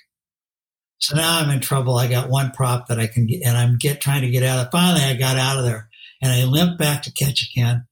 So 0.99 1.15
now 1.15 1.39
I'm 1.39 1.49
in 1.49 1.59
trouble. 1.59 1.95
I 1.97 2.07
got 2.07 2.29
one 2.29 2.51
prop 2.51 2.87
that 2.87 2.99
I 2.99 3.07
can 3.07 3.25
get, 3.27 3.43
and 3.45 3.55
I'm 3.57 3.77
get 3.77 4.01
trying 4.01 4.21
to 4.21 4.29
get 4.29 4.43
out 4.43 4.65
of. 4.65 4.71
Finally, 4.71 5.03
I 5.03 5.15
got 5.15 5.37
out 5.37 5.57
of 5.57 5.63
there, 5.65 5.89
and 6.21 6.31
I 6.31 6.43
limped 6.45 6.79
back 6.79 7.03
to 7.03 7.11
Ketchikan. 7.11 7.85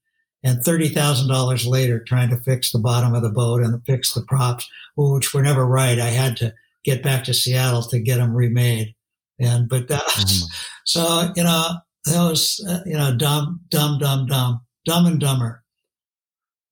And 0.43 0.63
thirty 0.63 0.89
thousand 0.89 1.27
dollars 1.27 1.65
later, 1.65 1.99
trying 1.99 2.29
to 2.29 2.37
fix 2.37 2.71
the 2.71 2.79
bottom 2.79 3.13
of 3.15 3.23
the 3.23 3.29
boat 3.31 3.61
and 3.61 3.83
fix 3.85 4.13
the 4.13 4.21
props, 4.27 4.69
which 4.95 5.33
were 5.33 5.41
never 5.41 5.65
right. 5.65 5.97
I 5.99 6.09
had 6.09 6.37
to 6.37 6.53
get 6.83 7.01
back 7.01 7.23
to 7.25 7.33
Seattle 7.33 7.81
to 7.83 7.99
get 7.99 8.17
them 8.17 8.35
remade. 8.35 8.93
And 9.39 9.67
but 9.67 9.87
that, 9.87 10.03
my- 10.17 10.23
so 10.85 11.31
you 11.35 11.43
know 11.43 11.69
that 12.05 12.29
was 12.29 12.63
uh, 12.67 12.81
you 12.85 12.93
know 12.95 13.15
dumb, 13.15 13.61
dumb, 13.69 13.97
dumb, 13.97 14.27
dumb, 14.27 14.61
dumb 14.85 15.05
and 15.07 15.19
dumber. 15.19 15.63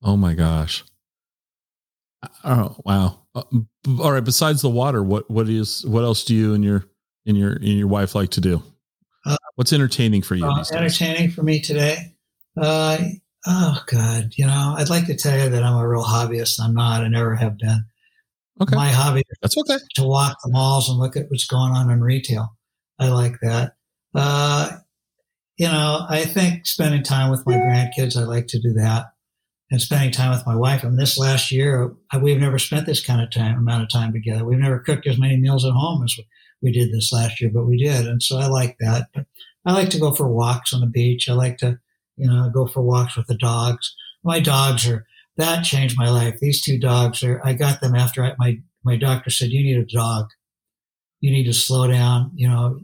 oh 0.03 0.17
my 0.17 0.33
gosh 0.33 0.83
oh 2.43 2.75
wow 2.85 3.22
Uh, 3.35 3.43
all 3.99 4.11
right 4.11 4.23
besides 4.23 4.61
the 4.61 4.69
water 4.69 5.01
what 5.01 5.29
what 5.29 5.49
is 5.49 5.83
what 5.87 6.03
else 6.03 6.23
do 6.23 6.35
you 6.35 6.53
and 6.53 6.63
your 6.63 6.85
and 7.25 7.35
your 7.35 7.53
and 7.53 7.63
your 7.79 7.87
wife 7.87 8.13
like 8.13 8.29
to 8.29 8.39
do 8.41 8.61
Uh, 9.25 9.37
what's 9.55 9.73
entertaining 9.73 10.21
for 10.21 10.35
you 10.35 10.45
Uh, 10.45 10.57
these 10.57 10.69
days 10.69 10.77
entertaining 10.77 11.31
for 11.31 11.41
me 11.43 11.59
today. 11.59 12.13
Uh, 12.61 12.97
oh 13.47 13.81
God, 13.87 14.33
you 14.35 14.45
know, 14.45 14.75
I'd 14.77 14.89
like 14.89 15.07
to 15.07 15.15
tell 15.15 15.37
you 15.41 15.49
that 15.49 15.63
I'm 15.63 15.77
a 15.77 15.87
real 15.87 16.03
hobbyist. 16.03 16.59
I'm 16.61 16.75
not. 16.75 17.01
I 17.03 17.07
never 17.07 17.35
have 17.35 17.57
been. 17.57 17.85
okay 18.61 18.75
My 18.75 18.89
hobby 18.89 19.23
that's 19.41 19.57
okay 19.57 19.75
is 19.75 19.87
to 19.95 20.03
walk 20.03 20.37
the 20.43 20.51
malls 20.51 20.87
and 20.89 20.99
look 20.99 21.17
at 21.17 21.25
what's 21.29 21.47
going 21.47 21.71
on 21.73 21.89
in 21.89 22.01
retail. 22.01 22.55
I 22.99 23.07
like 23.09 23.39
that. 23.41 23.73
Uh, 24.13 24.77
you 25.57 25.67
know, 25.67 26.05
I 26.07 26.25
think 26.25 26.67
spending 26.67 27.01
time 27.03 27.31
with 27.31 27.45
my 27.47 27.55
grandkids, 27.55 28.15
I 28.15 28.25
like 28.25 28.47
to 28.47 28.59
do 28.59 28.73
that. 28.73 29.05
And 29.73 29.81
spending 29.81 30.11
time 30.11 30.29
with 30.29 30.45
my 30.45 30.55
wife. 30.55 30.83
And 30.83 30.99
this 30.99 31.17
last 31.17 31.51
year, 31.51 31.95
we've 32.21 32.39
never 32.39 32.59
spent 32.59 32.85
this 32.85 33.03
kind 33.03 33.19
of 33.21 33.31
time, 33.31 33.57
amount 33.57 33.81
of 33.81 33.89
time 33.89 34.13
together. 34.13 34.45
We've 34.45 34.59
never 34.59 34.77
cooked 34.77 35.07
as 35.07 35.17
many 35.17 35.35
meals 35.35 35.65
at 35.65 35.71
home 35.71 36.03
as 36.03 36.13
we, 36.15 36.27
we 36.61 36.71
did 36.71 36.93
this 36.93 37.11
last 37.11 37.41
year, 37.41 37.49
but 37.51 37.65
we 37.65 37.83
did. 37.83 38.05
And 38.05 38.21
so 38.21 38.37
I 38.37 38.45
like 38.45 38.77
that. 38.79 39.07
But 39.15 39.25
I 39.65 39.73
like 39.73 39.89
to 39.89 39.99
go 39.99 40.11
for 40.13 40.27
walks 40.27 40.73
on 40.73 40.81
the 40.81 40.85
beach. 40.85 41.27
I 41.27 41.33
like 41.33 41.57
to, 41.57 41.79
you 42.17 42.27
know, 42.29 42.51
go 42.53 42.67
for 42.67 42.83
walks 42.83 43.17
with 43.17 43.25
the 43.25 43.35
dogs. 43.35 43.95
My 44.23 44.39
dogs 44.39 44.87
are, 44.87 45.07
that 45.37 45.63
changed 45.63 45.97
my 45.97 46.07
life. 46.09 46.35
These 46.39 46.61
two 46.61 46.77
dogs 46.77 47.23
are, 47.23 47.41
I 47.43 47.53
got 47.53 47.81
them 47.81 47.95
after 47.95 48.23
I, 48.23 48.35
my, 48.37 48.59
my 48.83 48.95
doctor 48.95 49.31
said, 49.31 49.49
you 49.49 49.63
need 49.63 49.77
a 49.81 49.85
dog. 49.91 50.27
you 51.19 51.31
need 51.31 51.45
to 51.45 51.53
slow 51.53 51.87
down. 51.87 52.29
You 52.35 52.47
know, 52.47 52.79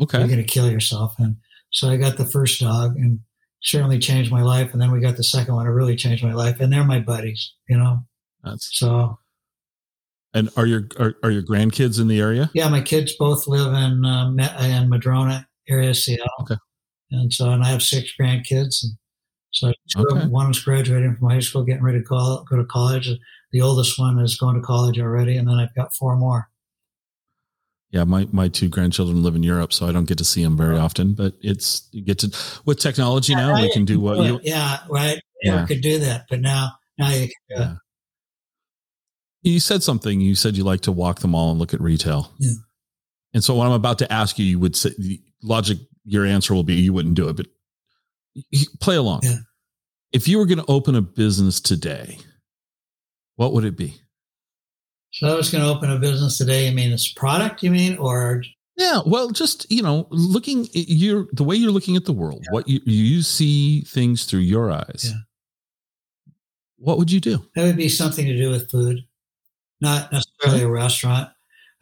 Okay. 0.00 0.18
you're 0.18 0.28
going 0.28 0.38
to 0.38 0.44
kill 0.44 0.70
yourself. 0.70 1.14
And 1.18 1.36
so 1.72 1.88
I 1.88 1.96
got 1.96 2.18
the 2.18 2.26
first 2.26 2.60
dog 2.60 2.96
and 2.96 3.20
certainly 3.62 3.98
changed 3.98 4.30
my 4.30 4.42
life. 4.42 4.72
And 4.72 4.80
then 4.80 4.90
we 4.92 5.00
got 5.00 5.16
the 5.16 5.24
second 5.24 5.54
one. 5.54 5.66
It 5.66 5.70
really 5.70 5.96
changed 5.96 6.22
my 6.24 6.32
life. 6.34 6.60
And 6.60 6.72
they're 6.72 6.84
my 6.84 7.00
buddies, 7.00 7.52
you 7.68 7.76
know. 7.76 7.98
That's 8.44 8.68
So 8.78 9.18
and 10.34 10.50
are 10.56 10.66
your 10.66 10.88
are, 10.98 11.14
are 11.22 11.30
your 11.30 11.42
grandkids 11.42 12.00
in 12.00 12.06
the 12.08 12.20
area? 12.20 12.50
yeah, 12.54 12.68
my 12.68 12.80
kids 12.82 13.14
both 13.18 13.46
live 13.48 13.72
in 13.74 14.04
uh, 14.04 14.28
in 14.60 14.88
Madrona 14.88 15.46
area, 15.68 15.94
Seattle. 15.94 16.26
Okay. 16.42 16.56
And 17.10 17.32
so, 17.32 17.50
and 17.50 17.62
I 17.64 17.68
have 17.68 17.82
six 17.82 18.12
grandkids. 18.20 18.84
And 18.84 18.92
so 19.50 19.72
two 19.88 20.04
them- 20.10 20.18
Okay. 20.18 20.26
one 20.28 20.48
was 20.48 20.60
graduating 20.62 21.16
from 21.16 21.30
high 21.30 21.40
school, 21.40 21.64
getting 21.64 21.82
ready 21.82 21.98
to 22.00 22.04
call, 22.04 22.44
go 22.44 22.56
to 22.56 22.64
college. 22.66 23.08
The 23.52 23.62
oldest 23.62 23.98
one 23.98 24.18
is 24.18 24.36
going 24.36 24.56
to 24.56 24.60
college 24.60 25.00
already, 25.00 25.36
and 25.38 25.48
then 25.48 25.56
I've 25.56 25.74
got 25.74 25.96
four 25.96 26.16
more. 26.16 26.48
Yeah, 27.90 28.04
my 28.04 28.28
my 28.32 28.48
two 28.48 28.68
grandchildren 28.68 29.22
live 29.22 29.34
in 29.34 29.42
Europe, 29.42 29.72
so 29.72 29.86
I 29.88 29.92
don't 29.92 30.06
get 30.06 30.18
to 30.18 30.24
see 30.24 30.42
them 30.44 30.56
very 30.58 30.76
often. 30.76 31.14
But 31.14 31.34
it's 31.40 31.88
you 31.90 32.04
get 32.04 32.18
to 32.18 32.36
with 32.66 32.78
technology 32.78 33.34
now, 33.34 33.56
they 33.56 33.70
can 33.70 33.86
do 33.86 33.98
what 33.98 34.18
you 34.18 34.40
Yeah, 34.42 34.80
right. 34.90 35.18
Never 35.42 35.60
Yeah. 35.60 35.66
could 35.66 35.80
do 35.80 35.98
that, 36.00 36.26
but 36.28 36.40
now, 36.40 36.72
now 36.98 37.10
you 37.10 37.28
can 37.28 37.56
do 37.56 37.62
it. 37.62 37.78
You 39.42 39.60
said 39.60 39.82
something. 39.82 40.20
You 40.20 40.34
said 40.34 40.56
you 40.56 40.64
like 40.64 40.80
to 40.82 40.92
walk 40.92 41.20
the 41.20 41.28
mall 41.28 41.50
and 41.50 41.58
look 41.58 41.72
at 41.72 41.80
retail. 41.80 42.32
Yeah. 42.38 42.50
And 43.32 43.44
so, 43.44 43.54
what 43.54 43.66
I'm 43.66 43.72
about 43.72 43.98
to 44.00 44.12
ask 44.12 44.38
you, 44.38 44.44
you 44.44 44.58
would 44.58 44.76
say 44.76 44.90
the 44.98 45.20
logic. 45.42 45.78
Your 46.04 46.24
answer 46.26 46.54
will 46.54 46.64
be 46.64 46.74
you 46.74 46.92
wouldn't 46.92 47.14
do 47.14 47.28
it, 47.28 47.36
but 47.36 47.46
play 48.80 48.96
along. 48.96 49.20
Yeah. 49.22 49.36
If 50.12 50.26
you 50.26 50.38
were 50.38 50.46
going 50.46 50.58
to 50.58 50.64
open 50.66 50.94
a 50.94 51.02
business 51.02 51.60
today, 51.60 52.18
what 53.36 53.52
would 53.52 53.64
it 53.64 53.76
be? 53.76 54.00
So 55.18 55.28
I 55.32 55.34
was 55.34 55.50
going 55.50 55.64
to 55.64 55.70
open 55.70 55.90
a 55.90 55.98
business 55.98 56.38
today. 56.38 56.68
You 56.68 56.74
mean 56.74 56.90
this 56.90 57.12
product? 57.12 57.62
You 57.62 57.70
mean 57.70 57.96
or 57.98 58.42
Yeah, 58.76 59.00
well, 59.04 59.30
just 59.30 59.70
you 59.70 59.82
know, 59.82 60.06
looking 60.10 60.62
at 60.66 60.70
you're 60.88 61.26
the 61.32 61.44
way 61.44 61.56
you're 61.56 61.72
looking 61.72 61.96
at 61.96 62.04
the 62.04 62.12
world, 62.12 62.44
what 62.50 62.68
you 62.68 62.80
you 62.84 63.22
see 63.22 63.82
things 63.82 64.24
through 64.26 64.40
your 64.40 64.70
eyes. 64.70 65.06
Yeah. 65.06 65.20
What 66.78 66.98
would 66.98 67.10
you 67.10 67.20
do? 67.20 67.44
that 67.56 67.64
would 67.64 67.76
be 67.76 67.88
something 67.88 68.24
to 68.26 68.36
do 68.36 68.50
with 68.50 68.70
food, 68.70 69.04
not 69.80 70.12
necessarily 70.12 70.62
a 70.62 70.68
restaurant. 70.68 71.28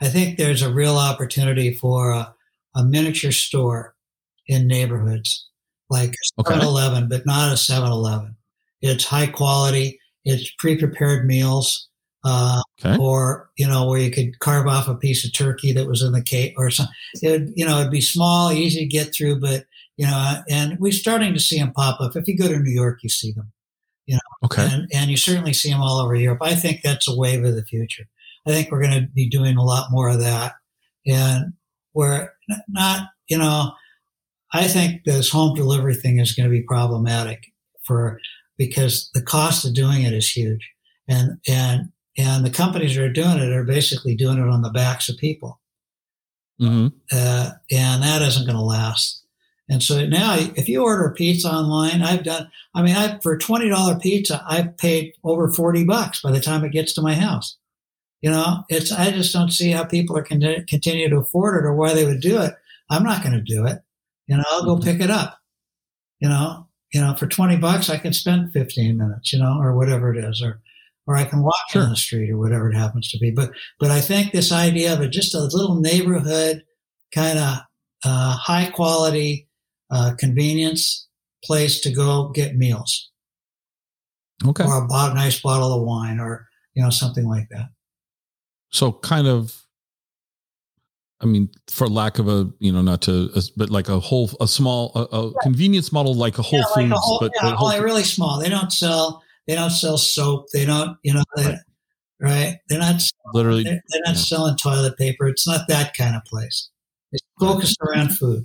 I 0.01 0.09
think 0.09 0.39
there's 0.39 0.63
a 0.63 0.73
real 0.73 0.97
opportunity 0.97 1.75
for 1.75 2.13
a, 2.13 2.35
a 2.75 2.85
miniature 2.85 3.33
store 3.33 3.95
in 4.47 4.67
neighborhoods 4.67 5.49
like 5.91 6.15
Okay. 6.39 6.55
7 6.55 6.67
Eleven, 6.67 7.09
but 7.09 7.27
not 7.27 7.53
a 7.53 7.57
7 7.57 7.91
Eleven. 7.91 8.37
It's 8.81 9.05
high 9.05 9.27
quality, 9.27 9.99
it's 10.25 10.51
pre 10.59 10.77
prepared 10.79 11.27
meals. 11.27 11.89
Uh, 12.27 12.61
Okay. 12.85 12.97
or 13.01 13.49
you 13.57 13.67
know 13.67 13.87
where 13.89 14.01
you 14.01 14.11
could 14.11 14.39
carve 14.41 14.67
off 14.67 14.87
a 14.89 14.95
piece 14.95 15.25
of 15.25 15.33
turkey 15.33 15.73
that 15.73 15.87
was 15.89 16.03
in 16.03 16.13
the 16.13 16.23
cake 16.23 16.53
or 16.59 16.71
something 16.71 16.93
it 17.23 17.31
would 17.31 17.53
you 17.57 17.65
know 17.65 17.79
it'd 17.81 17.91
be 17.91 18.03
small 18.03 18.53
easy 18.53 18.81
to 18.81 18.87
get 18.99 19.15
through 19.15 19.41
but 19.41 19.65
you 19.97 20.07
know 20.07 20.43
and 20.51 20.79
we're 20.79 20.93
starting 20.93 21.33
to 21.33 21.41
see 21.41 21.59
them 21.59 21.73
pop 21.73 22.01
up 22.01 22.15
if 22.17 22.29
you 22.29 22.37
go 22.37 22.49
to 22.49 22.59
new 22.59 22.71
york 22.71 22.99
you 23.03 23.09
see 23.09 23.33
them 23.33 23.51
you 24.07 24.15
know, 24.15 24.21
Okay. 24.45 24.69
and, 24.71 24.89
and 24.95 25.11
you 25.11 25.17
certainly 25.17 25.53
see 25.53 25.71
them 25.71 25.81
all 25.83 25.99
over 25.99 26.15
Europe. 26.15 26.39
I 26.43 26.55
think 26.55 26.83
that's 26.83 27.09
a 27.09 27.17
wave 27.17 27.45
of 27.45 27.57
the 27.57 27.65
future. 27.65 28.05
I 28.47 28.51
think 28.51 28.71
we're 28.71 28.83
going 28.83 29.01
to 29.03 29.09
be 29.09 29.29
doing 29.29 29.57
a 29.57 29.65
lot 29.65 29.91
more 29.91 30.09
of 30.09 30.21
that. 30.21 30.53
And 31.07 31.55
we're 31.93 32.31
not, 32.69 33.09
you 33.29 33.37
know, 33.39 33.73
I 34.53 34.69
think 34.69 35.03
this 35.05 35.29
home 35.31 35.57
delivery 35.57 35.97
thing 35.97 36.21
is 36.21 36.33
going 36.33 36.49
to 36.49 36.57
be 36.57 36.63
problematic 36.63 37.47
for 37.85 38.21
because 38.57 39.11
the 39.15 39.23
cost 39.23 39.65
of 39.65 39.75
doing 39.75 40.03
it 40.05 40.13
is 40.13 40.31
huge. 40.31 40.71
And, 41.09 41.39
and, 41.49 41.91
and 42.19 42.45
the 42.45 42.51
companies 42.51 42.95
that 42.97 43.05
are 43.05 43.13
doing 43.13 43.39
it 43.39 43.53
are 43.53 43.65
basically 43.65 44.15
doing 44.15 44.39
it 44.39 44.49
on 44.49 44.63
the 44.63 44.71
backs 44.71 45.09
of 45.09 45.17
people. 45.19 45.61
hmm 46.59 46.89
Uh, 47.13 47.51
and 47.71 48.03
that 48.03 48.23
isn't 48.23 48.47
going 48.47 48.57
to 48.57 48.63
last. 48.63 49.23
And 49.69 49.83
so 49.83 50.07
now, 50.07 50.37
if 50.39 50.69
you 50.69 50.83
order 50.85 51.05
a 51.07 51.13
pizza 51.13 51.49
online, 51.53 52.01
I've 52.03 52.23
done. 52.23 52.49
I 52.75 52.83
mean, 52.83 52.95
I 52.97 53.19
for 53.21 53.33
a 53.33 53.39
twenty 53.39 53.69
dollar 53.69 53.99
pizza, 53.99 54.43
I've 54.47 54.77
paid 54.79 55.13
over 55.25 55.49
forty 55.51 55.85
bucks 55.85 56.23
by 56.23 56.31
the 56.31 56.41
time 56.41 56.65
it 56.65 56.71
gets 56.73 56.93
to 56.95 57.03
my 57.03 57.15
house. 57.15 57.57
You 58.23 58.31
know, 58.31 58.65
it's 58.69 58.93
I 58.93 59.11
just 59.11 59.33
don't 59.33 59.51
see 59.53 59.73
how 59.73 59.85
people 59.85 60.17
are 60.17 60.23
con- 60.23 60.65
continue 60.69 61.09
to 61.11 61.19
afford 61.19 61.57
it 61.63 61.67
or 61.67 61.75
why 61.75 61.95
they 61.95 62.05
would 62.05 62.21
do 62.21 62.41
it. 62.41 62.55
I'm 62.91 63.03
not 63.03 63.23
going 63.23 63.35
to 63.35 63.43
do 63.43 63.67
it. 63.67 63.81
You 64.29 64.37
know, 64.37 64.45
I'll 64.51 64.65
go 64.65 64.77
Mhm. 64.77 64.85
pick 64.85 65.01
it 65.01 65.11
up. 65.11 65.41
You 66.21 66.29
know, 66.29 66.69
you 66.93 67.01
know, 67.01 67.15
for 67.17 67.27
twenty 67.27 67.57
bucks, 67.57 67.91
I 67.91 67.99
can 67.99 68.13
spend 68.13 68.53
fifteen 68.53 68.97
minutes. 68.99 69.33
You 69.33 69.41
know, 69.41 69.59
or 69.61 69.77
whatever 69.77 70.15
it 70.15 70.25
is, 70.25 70.41
or 70.43 70.61
or 71.07 71.17
I 71.17 71.25
can 71.25 71.43
walk 71.43 71.55
Sure. 71.71 71.83
down 71.83 71.91
the 71.91 71.97
street 71.97 72.31
or 72.31 72.39
whatever 72.39 72.71
it 72.71 72.77
happens 72.77 73.09
to 73.11 73.19
be. 73.19 73.31
But 73.31 73.51
but 73.79 73.91
I 73.91 74.01
think 74.01 74.33
this 74.33 74.53
idea 74.53 74.93
of 74.93 75.01
it, 75.01 75.13
just 75.13 75.35
a 75.35 75.41
little 75.41 75.81
neighborhood 75.81 76.63
kind 77.15 77.39
of 77.39 77.59
uh, 78.05 78.37
high 78.37 78.71
quality 78.71 79.49
uh, 79.91 80.13
convenience 80.19 81.09
place 81.45 81.81
to 81.81 81.93
go 81.93 82.31
get 82.31 82.57
meals 82.57 83.11
Okay. 84.45 84.65
or 84.65 84.85
a 84.91 85.15
nice 85.15 85.41
bottle 85.41 85.73
of 85.73 85.83
wine 85.83 86.19
or 86.19 86.47
you 86.75 86.83
know 86.83 86.91
something 86.91 87.27
like 87.27 87.49
that. 87.51 87.69
So 88.71 88.93
kind 88.93 89.27
of, 89.29 89.63
I 91.21 91.27
mean, 91.27 91.49
for 91.69 91.89
lack 91.89 92.19
of 92.19 92.29
a, 92.29 92.51
you 92.59 92.73
know, 92.73 92.83
not 92.83 93.01
to, 93.03 93.31
but 93.57 93.71
like 93.71 93.89
a 93.89 93.99
whole, 94.01 94.29
a 94.41 94.47
small, 94.49 94.93
a, 94.95 95.01
a 95.17 95.33
convenience 95.43 95.93
model 95.93 96.15
like 96.15 96.37
a 96.39 96.43
Whole 96.43 96.59
yeah, 96.59 96.65
Foods, 96.75 96.91
like 96.91 96.99
a 96.99 97.01
whole, 97.01 97.19
but, 97.21 97.33
yeah, 97.37 97.43
but 97.51 97.57
Whole 97.57 97.69
only 97.69 97.81
really 97.81 98.03
small. 98.03 98.39
They 98.39 98.51
don't 98.51 98.73
sell. 98.73 99.23
They 99.47 99.55
don't 99.55 99.71
sell 99.71 99.99
soap. 99.99 100.47
They 100.53 100.65
don't. 100.65 100.97
You 101.03 101.15
know. 101.15 101.23
They, 101.37 101.57
Right. 102.21 102.59
They're 102.69 102.79
not. 102.79 103.03
literally, 103.35 103.63
They're, 103.63 103.83
they're 103.91 104.03
not 104.07 104.15
yeah. 104.17 104.23
selling 104.23 104.57
toilet 104.57 104.97
paper. 104.97 105.29
It's 105.29 105.47
not 105.47 105.69
that 105.69 105.95
kind 105.95 106.17
of 106.17 106.25
place. 106.25 106.71
It's 107.13 107.23
focused 107.39 107.79
around 107.83 108.17
food. 108.17 108.45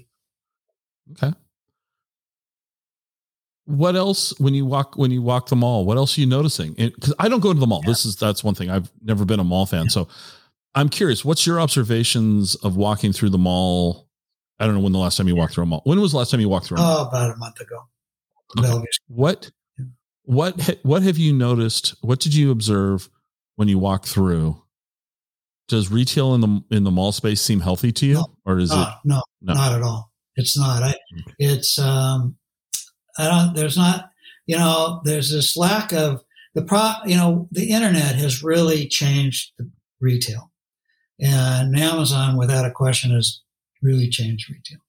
okay. 1.14 1.34
What 3.66 3.96
else 3.96 4.38
when 4.40 4.54
you 4.54 4.66
walk 4.66 4.98
when 4.98 5.12
you 5.12 5.22
walk 5.22 5.48
the 5.48 5.56
mall? 5.56 5.86
What 5.86 5.96
else 5.96 6.18
are 6.18 6.22
you 6.22 6.28
noticing? 6.28 6.74
Because 6.74 7.14
I 7.20 7.30
don't 7.30 7.40
go 7.40 7.54
to 7.54 7.60
the 7.60 7.68
mall. 7.68 7.82
This 7.86 8.06
is 8.06 8.18
that's 8.18 8.44
one 8.44 8.56
thing. 8.56 8.70
I've 8.70 8.92
never 9.02 9.24
been 9.24 9.40
a 9.40 9.46
mall 9.46 9.66
fan, 9.66 9.90
so 9.90 10.10
I'm 10.76 10.90
curious. 10.90 11.24
What's 11.24 11.48
your 11.48 11.62
observations 11.62 12.56
of 12.56 12.76
walking 12.76 13.14
through 13.14 13.30
the 13.30 13.38
mall? 13.38 14.10
I 14.60 14.66
don't 14.66 14.76
know 14.76 14.82
when 14.82 14.92
the 14.92 15.00
last 15.00 15.16
time 15.16 15.28
you 15.28 15.36
walked 15.36 15.54
through 15.54 15.64
a 15.64 15.68
mall. 15.68 15.82
When 15.86 16.02
was 16.02 16.12
the 16.12 16.18
last 16.18 16.32
time 16.32 16.42
you 16.42 16.50
walked 16.50 16.68
through 16.68 16.78
a 16.78 16.82
mall? 16.82 17.06
Oh, 17.06 17.08
about 17.08 17.32
a 17.32 17.38
month 17.38 17.62
ago. 17.62 17.84
Okay. 18.60 18.86
What 19.08 19.46
Yeah. 19.46 19.50
What 20.24 20.78
what 20.84 21.04
have 21.04 21.18
you 21.18 21.34
noticed? 21.34 21.96
What 22.02 22.20
did 22.20 22.34
you 22.36 22.52
observe 22.52 23.10
when 23.56 23.68
you 23.68 23.80
walk 23.80 24.06
through? 24.06 24.62
Does 25.68 25.90
retail 25.92 26.34
in 26.36 26.42
the 26.42 26.62
in 26.72 26.84
the 26.84 26.92
mall 26.92 27.12
space 27.12 27.42
seem 27.42 27.62
healthy 27.62 27.92
to 27.94 28.06
you, 28.06 28.14
No. 28.16 28.26
or 28.46 28.60
is 28.60 28.72
it 28.72 28.78
Uh, 28.78 28.94
no, 29.06 29.22
No. 29.42 29.54
not 29.54 29.74
at 29.74 29.82
all. 29.82 30.12
It's 30.36 30.58
not. 30.58 30.84
I, 30.84 30.96
it's, 31.40 31.78
um, 31.78 32.38
I 33.18 33.28
don't, 33.28 33.54
there's 33.56 33.76
not, 33.78 34.10
you 34.48 34.58
know, 34.58 35.02
there's 35.04 35.30
this 35.32 35.56
lack 35.58 35.92
of 35.94 36.24
the 36.56 36.62
pro, 36.62 36.92
you 37.06 37.16
know, 37.16 37.48
the 37.52 37.70
internet 37.70 38.16
has 38.16 38.42
really 38.44 38.88
changed 38.88 39.52
the 39.58 39.70
retail 40.00 40.52
and 41.20 41.78
Amazon 41.78 42.38
without 42.38 42.66
a 42.66 42.72
question 42.72 43.12
has 43.12 43.42
really 43.82 44.10
changed 44.10 44.50
retail. 44.50 44.80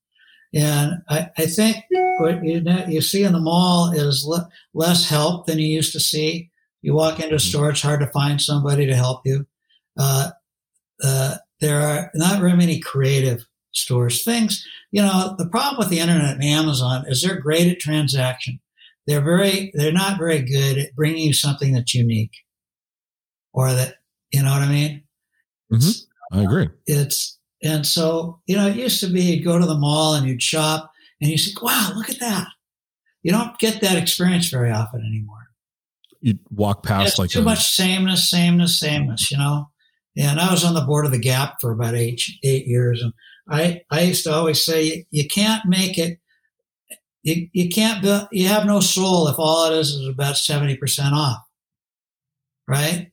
And 0.55 1.03
I, 1.09 1.30
I 1.38 1.46
think 1.46 1.76
what 2.18 2.44
you, 2.44 2.62
you 2.88 3.00
see 3.00 3.24
in 3.24 3.32
the 3.32 3.40
mall 3.40 3.90
is 3.92 4.24
le- 4.26 4.48
less 4.74 5.09
help 5.09 5.46
than 5.46 5.59
you 5.59 5.66
used 5.66 5.92
to 5.94 6.00
see. 6.00 6.50
You 6.82 6.94
walk 6.94 7.20
into 7.20 7.36
a 7.36 7.38
Mhm. 7.38 7.48
store, 7.48 7.70
it's 7.70 7.80
hard 7.80 8.00
to 8.00 8.07
find 8.09 8.40
somebody 8.40 8.86
to 8.86 8.94
help 8.94 9.22
you. 9.24 9.46
Uh, 9.98 10.30
uh, 11.03 11.36
there 11.61 11.80
are 11.80 12.11
not 12.14 12.40
very 12.40 12.55
many 12.55 12.80
creative 12.80 13.46
stores. 13.72 14.24
Things, 14.24 14.66
you 14.90 15.00
know, 15.00 15.34
the 15.38 15.48
problem 15.48 15.78
with 15.78 15.88
the 15.88 16.00
internet 16.00 16.34
and 16.34 16.44
Amazon 16.44 17.05
is 17.09 17.22
they're 17.22 17.40
great 17.40 17.68
at 17.72 17.80
transaction. 17.80 18.61
They're 19.07 19.22
very, 19.24 19.70
they're 19.74 19.92
not 19.92 20.18
very 20.18 20.42
good 20.42 20.76
at 20.78 20.94
bringing 20.94 21.24
you 21.26 21.32
something 21.32 21.72
that's 21.72 21.94
unique 21.94 22.34
or 23.53 23.72
that, 23.72 23.96
you 24.32 24.42
know 24.42 24.50
what 24.50 24.62
I 24.62 24.68
mean? 24.68 25.03
Mhm. 25.72 26.05
I 26.32 26.42
agree. 26.42 26.68
It's, 26.86 27.38
and 27.62 27.86
so, 27.86 28.40
you 28.46 28.56
know, 28.56 28.66
it 28.66 28.76
used 28.76 29.00
to 29.00 29.06
be 29.06 29.22
you'd 29.22 29.44
go 29.44 29.58
to 29.58 29.66
the 29.66 29.78
mall 29.78 30.14
and 30.14 30.26
you'd 30.26 30.42
shop 30.42 30.90
and 31.20 31.30
you'd 31.30 31.38
say, 31.38 31.52
wow, 31.62 31.92
look 31.94 32.10
at 32.10 32.18
that. 32.20 32.48
You 33.22 33.30
don't 33.30 33.56
get 33.58 33.80
that 33.82 33.96
experience 33.96 34.48
very 34.48 34.70
often 34.72 35.00
anymore. 35.00 35.38
You 36.20 36.38
walk 36.50 36.82
past 36.82 37.10
It's 37.10 37.18
like 37.18 37.30
too 37.30 37.40
a, 37.40 37.44
much 37.44 37.64
sameness, 37.64 38.28
sameness, 38.28 38.80
sameness, 38.80 39.30
you 39.30 39.38
know? 39.38 39.68
And 40.16 40.40
I 40.40 40.50
was 40.50 40.64
on 40.64 40.74
the 40.74 40.80
board 40.80 41.06
of 41.06 41.12
the 41.12 41.18
Gap 41.18 41.60
for 41.60 41.70
about 41.70 41.94
eight, 41.94 42.20
eight 42.42 42.66
years. 42.66 43.00
And 43.00 43.12
I, 43.48 43.82
I 43.90 44.02
used 44.02 44.24
to 44.24 44.32
always 44.32 44.64
say, 44.64 45.06
you, 45.10 45.28
can't 45.28 45.64
make 45.66 45.98
it, 45.98 46.18
you, 47.22 47.48
you 47.52 47.68
can't 47.68 48.02
build, 48.02 48.26
you 48.32 48.48
have 48.48 48.66
no 48.66 48.80
soul 48.80 49.28
if 49.28 49.38
all 49.38 49.70
it 49.70 49.78
is 49.78 49.90
is 49.90 50.08
about 50.08 50.34
70% 50.34 50.78
off. 51.12 51.38
Right? 52.66 53.12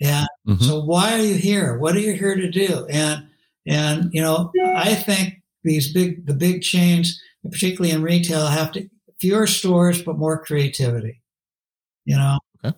And 0.00 0.26
Mhm. 0.48 0.62
so 0.62 0.82
why 0.82 1.14
are 1.14 1.22
you 1.22 1.34
here? 1.34 1.78
What 1.78 1.94
are 1.94 2.00
you 2.00 2.14
here 2.14 2.34
to 2.34 2.50
do? 2.50 2.86
And, 2.86 3.28
and, 3.66 4.10
you 4.12 4.20
know, 4.22 4.50
I 4.76 4.94
think 4.94 5.34
these 5.64 5.92
big, 5.92 6.26
the 6.26 6.34
big 6.34 6.62
chains, 6.62 7.20
particularly 7.48 7.94
in 7.94 8.02
retail, 8.02 8.46
have 8.46 8.72
to, 8.72 8.88
fewer 9.20 9.46
stores, 9.46 10.02
but 10.02 10.18
more 10.18 10.42
creativity, 10.44 11.22
you 12.04 12.16
know? 12.16 12.38
Okay. 12.64 12.76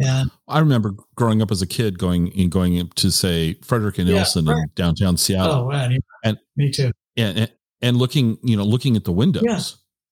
And 0.00 0.30
I 0.48 0.60
remember 0.60 0.94
growing 1.14 1.42
up 1.42 1.50
as 1.50 1.60
a 1.60 1.66
kid 1.66 1.98
going 1.98 2.32
and 2.38 2.50
going 2.50 2.88
to 2.96 3.10
say 3.10 3.54
Frederick 3.62 3.98
and 3.98 4.08
Yeah, 4.08 4.16
Nelson 4.16 4.48
in 4.48 4.66
downtown 4.74 5.16
Seattle 5.16 5.52
oh, 5.54 5.66
wow, 5.66 5.84
and, 5.84 6.02
And- 6.24 6.38
me 6.56 6.70
too. 6.70 6.90
and, 7.16 7.38
and 7.38 7.52
and 7.80 7.96
looking 7.96 8.38
you 8.42 8.56
know 8.56 8.64
looking 8.64 8.96
at 8.96 9.04
the 9.04 9.12
windows 9.12 9.44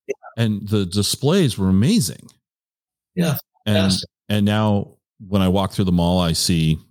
Yeah. 0.06 0.14
and 0.36 0.68
the 0.68 0.86
displays 0.86 1.56
were 1.58 1.68
amazing 1.68 2.28
Yeah, 3.16 3.38
and 3.64 3.76
fantastic. 3.76 4.08
and 4.28 4.44
now 4.46 4.98
when 5.26 5.42
I 5.42 5.48
walk 5.48 5.72
through 5.72 5.86
the 5.86 5.92
mall 5.92 6.20
I 6.20 6.32
see 6.32 6.72
Yeah. 6.72 6.85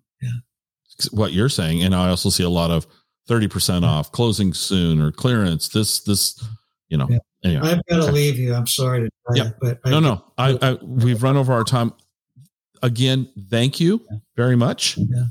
What 1.11 1.33
you're 1.33 1.49
saying 1.49 1.83
and 1.83 1.93
I 1.95 2.09
also 2.09 2.29
see 2.29 2.43
a 2.43 2.49
lot 2.49 2.71
of 2.71 2.87
30% 3.29 3.81
Yeah. 3.81 3.87
off 3.89 4.11
closing 4.11 4.53
soon 4.53 5.01
or 5.01 5.11
clearance 5.11 5.69
this 5.69 6.01
this 6.03 6.41
you 6.89 6.97
know 6.97 7.07
Yeah. 7.09 7.17
anyway 7.43 7.69
I've 7.71 7.85
got 7.89 7.97
to 7.97 8.03
Okay. 8.03 8.11
leave 8.11 8.37
you. 8.39 8.53
I'm 8.53 8.67
sorry 8.67 9.01
to 9.01 9.09
tell 9.27 9.37
Yeah. 9.37 9.43
you, 9.45 9.53
but 9.61 9.79
I, 9.83 9.89
no 9.89 9.99
no 9.99 10.25
I, 10.37 10.57
I 10.61 10.73
we've 10.83 11.21
run 11.23 11.35
over 11.37 11.51
our 11.53 11.63
time 11.63 11.93
again 12.83 13.27
thank 13.49 13.79
you 13.79 14.05
very 14.35 14.55
much 14.55 14.97
Yeah. 14.97 15.25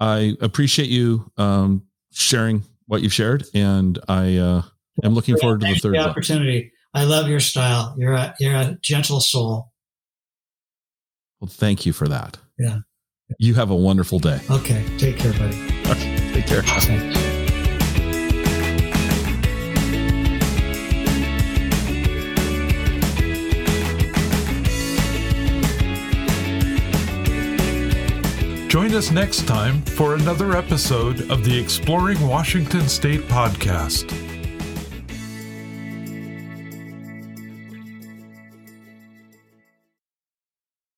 i 0.00 0.36
appreciate 0.40 0.88
you 0.90 1.30
um 1.36 1.84
sharing 2.12 2.62
what 2.86 3.02
you've 3.02 3.12
shared 3.14 3.44
and 3.54 3.98
i 4.08 4.36
uh 4.36 4.62
am 5.04 5.14
looking 5.14 5.36
forward 5.38 5.60
to 5.60 5.66
the 5.68 5.74
third 5.78 5.94
the 5.94 5.98
opportunity. 5.98 6.72
I 6.94 7.04
love 7.04 7.28
your 7.28 7.38
style. 7.40 7.94
You're 7.98 8.14
a 8.14 8.34
you're 8.40 8.54
a 8.56 8.76
gentle 8.82 9.20
soul. 9.20 9.70
well 11.40 11.48
thank 11.48 11.86
you 11.86 11.92
for 11.92 12.08
that 12.08 12.38
Yeah. 12.58 12.78
You 13.38 13.54
have 13.54 13.70
a 13.70 13.76
wonderful 13.76 14.18
day 14.18 14.40
Okay, 14.50 14.84
take 14.96 15.18
care, 15.18 15.32
buddy. 15.32 15.56
Okay, 15.90 16.32
take 16.32 16.46
care 16.46 16.62
Thanks. 16.62 17.38
Join 28.68 28.94
us 28.94 29.10
next 29.10 29.48
time 29.48 29.80
for 29.82 30.14
another 30.14 30.54
episode 30.54 31.30
of 31.30 31.42
the 31.42 31.58
Exploring 31.58 32.20
Washington 32.26 32.86
State 32.86 33.22
podcast. 33.22 34.27